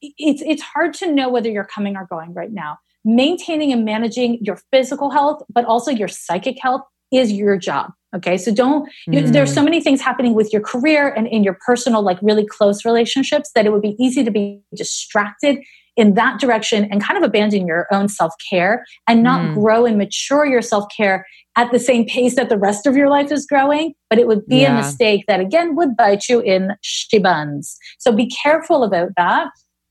[0.00, 2.78] it's it's hard to know whether you're coming or going right now.
[3.04, 6.82] Maintaining and managing your physical health, but also your psychic health,
[7.12, 7.92] is your job.
[8.14, 8.90] Okay, so don't.
[9.06, 9.32] You, Mm.
[9.32, 12.84] there's so many things happening with your career and in your personal, like really close
[12.84, 15.58] relationships, that it would be easy to be distracted
[15.96, 19.54] in that direction and kind of abandon your own self care and not Mm.
[19.54, 23.08] grow and mature your self care at the same pace that the rest of your
[23.08, 23.94] life is growing.
[24.10, 27.76] But it would be a mistake that again would bite you in shibuns.
[27.98, 29.48] So be careful about that.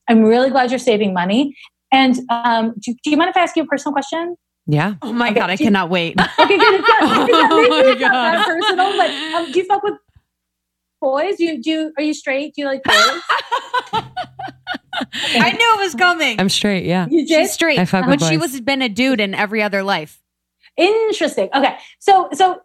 [0.07, 1.55] I'm really glad you're saving money.
[1.91, 4.35] And um, do, do you mind if I ask you a personal question?
[4.67, 4.95] Yeah.
[5.01, 6.15] Oh my Okay, god, I do you- cannot wait.
[6.39, 6.79] Okay, good.
[6.79, 9.83] It's not, it's not, Oh my it's not that personal, but um, do you fuck
[9.83, 9.93] with
[11.01, 11.35] boys?
[11.37, 12.55] Do you, do you, are you straight?
[12.55, 12.95] Do you like boys?
[15.37, 16.39] I knew it was coming.
[16.39, 16.85] I'm straight.
[16.85, 17.07] Yeah.
[17.09, 17.43] You did?
[17.43, 17.77] She's straight.
[17.79, 18.51] I fuck when with she boys.
[18.53, 20.21] was been a dude in every other life.
[20.77, 21.49] Interesting.
[21.53, 21.77] Okay.
[21.99, 22.61] So, so,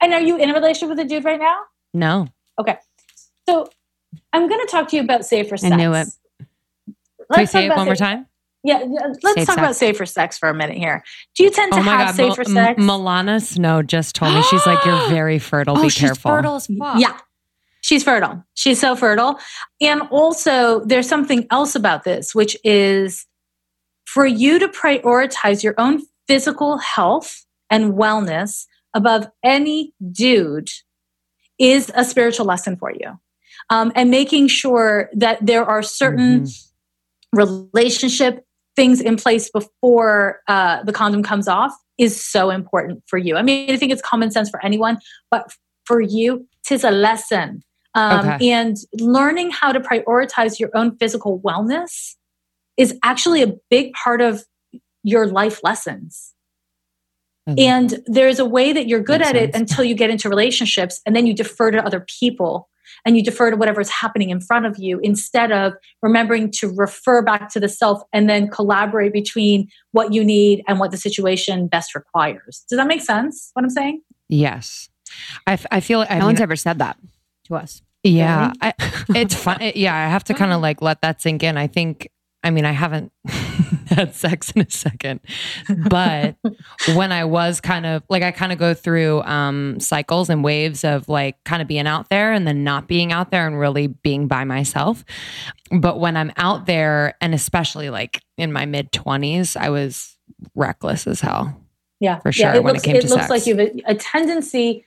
[0.00, 1.58] and are you in a relationship with a dude right now?
[1.94, 2.28] No.
[2.60, 2.76] Okay.
[3.48, 3.68] So,
[4.32, 5.72] I'm going to talk to you about safer sex.
[5.72, 6.08] I knew it.
[7.32, 8.26] Can you Let's say talk it about one more time?
[8.66, 11.02] Yeah, yeah, let's Safe talk about safer sex for a minute here.
[11.36, 12.34] Do you tend to Oh my have God.
[12.36, 12.80] safer Mil- sex?
[12.80, 15.76] M- Milana Snow just told me she's like, you're very fertile.
[15.78, 16.30] oh, Be she's careful.
[16.30, 16.98] fertile as fuck.
[16.98, 17.18] Yeah.
[17.82, 18.42] She's fertile.
[18.54, 19.38] She's so fertile.
[19.82, 23.26] And also, there's something else about this, which is
[24.06, 28.64] for you to prioritize your own physical health and wellness
[28.94, 30.70] above any dude
[31.58, 33.20] is a spiritual lesson for you.
[33.68, 36.46] Um, and making sure that there are certain
[37.34, 38.44] relationship
[38.76, 43.36] things in place before uh, the condom comes off is so important for you.
[43.36, 44.98] I mean, I think it's common sense for anyone,
[45.30, 45.52] but
[45.84, 47.62] for you, tis a lesson.
[47.94, 48.50] Um, Okay.
[48.50, 52.16] And learning how to prioritize your own physical wellness
[52.76, 54.44] is actually a big part of
[55.04, 56.34] your life lessons.
[57.48, 57.60] Mhm.
[57.60, 61.00] And there's a way that you're good Makes at it until you get into relationships,
[61.06, 62.68] and then you defer to other people
[63.04, 67.22] and you defer to whatever's happening in front of you instead of remembering to refer
[67.22, 71.66] back to the self and then collaborate between what you need and what the situation
[71.66, 72.64] best requires.
[72.68, 73.50] Does that make sense?
[73.54, 74.02] What I'm saying?
[74.28, 74.88] Yes.
[75.46, 76.96] I, f- I feel I no mean, one's ever said that
[77.44, 77.82] to us.
[78.02, 78.74] Yeah, I,
[79.14, 79.60] it's fun.
[79.62, 81.56] it- yeah, I have to kind of like let that sink in.
[81.56, 82.08] I think
[82.44, 83.10] I mean, I haven't
[83.86, 85.20] had sex in a second,
[85.88, 86.36] but
[86.94, 90.84] when I was kind of like, I kind of go through um, cycles and waves
[90.84, 93.86] of like kind of being out there and then not being out there and really
[93.86, 95.04] being by myself.
[95.72, 100.16] But when I'm out there, and especially like in my mid 20s, I was
[100.54, 101.60] reckless as hell.
[102.00, 102.46] Yeah, for sure.
[102.46, 103.30] Yeah, it when looks, it came it to looks sex.
[103.30, 104.86] like you have a, a tendency.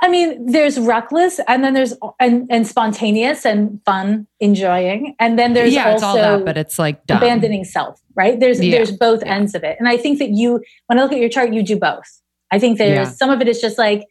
[0.00, 5.54] I mean, there's reckless, and then there's and, and spontaneous and fun, enjoying, and then
[5.54, 7.18] there's yeah, also it's all that, but it's like dumb.
[7.18, 8.00] abandoning self.
[8.14, 8.38] Right?
[8.38, 8.76] There's Yeah.
[8.76, 9.34] there's both Yeah.
[9.34, 11.62] ends of it, and I think that you, when I look at your chart, you
[11.62, 12.04] do both.
[12.52, 13.12] I think there's Yeah.
[13.14, 14.04] some of it is just like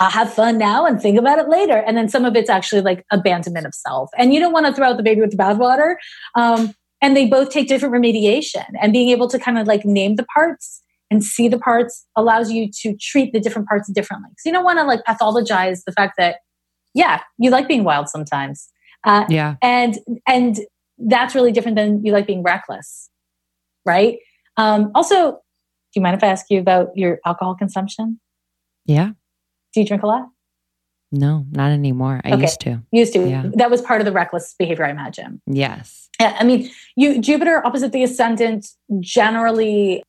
[0.00, 2.80] I'll have fun now and think about it later, and then some of it's actually
[2.80, 5.36] like abandonment of self, and you don't want to throw out the baby with the
[5.36, 5.94] bathwater.
[6.34, 10.16] Um, and they both take different remediation, and being able to kind of like name
[10.16, 14.30] the parts and see the parts allows you to treat the different parts differently.
[14.38, 16.36] So you don't want to like pathologize the fact that,
[16.94, 18.68] yeah, you like being wild sometimes,
[19.04, 19.56] uh, yeah.
[19.62, 20.60] and and
[20.98, 23.10] that's really different than you like being reckless,
[23.84, 24.18] right?
[24.56, 25.38] Um, also, do
[25.96, 28.20] you mind if I ask you about your alcohol consumption?
[28.86, 29.10] Yeah.
[29.72, 30.28] Do you drink a lot?
[31.12, 32.20] No, not anymore.
[32.24, 32.42] I Okay.
[32.42, 32.82] used to.
[32.92, 33.28] Used to.
[33.28, 33.44] Yeah.
[33.54, 35.40] That was part of the reckless behavior, I imagine.
[35.46, 36.08] Yes.
[36.20, 38.66] Yeah, I mean, you Jupiter opposite the ascendant
[39.00, 40.02] generally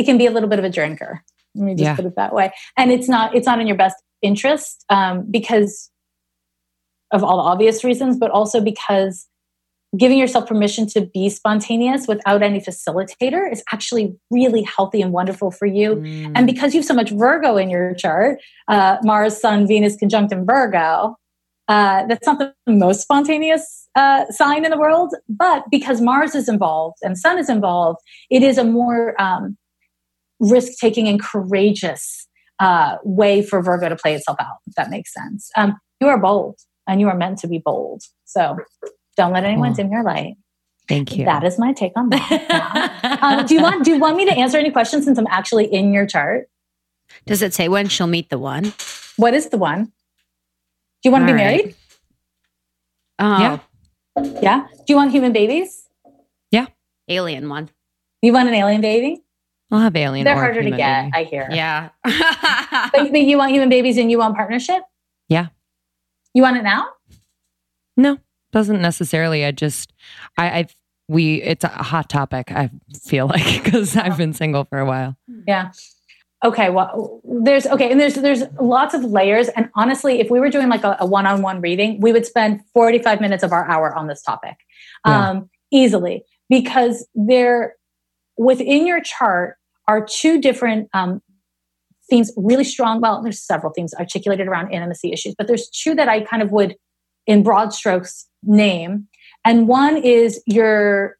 [0.00, 1.22] it can be a little bit of a drinker.
[1.54, 1.96] Let me just Yeah.
[1.96, 2.52] put it that way.
[2.76, 5.90] And it's not it's not in your best interest um, because
[7.12, 9.26] of all the obvious reasons, but also because
[9.96, 15.50] giving yourself permission to be spontaneous without any facilitator is actually really healthy and wonderful
[15.50, 15.96] for you.
[15.96, 16.32] Mm.
[16.36, 20.32] And because you have so much Virgo in your chart, uh, Mars, Sun, Venus conjunct
[20.32, 21.16] in Virgo,
[21.66, 25.12] uh, that's not the most spontaneous uh, sign in the world.
[25.28, 27.98] But because Mars is involved and Sun is involved,
[28.30, 29.56] it is a more um,
[30.40, 32.26] risk taking and courageous
[32.58, 35.50] uh, way for Virgo to play itself out, if that makes sense.
[35.56, 38.02] Um, you are bold and you are meant to be bold.
[38.24, 38.56] So
[39.16, 40.34] don't let anyone dim your light.
[40.88, 41.24] Thank you.
[41.24, 43.18] That is my take on that.
[43.22, 45.66] um, do you want do you want me to answer any questions since I'm actually
[45.66, 46.48] in your chart?
[47.26, 48.72] Does it say when she'll meet the one?
[49.16, 49.84] What is the one?
[49.84, 49.92] Do
[51.04, 51.38] you want to be right.
[51.38, 51.74] married?
[53.18, 53.58] Oh, Yeah.
[54.42, 54.66] Yeah.
[54.72, 55.86] Do you want human babies?
[56.50, 56.66] Yeah.
[57.08, 57.70] Alien one.
[58.22, 59.22] You want an alien baby?
[59.70, 60.24] I'll have alien.
[60.24, 61.12] They're or harder to get, baby.
[61.14, 61.48] I hear.
[61.50, 61.90] Yeah.
[62.92, 64.82] But, but you want human babies and you want partnership?
[65.28, 65.48] Yeah.
[66.34, 66.86] You want it now?
[67.96, 68.18] No,
[68.52, 69.44] doesn't necessarily.
[69.44, 69.92] I just,
[70.36, 70.66] I, I,
[71.08, 72.50] we, it's a hot topic.
[72.50, 72.70] I
[73.02, 75.16] feel like because I've been single for a while.
[75.46, 75.72] Yeah.
[76.44, 76.70] Okay.
[76.70, 79.48] Well, there's okay, and there's there's lots of layers.
[79.48, 83.20] And honestly, if we were doing like a, a one-on-one reading, we would spend 45
[83.20, 84.56] minutes of our hour on this topic,
[85.06, 85.30] Yeah.
[85.30, 87.74] um, easily, because there
[88.38, 89.56] within your chart
[89.88, 91.20] are two different um,
[92.08, 93.00] themes, really strong.
[93.00, 96.50] Well, there's several themes articulated around intimacy issues, but there's two that I kind of
[96.52, 96.76] would,
[97.26, 99.08] in broad strokes, name.
[99.44, 101.16] And one is your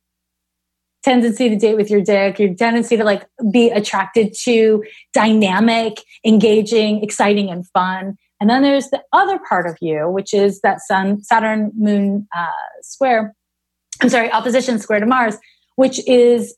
[1.02, 4.84] tendency to date with your dick, your tendency to like be attracted to
[5.14, 8.16] dynamic, engaging, exciting, and fun.
[8.40, 12.48] And then there's the other part of you, which is that Sun, Saturn, Moon uh,
[12.82, 13.34] square.
[14.02, 15.36] I'm sorry, opposition square to Mars,
[15.76, 16.56] which is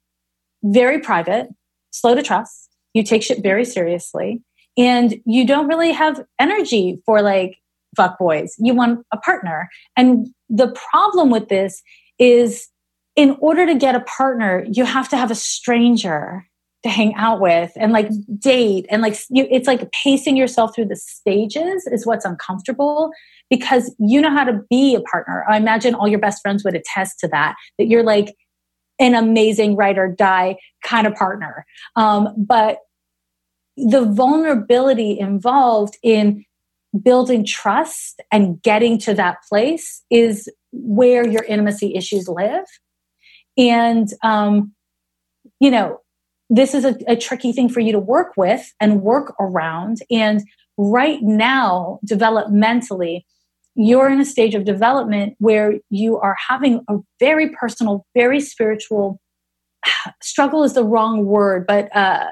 [0.63, 1.49] very private,
[1.93, 2.69] slow to trust.
[2.95, 4.43] You take shit very seriously,
[4.77, 7.59] and you don't really have energy for like
[7.97, 8.55] fuck boys.
[8.59, 9.69] You want a partner.
[9.97, 11.83] And the problem with this
[12.19, 12.69] is
[13.17, 16.47] in order to get a partner, you have to have a stranger
[16.83, 18.09] to hang out with and like
[18.41, 23.13] date and like you, it's like pacing yourself through the stages is what's uncomfortable
[23.49, 25.45] because you know how to be a partner.
[25.49, 28.35] I imagine all your best friends would attest to that, that you're like
[28.99, 31.65] an amazing ride or die kind of partner.
[31.97, 32.79] Um, but
[33.77, 36.45] the vulnerability involved in
[37.03, 42.65] building trust and getting to that place is where your intimacy issues live.
[43.57, 44.75] And, um,
[45.59, 46.01] you know,
[46.51, 49.99] this is a, a tricky thing for you to work with and work around.
[50.11, 50.43] And
[50.77, 53.25] right now, developmentally,
[53.75, 59.21] you're in a stage of development where you are having a very personal, very spiritual
[60.23, 62.27] struggle is the wrong word, but uh,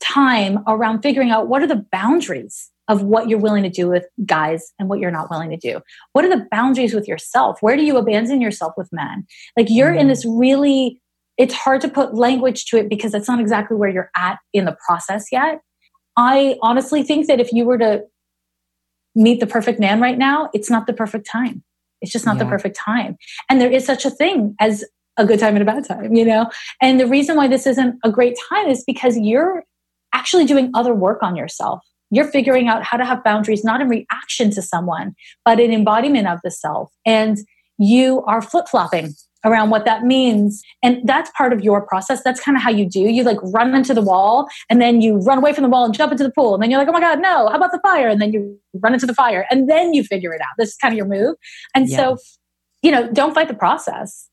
[0.00, 4.06] time around figuring out what are the boundaries of what you're willing to do with
[4.24, 5.80] guys and what you're not willing to do.
[6.12, 7.58] What are the boundaries with yourself?
[7.60, 9.26] Where do you abandon yourself with men?
[9.56, 11.00] Like you're in this really,
[11.36, 14.66] it's hard to put language to it because that's not exactly where you're at in
[14.66, 15.60] the process yet.
[16.16, 18.04] I honestly think that if you were to
[19.16, 21.64] meet the perfect man right now, it's not the perfect time.
[22.02, 23.16] It's just not the perfect time.
[23.48, 24.84] And there is such a thing as
[25.16, 26.50] a good time and a bad time, you know?
[26.82, 29.64] And the reason why this isn't a great time is because you're
[30.12, 31.80] actually doing other work on yourself.
[32.10, 36.28] You're figuring out how to have boundaries, not in reaction to someone, but in embodiment
[36.28, 36.92] of the self.
[37.04, 37.38] And
[37.78, 39.14] you are flip flopping
[39.46, 40.62] around what that means.
[40.82, 42.22] And that's part of your process.
[42.22, 43.00] That's kind of how you do.
[43.00, 45.94] You like run into the wall and then you run away from the wall and
[45.94, 46.52] jump into the pool.
[46.54, 48.08] And then you're like, oh my God, no, how about the fire?
[48.08, 50.54] And then you run into the fire and then you figure it out.
[50.58, 51.36] This is kind of your move.
[51.74, 52.18] And so,
[52.82, 54.28] you know, don't fight the process.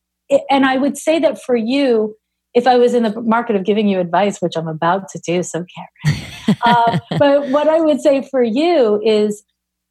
[0.50, 2.16] and I would say that for you,
[2.54, 5.42] if I was in the market of giving you advice, which I'm about to do,
[5.44, 5.66] so
[6.06, 6.58] Karen.
[6.66, 9.44] uh, but what I would say for you is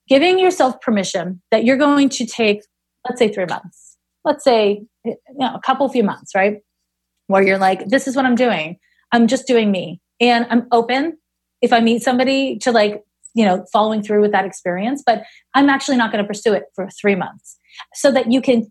[0.08, 2.60] giving yourself permission that you're going to take,
[3.08, 3.81] let's say, three months,
[4.24, 6.58] let's say, you know, a couple few months, right?
[7.26, 8.78] Where you're like, this is what I'm doing.
[9.12, 10.00] I'm just doing me.
[10.20, 11.18] And I'm open
[11.60, 13.02] if I meet somebody to like,
[13.34, 15.22] you know, following through with that experience, but
[15.54, 17.58] I'm actually not going to pursue it for three months
[17.94, 18.70] so that you can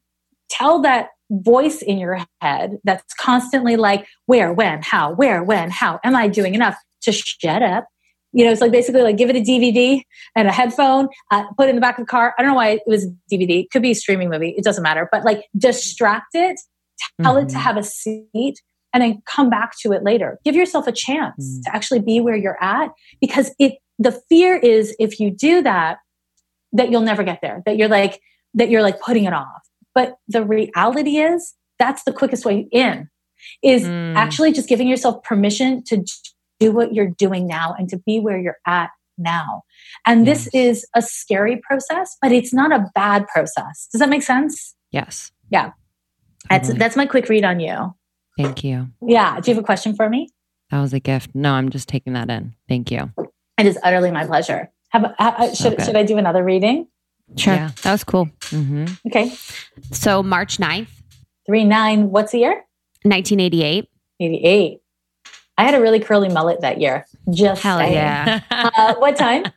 [0.50, 6.00] tell that voice in your head that's constantly like, where, when, how, where, when, how,
[6.04, 7.86] am I doing enough to shut up?
[8.34, 10.02] You know, it's like basically like give it a DVD
[10.36, 12.34] and a headphone, uh, put it in the back of the car.
[12.38, 13.64] I don't know why it was DVD.
[13.64, 14.54] It could be a streaming movie.
[14.58, 15.10] It doesn't matter.
[15.12, 16.60] But like distract it,
[17.22, 17.46] tell mm-hmm.
[17.46, 17.64] it to mm-hmm.
[17.64, 18.56] have a seat,
[18.94, 20.40] and then come back to it later.
[20.44, 21.64] Give yourself a chance mm.
[21.64, 26.00] to actually be where you're at because it the fear is if you do that,
[26.74, 27.62] that you'll never get there.
[27.66, 28.20] That you're like
[28.54, 29.62] that you're like putting it off.
[29.94, 33.10] But the reality is that's the quickest way in
[33.64, 34.16] is mm.
[34.16, 36.04] actually just giving yourself permission to
[36.62, 39.64] do what you're doing now and to be where you're at now.
[40.06, 40.46] And yes.
[40.46, 43.88] this is a scary process, but it's not a bad process.
[43.92, 44.76] Does that make sense?
[44.92, 45.32] Yes.
[45.50, 45.72] Yeah.
[46.50, 47.94] That's that's my quick read on you.
[48.38, 48.88] Thank you.
[49.02, 49.40] Yeah.
[49.40, 50.30] Do you have a question for me?
[50.70, 51.32] That was a gift.
[51.34, 52.56] No, I'm just taking that in.
[52.70, 53.12] Thank you.
[53.58, 54.72] It is utterly my pleasure.
[54.90, 56.88] Have, have, should, should I do another reading?
[57.38, 57.54] Sure.
[57.54, 57.72] Yeah.
[57.84, 58.26] That was cool.
[58.50, 58.86] Mm-hmm.
[59.08, 59.34] Okay.
[59.92, 60.88] So March 9th.
[61.46, 62.12] 3 9.
[62.12, 62.64] What's the year?
[63.04, 63.90] 1988.
[64.20, 64.82] 88.
[65.62, 67.06] I had a really curly mullet that year.
[67.32, 67.94] Just Hell saying.
[67.94, 68.42] yeah.
[68.52, 69.46] uh, what time?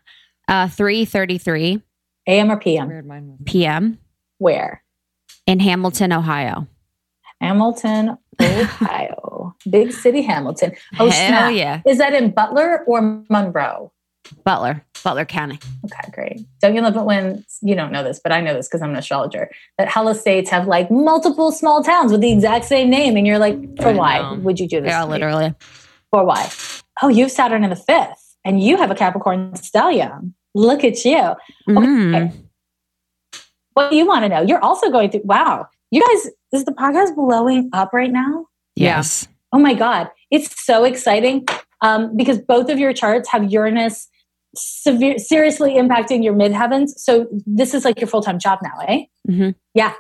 [0.47, 1.81] Uh, 3.33.
[2.27, 3.39] AM or PM?
[3.47, 3.99] PM.
[4.37, 4.85] Where?
[5.47, 6.67] In Hamilton, Ohio.
[7.41, 9.55] Hamilton, Ohio.
[9.71, 10.73] Big city Hamilton.
[11.01, 11.55] Oh, Hell snap.
[11.55, 11.81] yeah.
[11.87, 13.91] Is that in Butler or Monroe?
[14.45, 15.59] Butler, Butler County.
[15.87, 16.41] Okay, great.
[16.61, 18.91] Don't you love it when you don't know this, but I know this because I'm
[18.91, 19.51] an astrologer.
[19.79, 23.39] That hell states have like multiple small towns with the exact same name, and you're
[23.39, 24.41] like, for I why know.
[24.41, 24.91] would you do this?
[24.91, 25.55] Yeah, literally.
[26.15, 26.49] For why?
[27.03, 30.33] Oh, you have Saturn in the fifth, and you have a Capricorn stellium.
[30.55, 31.35] Look at you.
[31.69, 32.29] Mm.
[32.29, 32.37] Okay.
[33.73, 34.41] What do you want to know?
[34.41, 35.23] You're also going through.
[35.25, 38.47] Wow, you guys, is the podcast blowing up right now?
[38.77, 39.27] Yes.
[39.53, 41.49] Oh my god, it's so exciting
[41.81, 44.09] um, because both of your charts have Uranus
[44.55, 46.91] severe, seriously impacting your midheavens.
[46.91, 49.07] So this is like your full time job now, eh?
[49.29, 49.51] Mm-hmm.
[49.75, 49.95] Yeah.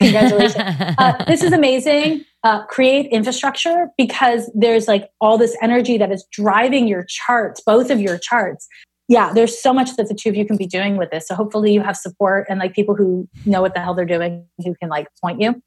[0.00, 0.54] Congratulations.
[0.98, 2.24] uh, this is amazing.
[2.48, 7.90] Uh, create infrastructure because there's like all this energy that is driving your charts, both
[7.90, 8.66] of your charts.
[9.06, 11.28] Yeah, there's so much that the two of you can be doing with this.
[11.28, 14.46] So hopefully you have support and like people who know what the hell they're doing
[14.64, 15.60] who can like point you.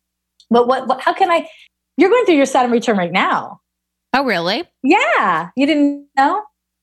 [0.49, 1.47] But what, what how can I?
[1.97, 3.61] You're going through your Saturn return right now.
[4.15, 4.63] Oh, really?
[4.81, 5.51] Yeah.
[5.55, 6.41] You didn't know?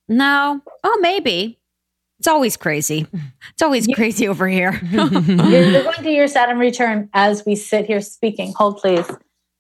[0.09, 0.63] No.
[0.85, 1.59] Oh, maybe.
[2.21, 3.09] It's always crazy.
[3.53, 4.81] It's always crazy over here.
[4.93, 8.53] you're, you're, going to your Saturn return as we sit here speaking.
[8.57, 9.11] Hold, please.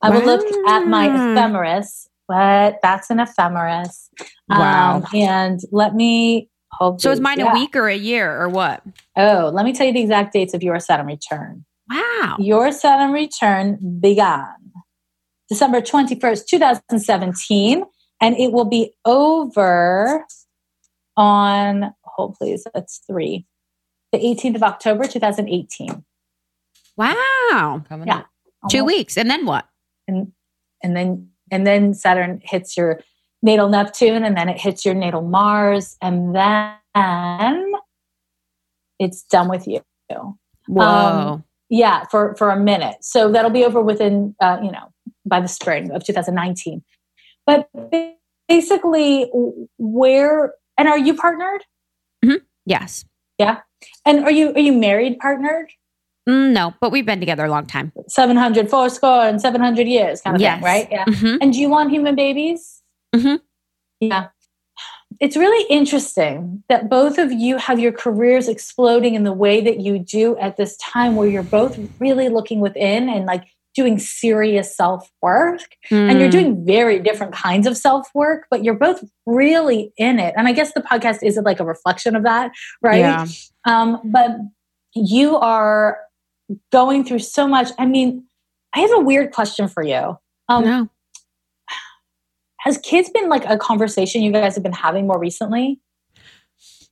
[0.03, 0.27] I will wow.
[0.27, 2.09] look at my ephemeris.
[2.27, 2.79] What?
[2.83, 4.11] That's an ephemeris.
[4.49, 4.97] Wow.
[4.97, 6.51] Um, and let me.
[6.73, 7.51] Hold, so is mine yeah.
[7.51, 8.83] a week or a year or what?
[9.16, 11.65] Oh, let me tell you the exact dates of your Saturn return.
[11.89, 12.37] Wow.
[12.39, 14.45] Your Saturn return began
[15.49, 17.85] December 21st, 2017
[18.20, 20.25] and it will be over
[21.16, 23.47] on hold please that's three
[24.12, 26.05] the 18th of october 2018
[26.97, 28.23] wow Coming yeah
[28.70, 29.66] two weeks and then what
[30.09, 30.33] and
[30.83, 33.01] and then and then saturn hits your
[33.43, 37.73] natal neptune and then it hits your natal mars and then
[38.99, 39.81] it's done with you
[40.67, 40.83] Whoa.
[40.83, 44.91] Um, yeah for for a minute so that'll be over within uh, you know
[45.25, 46.83] by the spring of 2019
[47.49, 47.71] but
[48.47, 49.31] basically,
[49.79, 51.63] where and are you partnered?
[52.25, 52.45] Mm-hmm.
[52.67, 53.05] Yes.
[53.39, 53.61] Yeah.
[54.05, 55.71] And are you are you married partnered?
[56.29, 57.93] Mm, no, but we've been together a long time.
[58.07, 60.57] 700, four score and 700 years kind of yes.
[60.57, 60.89] thing, right?
[60.91, 61.05] Yeah.
[61.07, 61.37] Mm-hmm.
[61.41, 62.83] And do you want human babies?
[63.15, 63.37] Mm-hmm.
[64.01, 64.29] Yeah.
[65.21, 69.81] It's really interesting that both of you have your careers exploding in the way that
[69.81, 73.45] you do at this time where you're both really looking within and like
[73.75, 75.61] doing serious self work
[75.91, 76.11] mm.
[76.11, 76.33] and you're hmm.
[76.33, 80.35] doing very different kinds of self work, but you're both really in it.
[80.37, 82.51] And I guess the podcast is like a reflection of that,
[82.83, 82.99] right?
[82.99, 83.27] Yeah.
[83.65, 84.33] Um, but
[84.95, 85.99] you are
[86.73, 87.69] going through so much.
[87.79, 88.25] I mean,
[88.75, 90.19] I have a weird question for you.
[90.49, 90.89] Um, no.
[92.61, 95.81] Has kids been like a conversation you guys have been having more recently?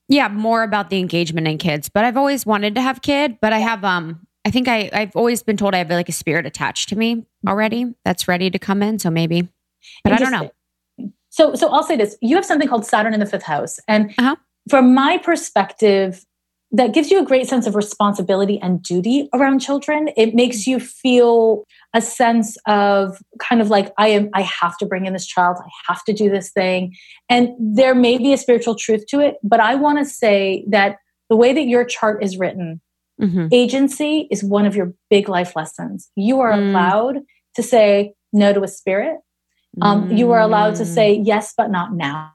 [0.08, 1.88] Yeah, more about the engagement in kids.
[1.88, 5.14] But I've always wanted to have kid, but I have um I think I I've
[5.16, 8.58] always been told I have like a spirit attached to me already that's ready to
[8.58, 8.98] come in.
[8.98, 9.48] So maybe,
[10.04, 10.50] but I don't know.
[11.30, 14.14] So, so I'll say this: you have something called Saturn in the fifth house, and
[14.16, 14.36] Uh-huh.
[14.70, 16.24] from my perspective,
[16.72, 20.10] that gives you a great sense of responsibility and duty around children.
[20.16, 21.64] It makes you feel
[21.94, 24.30] a sense of kind of like I am.
[24.34, 25.56] I have to bring in this child.
[25.60, 26.94] I have to do this thing,
[27.28, 29.36] and there may be a spiritual truth to it.
[29.42, 30.98] But I want to say that
[31.30, 32.80] the way that your chart is written,
[33.20, 33.48] Mhm.
[33.52, 36.10] agency is one of your big life lessons.
[36.16, 36.70] You are Mm.
[36.70, 37.22] allowed
[37.54, 39.18] to say no to a spirit.
[39.80, 40.94] Um, You are allowed to Mm.
[40.94, 42.32] say yes, but not now.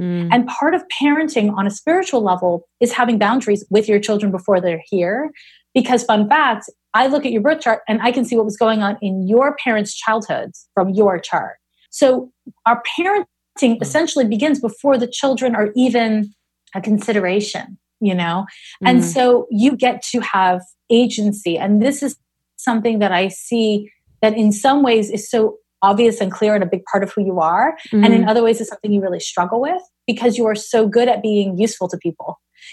[0.00, 0.28] Mm.
[0.32, 4.60] And part of parenting on a spiritual level is having boundaries with your children before
[4.60, 5.30] they're here.
[5.74, 8.56] Because, fun fact, I look at your birth chart and I can see what was
[8.56, 11.56] going on in your parents' childhoods from your chart.
[11.90, 12.30] So,
[12.66, 16.32] our parenting essentially begins before the children are even
[16.74, 18.46] a consideration, you know?
[18.84, 19.12] And Mm.
[19.14, 20.60] so, you get to have
[20.90, 21.58] agency.
[21.58, 22.16] And this is
[22.56, 23.90] something that I see
[24.22, 25.56] that in some ways is so
[25.88, 28.28] obvious and clear and a big part of who you are and in Mhm.
[28.30, 31.48] other ways it's something you really struggle with because you are so good at being
[31.58, 32.30] useful to people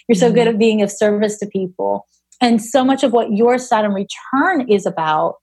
[0.07, 1.93] you're so good at being of service to people
[2.45, 5.35] and so much of what your saturn return is about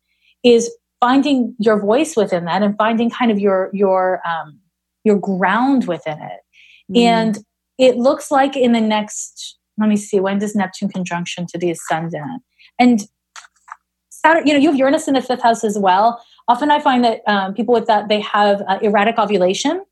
[0.42, 0.62] is
[1.00, 4.48] finding your voice within that and finding kind of your your um
[5.04, 6.40] your ground within it
[6.90, 6.96] Mm.
[7.10, 7.38] and
[7.86, 11.70] it looks like in the next let me see when does neptune conjunction to the
[11.70, 12.42] ascendant
[12.78, 12.96] and
[14.10, 16.20] Saturn, you know, you have Uranus in the fifth house as well.
[16.48, 19.84] Often I find that um, people with that, they have uh, erratic ovulation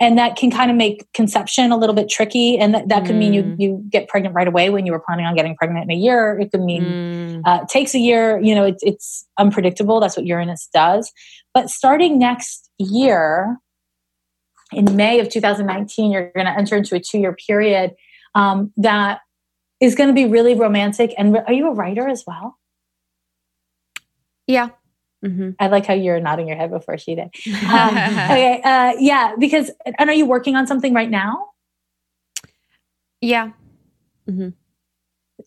[0.00, 2.58] and that can kind of make conception a little bit tricky.
[2.58, 3.54] And that, that could mean you, Mm.
[3.58, 6.38] you get pregnant right away when you were planning on getting pregnant in a year.
[6.40, 7.42] It could mean Mm.
[7.46, 10.00] uh, it takes a year, you know, it, it's unpredictable.
[10.00, 11.12] That's what Uranus does.
[11.54, 13.58] But starting next year,
[14.72, 17.94] in May of 2019, you're going to enter into a two year period
[18.34, 19.20] um, that
[19.80, 21.14] is going to be really romantic.
[21.16, 22.56] And are you a writer as well?
[24.46, 24.70] yeah.
[25.24, 25.54] Mhm.
[25.58, 27.28] I like how you're nodding your head before she did.
[27.70, 31.46] Um, okay, uh, yeah, because and are you working on something right now?
[33.20, 33.50] yeah.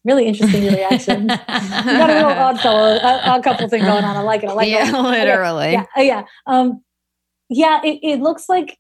[0.04, 1.22] Really interesting your reaction.
[1.24, 4.18] you got a little odd fellow, odd couple thing going on.
[4.18, 4.50] I like it.
[4.50, 4.72] I like it.
[4.72, 5.02] yeah, it.
[5.02, 5.72] literally.
[5.72, 6.84] Yeah, uh, yeah, um,
[7.50, 7.82] yeah.
[7.84, 8.78] It, it looks like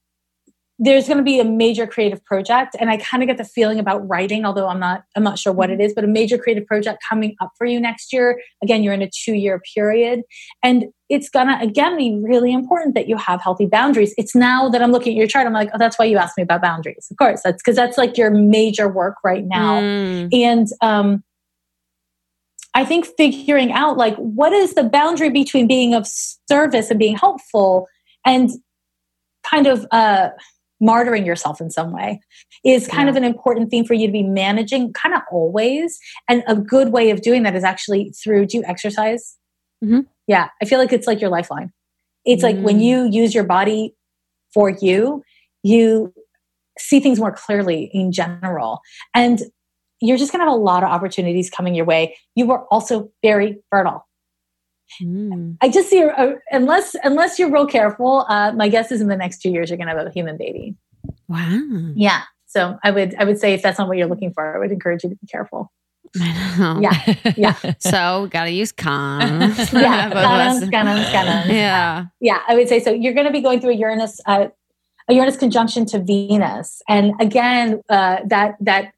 [0.83, 3.79] there's going to be a major creative project, and I kind of get the feeling
[3.79, 6.65] about writing, although I'm not, I'm not sure what it is, but a major creative
[6.65, 8.41] project coming up for you next year.
[8.61, 10.23] Again, you're in a two year period,
[10.61, 14.13] and it's gonna again be really important that you have healthy boundaries.
[14.17, 16.37] It's now that I'm looking at your chart, I'm like, oh, that's why you asked
[16.37, 17.07] me about boundaries.
[17.09, 19.79] Of course, that's because that's like your major work right now.
[19.79, 20.33] Mm.
[20.33, 21.23] And um,
[22.73, 27.15] I think figuring out like what is the boundary between being of service and being
[27.15, 27.87] helpful
[28.25, 28.49] and
[29.43, 30.29] kind of uh,
[30.81, 32.19] martyring yourself in some way
[32.65, 33.11] is kind Yeah.
[33.11, 35.99] of an important theme for you to be managing kind of always.
[36.27, 39.37] And a good way of doing that is actually through do you exercise?
[39.83, 40.05] Mhm.
[40.27, 41.71] Yeah, I feel like it's like your lifeline.
[42.25, 42.83] It's like when Mm.
[42.83, 43.95] you use your body
[44.53, 45.23] for you,
[45.63, 46.13] you
[46.79, 48.79] see things more clearly in general.
[49.13, 49.41] And
[50.01, 52.17] you're just going to have a lot of opportunities coming your way.
[52.35, 54.05] You are also very fertile.
[55.01, 55.57] Mm.
[55.61, 59.15] I just see, a, unless unless you're real careful, uh, my guess is in the
[59.15, 60.75] next two years you're going to have a human baby.
[61.27, 61.93] Wow.
[61.95, 62.23] Yeah.
[62.45, 64.71] So I would I would say if that's not what you're looking for, I would
[64.71, 65.71] encourage you to be careful.
[66.19, 66.79] I know.
[66.81, 67.33] Yeah.
[67.35, 67.73] Yeah.
[67.79, 69.73] So gotta use condoms.
[69.81, 70.11] Yeah.
[70.11, 71.47] Condoms, condoms, condoms.
[71.47, 72.05] Yeah.
[72.19, 72.91] Yeah, I would say so.
[72.91, 74.47] You're going to be going through a Uranus, uh,
[75.09, 78.93] a Uranus conjunction to Venus, and again, uh, that that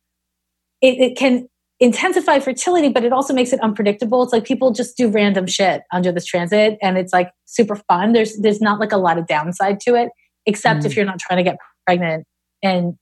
[0.81, 1.47] it, it can
[1.79, 4.23] intensify fertility, but it also makes it unpredictable.
[4.23, 8.13] It's like people just do random shit under this transit, and it's like super fun.
[8.13, 10.09] There's there's not like a lot of downside to it,
[10.45, 10.85] except Mm.
[10.85, 12.25] if you're not trying to get pregnant
[12.63, 12.93] and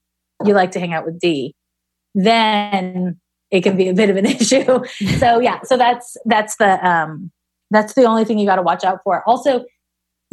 [0.46, 1.54] you like to hang out with D,
[2.16, 3.20] then
[3.52, 4.84] it can be a bit of an issue.
[5.20, 7.32] so yeah, so that's that's the um
[7.72, 9.28] that's the only thing you got to watch out for.
[9.28, 9.66] Also,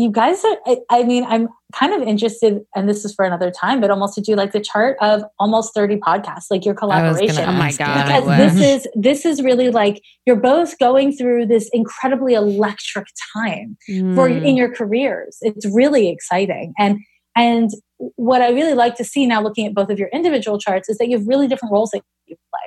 [0.01, 3.51] you guys are I, I mean i'm kind of interested and this is for another
[3.51, 7.09] time but almost to do like the chart of almost 30 podcasts like your I
[7.11, 7.45] was collaboration.
[7.45, 11.47] gonna Oh my God, because this is this is really like you're both going through
[11.47, 13.07] this incredibly electric
[13.37, 13.77] time
[14.17, 14.47] for Mm.
[14.49, 15.37] in your careers.
[15.43, 16.73] It's really exciting.
[16.79, 16.99] And
[17.37, 17.71] and
[18.17, 20.97] what i really like to see now looking at both of your individual charts is
[20.99, 22.67] that you have really different roles that you play.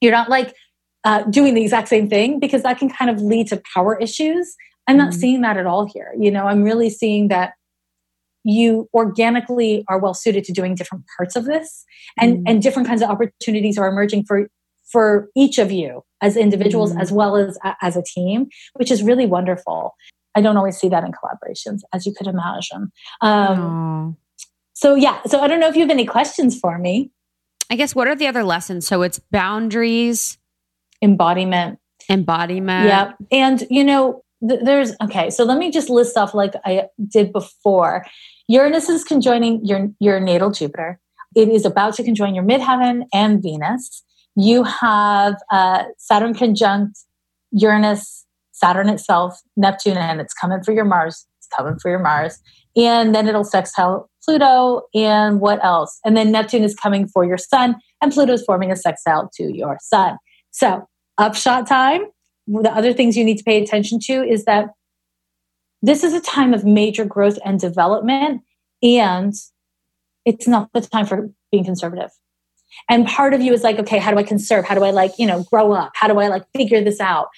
[0.00, 0.54] You're not like
[1.04, 4.54] uh, doing the exact same thing because that can kind of lead to power issues
[4.90, 5.14] i'm not Mhm.
[5.20, 7.52] seeing that at all here you know i'm really seeing that
[8.44, 11.84] you organically are well suited to doing different parts of this
[12.18, 12.42] and Mm.
[12.46, 14.48] and different kinds of opportunities are emerging for
[14.92, 17.00] for each of you as individuals Mm.
[17.02, 19.94] as well as as a team which is really wonderful
[20.34, 22.90] i don't always see that in collaborations as you could imagine
[23.20, 24.16] um, Oh.
[24.72, 27.10] so yeah so i don't know if you have any questions for me
[27.72, 28.84] I guess what are the other lessons?
[28.88, 30.38] So it's boundaries.
[31.02, 32.86] embodiment embodiment.
[32.88, 33.12] Yeah.
[33.30, 37.32] And, you know, th- there's, okay, so let me just list off like I did
[37.32, 38.04] before.
[38.48, 40.98] Uranus is conjoining your, your natal Jupiter.
[41.36, 44.02] It is about to conjoin your midheaven and Venus.
[44.36, 46.98] You have uh, Saturn conjunct
[47.52, 51.26] Uranus, Saturn itself, Neptune, and it's coming for your Mars.
[51.38, 52.38] It's coming for your Mars.
[52.76, 54.82] And then it'll sextile Pluto.
[54.94, 55.98] And what else?
[56.04, 59.56] And then Neptune is coming for your Sun, and Pluto is forming a sextile to
[59.56, 60.18] your Sun.
[60.50, 60.86] So,
[61.18, 62.02] upshot time.
[62.50, 64.70] The other things you need to pay attention to is that
[65.82, 68.42] this is a time of major growth and development,
[68.82, 69.32] and
[70.24, 72.10] it's not the time for being conservative.
[72.88, 74.64] And part of you is like, okay, how do I conserve?
[74.64, 75.92] How do I like, you know, grow up?
[75.94, 77.28] How do I like figure this out?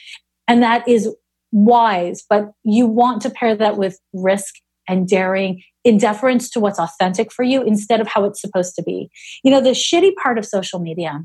[0.48, 1.14] And that is
[1.52, 4.54] wise, but you want to pair that with risk
[4.88, 8.82] and daring in deference to what's authentic for you instead of how it's supposed to
[8.82, 9.10] be.
[9.44, 11.24] You know, the shitty part of social media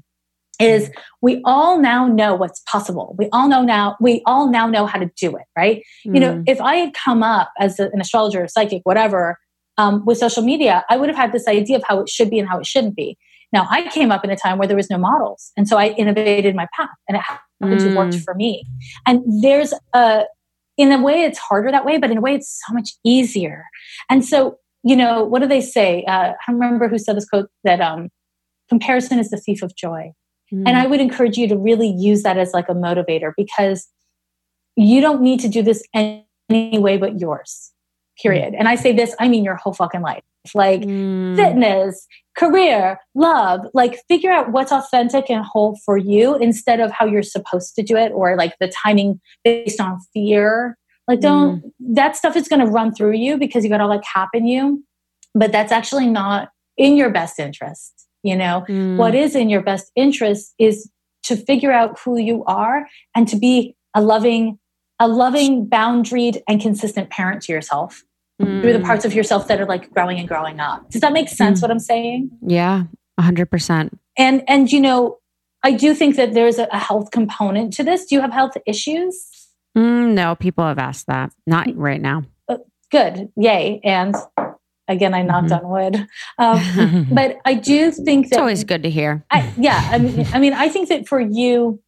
[0.59, 0.89] is
[1.21, 3.15] we all now know what's possible.
[3.17, 5.83] We all know now, we all now know how to do it, right?
[6.05, 6.13] Mm.
[6.13, 6.43] You know, mm.
[6.47, 9.37] if I had come up as an astrologer, psychic, whatever,
[9.77, 12.39] um, with social media, I would have had this idea of how it should be
[12.39, 13.17] and how it shouldn't be.
[13.53, 15.51] Now, I came up in a time where there was no models.
[15.55, 17.89] And so I innovated my path and it happened mm.
[17.89, 18.65] to work for me.
[19.05, 20.23] And there's a,
[20.77, 23.63] in a way, it's harder that way, but in a way, it's so much easier.
[24.09, 26.03] And so, you know, what do they say?
[26.05, 28.09] Uh, I remember who said this quote that um,
[28.69, 30.11] comparison is the thief of joy.
[30.53, 30.63] Mm.
[30.67, 33.87] And I would encourage you to really use that as like a motivator because
[34.75, 36.25] you don't need to do this any
[36.79, 37.71] way but yours,
[38.21, 38.53] period.
[38.53, 40.23] And I say this, I mean your whole fucking life.
[40.53, 41.35] Like mm.
[41.35, 42.07] fitness,
[42.37, 47.23] career, love, like figure out what's authentic and whole for you instead of how you're
[47.23, 50.77] supposed to do it or like the timing based on fear.
[51.05, 51.71] Like don't mm.
[51.95, 54.85] that stuff is gonna run through you because you got all that cap in you,
[55.33, 58.65] but that's actually not in your best interest you know?
[58.67, 58.97] Mm.
[58.97, 60.89] what is in your best interest is
[61.23, 64.59] to figure out who you are and to be a loving
[64.99, 68.03] a loving boundaried and consistent parent to yourself
[68.41, 68.61] mm.
[68.61, 68.85] through the mm.
[68.85, 70.89] parts of yourself that are like growing and growing up.
[70.89, 71.63] Does that make sense mm.
[71.63, 72.31] what i'm saying?
[72.45, 72.83] Yeah
[73.19, 75.17] 100% and and you know
[75.63, 78.05] i do think that there's a, a health component to this.
[78.05, 79.47] Do you have health issues?
[79.77, 81.31] Mm, no people have asked that.
[81.45, 82.23] Not right now.
[82.49, 82.57] Uh,
[82.89, 83.29] good.
[83.35, 83.79] Yay.
[83.83, 84.15] And
[84.87, 85.65] Again, I knocked mm-hmm.
[85.65, 86.07] on wood.
[86.37, 89.25] Um, but I do think that it's always good to hear.
[89.31, 91.81] I, yeah, I mean, I mean, I think that for you,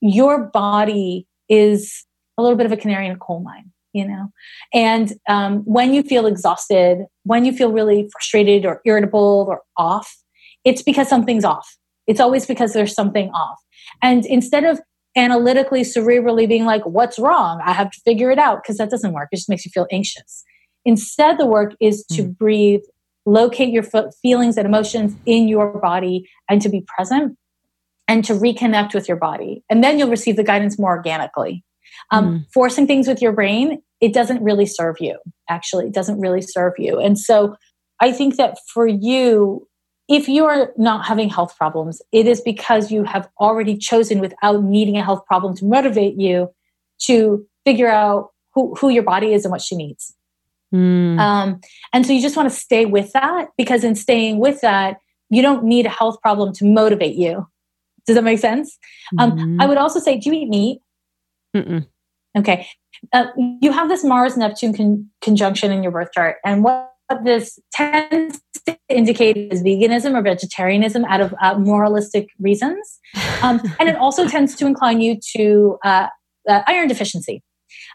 [0.00, 2.04] your body is
[2.36, 4.30] a little bit of a canary in a coal mine, you know.
[4.72, 10.14] And um, when you feel exhausted, when you feel really frustrated or irritable or off,
[10.64, 11.76] it's because something's off.
[12.06, 13.58] It's always because there's something off.
[14.02, 14.80] And instead of
[15.16, 17.60] analytically, cerebrally being like, what's wrong?
[17.64, 19.28] I have to figure it out because that doesn't work.
[19.30, 20.44] It just makes you feel anxious.
[20.84, 22.36] Instead, the work is to mm.
[22.36, 22.82] breathe,
[23.26, 23.84] locate your
[24.22, 27.36] feelings and emotions in your body, and to be present
[28.06, 29.64] and to reconnect with your body.
[29.70, 31.64] And then you'll receive the guidance more organically.
[32.10, 32.52] Um, mm.
[32.52, 35.86] Forcing things with your brain, it doesn't really serve you, actually.
[35.86, 36.98] It doesn't really serve you.
[36.98, 37.56] And so
[38.00, 39.66] I think that for you,
[40.08, 44.98] if you're not having health problems, it is because you have already chosen without needing
[44.98, 46.50] a health problem to motivate you
[47.06, 50.14] to figure out who, who your body is and what she needs.
[50.74, 51.18] Mm.
[51.20, 51.60] Um,
[51.92, 54.98] and so you just want to stay with that because in staying with that,
[55.30, 57.46] you don't need a health problem to motivate you.
[58.06, 58.76] Does that make sense?
[59.18, 59.60] Um, mm-hmm.
[59.60, 60.80] I would also say, do you eat meat?
[61.56, 61.86] Mm-mm.
[62.36, 62.66] Okay.
[63.12, 63.26] Uh,
[63.60, 66.36] you have this Mars Neptune con- conjunction in your birth chart.
[66.44, 66.90] And what
[67.22, 72.98] this tends to indicate is veganism or vegetarianism out of uh, moralistic reasons.
[73.42, 76.08] Um, and it also tends to incline you to uh,
[76.48, 77.42] uh iron deficiency.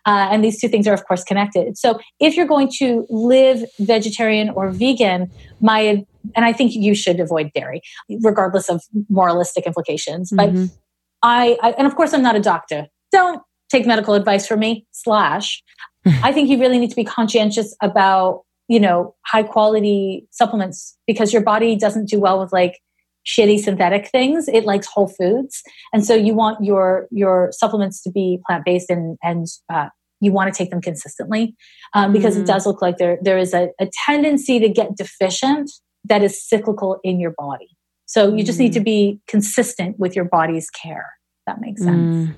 [0.06, 1.78] Uh, and these two things are, of course, connected.
[1.78, 5.32] So if you're going to live vegetarian or vegan,
[5.62, 6.06] my
[6.36, 7.82] and I think you should avoid dairy,
[8.22, 10.32] regardless of moralistic implications.
[10.36, 10.66] But mm-hmm.
[11.24, 12.88] I, I, and of course, I'm not a doctor.
[13.12, 14.86] Don't take medical advice from me.
[14.92, 15.64] Slash,
[16.06, 21.34] I think you really need to be conscientious about you know high quality supplements because
[21.34, 22.80] your body doesn't do well with like
[23.30, 25.61] shitty synthetic things it likes whole foods
[25.93, 29.88] and so you want your your supplements to be plant-based and and uh,
[30.22, 31.56] you want to take them consistently
[31.93, 32.41] um, because mm.
[32.41, 35.69] it does look like there there is a, a, tendency to get deficient
[36.03, 37.69] that is cyclical in your body
[38.06, 38.85] so you just need to mm.
[38.85, 41.07] be consistent with your body's care
[41.45, 42.35] that makes sense mm.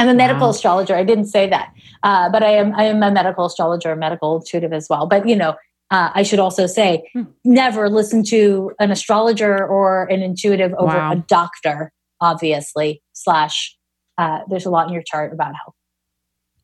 [0.00, 0.50] I'm a medical wow.
[0.50, 0.96] astrologer.
[0.96, 4.72] I didn't say that, uh, but I am I am a medical astrologer, medical intuitive
[4.72, 5.06] as well.
[5.06, 5.54] But you know,
[5.94, 7.22] uh, I should also say, hmm.
[7.44, 11.12] never listen to an astrologer or an intuitive over wow.
[11.12, 13.76] a doctor, obviously, slash,
[14.18, 15.74] uh, there's a lot in your chart about health.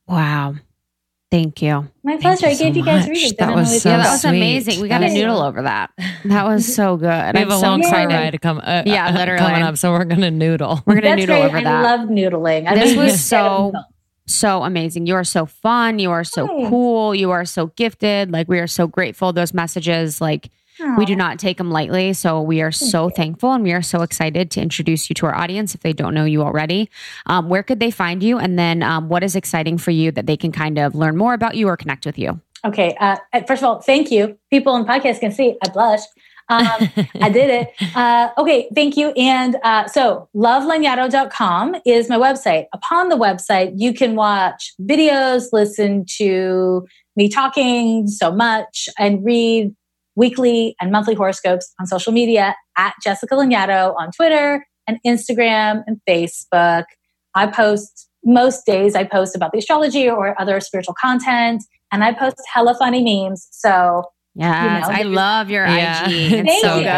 [0.08, 0.54] Wow.
[1.30, 1.88] Thank you.
[2.02, 2.46] My pleasure.
[2.48, 3.10] you I gave so you guys much.
[3.10, 3.36] readings.
[3.36, 4.30] That was so yeah, that was sweet.
[4.30, 4.80] amazing.
[4.82, 5.90] We got That a was- noodle over that.
[6.24, 7.06] That was so good.
[7.06, 8.14] We have I'm a so long car excited.
[8.14, 9.38] ride come, uh, Yeah, literally.
[9.38, 10.82] coming up, so we're gonna noodle.
[10.86, 11.44] We're gonna That's noodle great.
[11.46, 11.84] over I that.
[11.86, 12.66] I love noodling.
[12.66, 13.86] I This was so- said it.
[14.34, 15.06] So amazing.
[15.06, 15.98] You are so fun.
[15.98, 16.68] You are so Thanks.
[16.68, 17.14] cool.
[17.14, 18.30] You are so gifted.
[18.30, 19.32] Like we are so grateful.
[19.32, 20.50] Those messages, like
[20.96, 22.12] we do not take them lightly.
[22.12, 25.34] So we are so thankful and we are so excited to introduce you to our
[25.34, 26.88] audience if they don't know you already.
[27.26, 28.38] Um, where could they find you?
[28.38, 31.34] And then um, what is exciting for you that they can kind of learn more
[31.34, 32.40] about you or connect with you?
[32.64, 32.96] Okay.
[33.00, 33.16] Uh,
[33.46, 34.38] first of all, thank you.
[34.50, 36.00] People in podcast can see I blush.
[36.50, 36.90] Um,
[37.22, 37.96] I did it.
[37.96, 38.68] Uh, okay.
[38.74, 39.10] Thank you.
[39.12, 42.66] And uh, so lovelanyadoo.com is my website.
[42.74, 46.86] Upon the website, you can watch videos, listen to
[47.16, 49.74] me talking so much, and read
[50.16, 56.00] weekly and monthly horoscopes on social media at Jessica Lanyadoo on Twitter and Instagram and
[56.08, 56.84] Facebook.
[57.34, 61.62] I post most days, I post about the astrology or other spiritual content,
[61.92, 63.48] and I post hella funny memes.
[63.50, 64.04] So
[64.36, 66.04] Yes, know, I love your Yeah.
[66.08, 66.12] IG.
[66.32, 66.82] It's Thank so you.
[66.84, 66.90] good.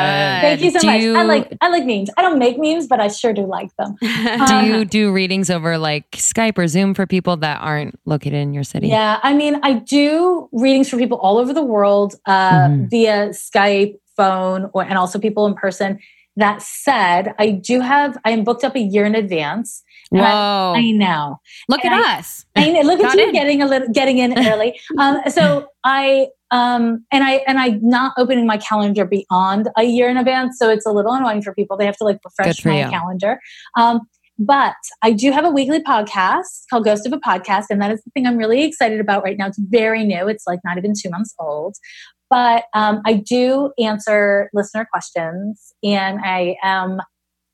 [0.42, 1.18] thank you so Do much.
[1.20, 2.10] I like I like memes.
[2.16, 3.96] I don't make memes, but I sure do like them.
[4.00, 8.52] do you do readings over like Skype or Zoom for people that aren't located in
[8.52, 8.88] your city?
[8.88, 12.90] Yeah, I mean, I do readings for people all over the world uh, Mhm.
[12.90, 15.98] via Skype, phone, or and also people in person.
[16.36, 19.82] That said, I do have I am booked up a year in advance.
[20.10, 21.40] And I- I know.
[21.68, 22.44] Look at and us.
[22.56, 23.32] I know, look at you in.
[23.32, 24.78] getting a little getting in early.
[24.98, 30.08] Um, so I um and I and I'm not opening my calendar beyond a year
[30.08, 31.76] in advance, so it's a little annoying for people.
[31.76, 32.90] They have to like refresh my you.
[32.90, 33.40] calendar.
[33.76, 34.02] Um,
[34.38, 38.02] but I do have a weekly podcast called Ghost of a Podcast, and that is
[38.04, 39.46] the thing I'm really excited about right now.
[39.48, 41.76] It's very new; it's like not even two months old.
[42.28, 47.00] But um, I do answer listener questions, and I am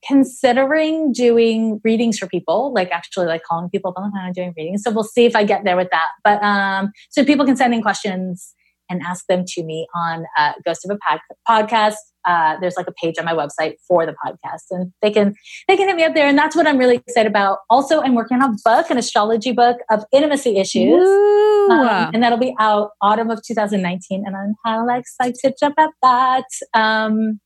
[0.06, 4.34] considering doing readings for people, like actually like calling people up on the phone and
[4.34, 4.82] doing readings.
[4.82, 6.08] So we'll see if I get there with that.
[6.22, 8.54] But um, so people can send in questions
[8.88, 11.96] and ask them to me on uh, Ghost of a Pod- Podcast.
[12.24, 15.34] Uh, there's like a page on my website for the podcast, and they can
[15.66, 16.26] they can hit me up there.
[16.26, 17.58] And that's what I'm really excited about.
[17.70, 21.06] Also, I'm working on a book, an astrology book of intimacy issues.
[21.70, 26.44] Um, and that'll be out autumn of 2019, and I'm hella excited about that.
[26.74, 27.40] Um,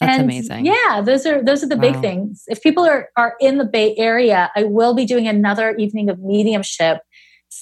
[0.00, 0.66] That's and amazing.
[0.66, 2.44] Yeah, those are those are the big things.
[2.46, 6.18] If people are are in the Bay Area, I will be doing another evening of
[6.18, 6.98] mediumship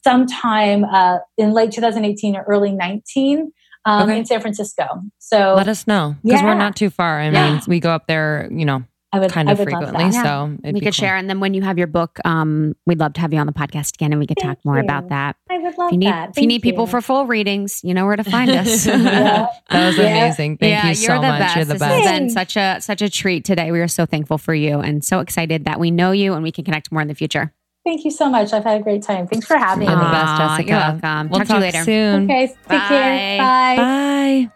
[0.05, 3.53] sometime uh, in late 2018 or early 19
[3.85, 4.19] um, Okay.
[4.19, 4.85] in San Francisco.
[5.19, 6.47] So Let us know because Yeah.
[6.47, 7.21] we're not too far.
[7.21, 7.51] I Yeah.
[7.53, 10.05] mean, we go up there, you know, I would kind I of would frequently.
[10.11, 10.25] that.
[10.25, 11.05] So it'd we be could cool.
[11.05, 11.17] share.
[11.17, 13.53] And then when you have your book, um, we'd love to have you on the
[13.53, 14.85] podcast again and we could Thank talk more you.
[14.85, 15.37] about that.
[15.51, 16.31] I would love If you need, that.
[16.31, 16.91] if you need Thank people you.
[16.93, 18.87] for full readings, you know where to find us.
[18.87, 19.49] Yeah.
[19.69, 20.05] That was Yeah.
[20.07, 20.57] amazing.
[20.57, 21.41] Thank yeah, you so are the much.
[21.41, 21.57] best.
[21.57, 22.05] You're the this best.
[22.07, 23.71] has been such a such a treat today.
[23.73, 26.51] We are so thankful for you and so excited that we know you and we
[26.53, 27.53] can connect more in the future.
[27.85, 28.53] Thank you so much.
[28.53, 29.27] I've had a great time.
[29.27, 30.11] Thanks for having You're the me.
[30.11, 30.69] best, Jessica.
[30.69, 31.29] you're welcome.
[31.31, 31.83] We'll Talk to you later.
[31.85, 32.25] soon.
[32.31, 32.89] Okay, take Bye.
[32.89, 33.39] care.
[33.39, 33.77] Bye.
[33.77, 34.51] Bye.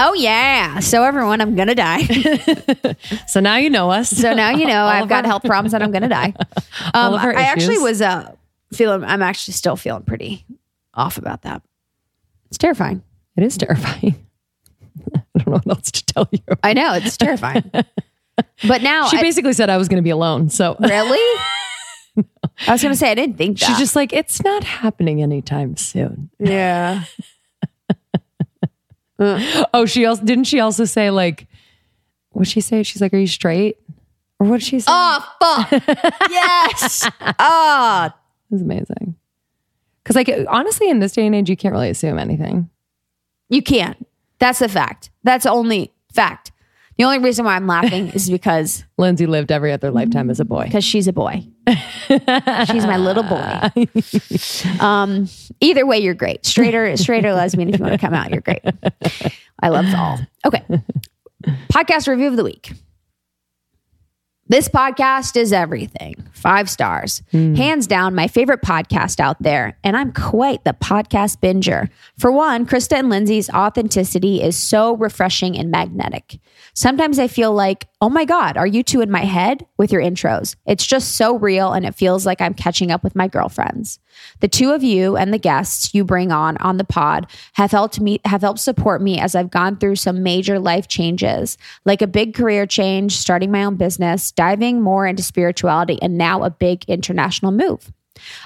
[0.00, 0.78] Oh yeah.
[0.78, 2.02] So everyone, I'm gonna die.
[3.26, 4.08] So now you know us.
[4.08, 6.32] So now you know All I've got our- health problems and I'm gonna die.
[6.94, 8.32] All Um, of our I actually was uh,
[8.72, 9.04] feeling.
[9.04, 10.46] I'm actually still feeling pretty
[10.94, 11.62] off about that.
[12.46, 13.02] It's terrifying.
[13.36, 14.24] It is terrifying.
[15.14, 16.40] I don't know what else to tell you.
[16.62, 17.70] I know it's terrifying.
[18.66, 20.48] But now, She I- basically said I was going to be alone.
[20.50, 21.18] So really,
[22.66, 23.66] I was gonna say I didn't think that.
[23.66, 26.30] she's just like, it's not happening anytime soon.
[26.38, 27.04] yeah.
[29.20, 31.48] Oh, she also didn't she also say like,
[32.30, 32.84] what'd she say?
[32.84, 33.78] She's like, are you straight?
[34.38, 34.86] Or what did she say?
[34.88, 35.70] Oh fuck!
[36.30, 37.08] yes.
[37.40, 38.12] Oh, It
[38.54, 39.16] was amazing.
[40.04, 42.70] Because like honestly, in this day and age, you can't really assume anything.
[43.48, 44.06] you can't.
[44.38, 45.10] That's a fact.
[45.24, 46.52] That's only fact.
[46.98, 50.44] The only reason why I'm laughing is because Lindsey lived every other lifetime as a
[50.44, 50.64] boy.
[50.64, 51.46] because she's a boy.
[51.68, 53.86] she's my little boy.
[54.80, 55.28] Um,
[55.60, 56.44] either way, you're great.
[56.44, 58.62] Straight or straight or lesbian, if you want to come out, you're great.
[59.60, 60.18] I love all.
[60.44, 60.64] Okay.
[61.72, 62.72] Podcast review of the week.
[64.50, 66.26] This podcast is everything.
[66.32, 67.22] Five stars.
[67.32, 67.54] Hmm.
[67.54, 69.76] Hands down, my favorite podcast out there.
[69.84, 71.90] And I'm quite the podcast binger.
[72.16, 76.38] For one, Krista and Lindsey's authenticity is so refreshing and magnetic.
[76.72, 80.00] Sometimes I feel like, oh my God, are you two in my head with your
[80.00, 80.56] intros?
[80.66, 83.98] It's just so real and it feels like I'm catching up with my girlfriends.
[84.40, 88.00] The two of you and the guests you bring on on the pod have helped
[88.00, 92.06] me have helped support me as I've gone through some major life changes, like a
[92.06, 96.84] big career change, starting my own business, diving more into spirituality, and now a big
[96.88, 97.92] international move.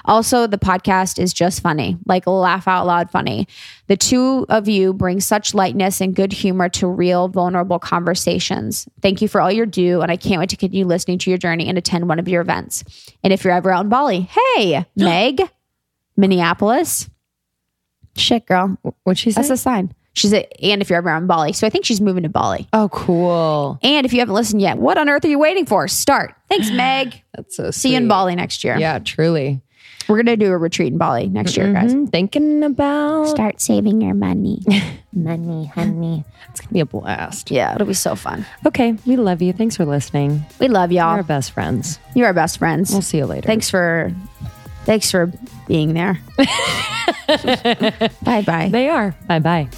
[0.05, 3.47] Also, the podcast is just funny, like laugh out loud funny.
[3.87, 8.87] The two of you bring such lightness and good humor to real, vulnerable conversations.
[9.01, 11.37] Thank you for all you do, and I can't wait to continue listening to your
[11.37, 12.83] journey and attend one of your events.
[13.23, 15.41] And if you're ever out in Bali, hey, Meg,
[16.17, 17.09] Minneapolis.
[18.15, 18.77] Shit, girl.
[19.03, 19.41] What'd she say?
[19.41, 19.93] That's a sign.
[20.15, 21.53] She said, and if you're ever on Bali.
[21.53, 22.67] So I think she's moving to Bali.
[22.71, 23.79] oh, cool.
[23.81, 25.87] And if you haven't listened yet, what on earth are you waiting for?
[25.87, 26.35] Start.
[26.49, 27.23] Thanks, Meg.
[27.33, 28.09] That's so See you in sweet.
[28.09, 28.77] Bali next year.
[28.77, 29.61] Yeah, truly.
[30.07, 31.95] We're going to do a retreat in Bali next year, guys.
[31.95, 32.11] Mhm.
[32.11, 34.61] Thinking about Start saving your money.
[35.13, 36.25] money, honey.
[36.49, 37.49] It's gonna be a blast.
[37.49, 38.45] yeah, it'll be so fun.
[38.67, 39.53] Okay, we love you.
[39.53, 40.43] Thanks for listening.
[40.59, 41.15] We love You're y'all.
[41.15, 41.97] our best friends.
[42.15, 42.91] You're our best friends.
[42.91, 43.47] We'll see you later.
[43.47, 44.13] Thanks for
[44.85, 45.31] thanks for
[45.67, 46.19] being there.
[48.23, 48.69] bye bye.
[48.71, 49.15] They are.
[49.27, 49.69] Bye bye.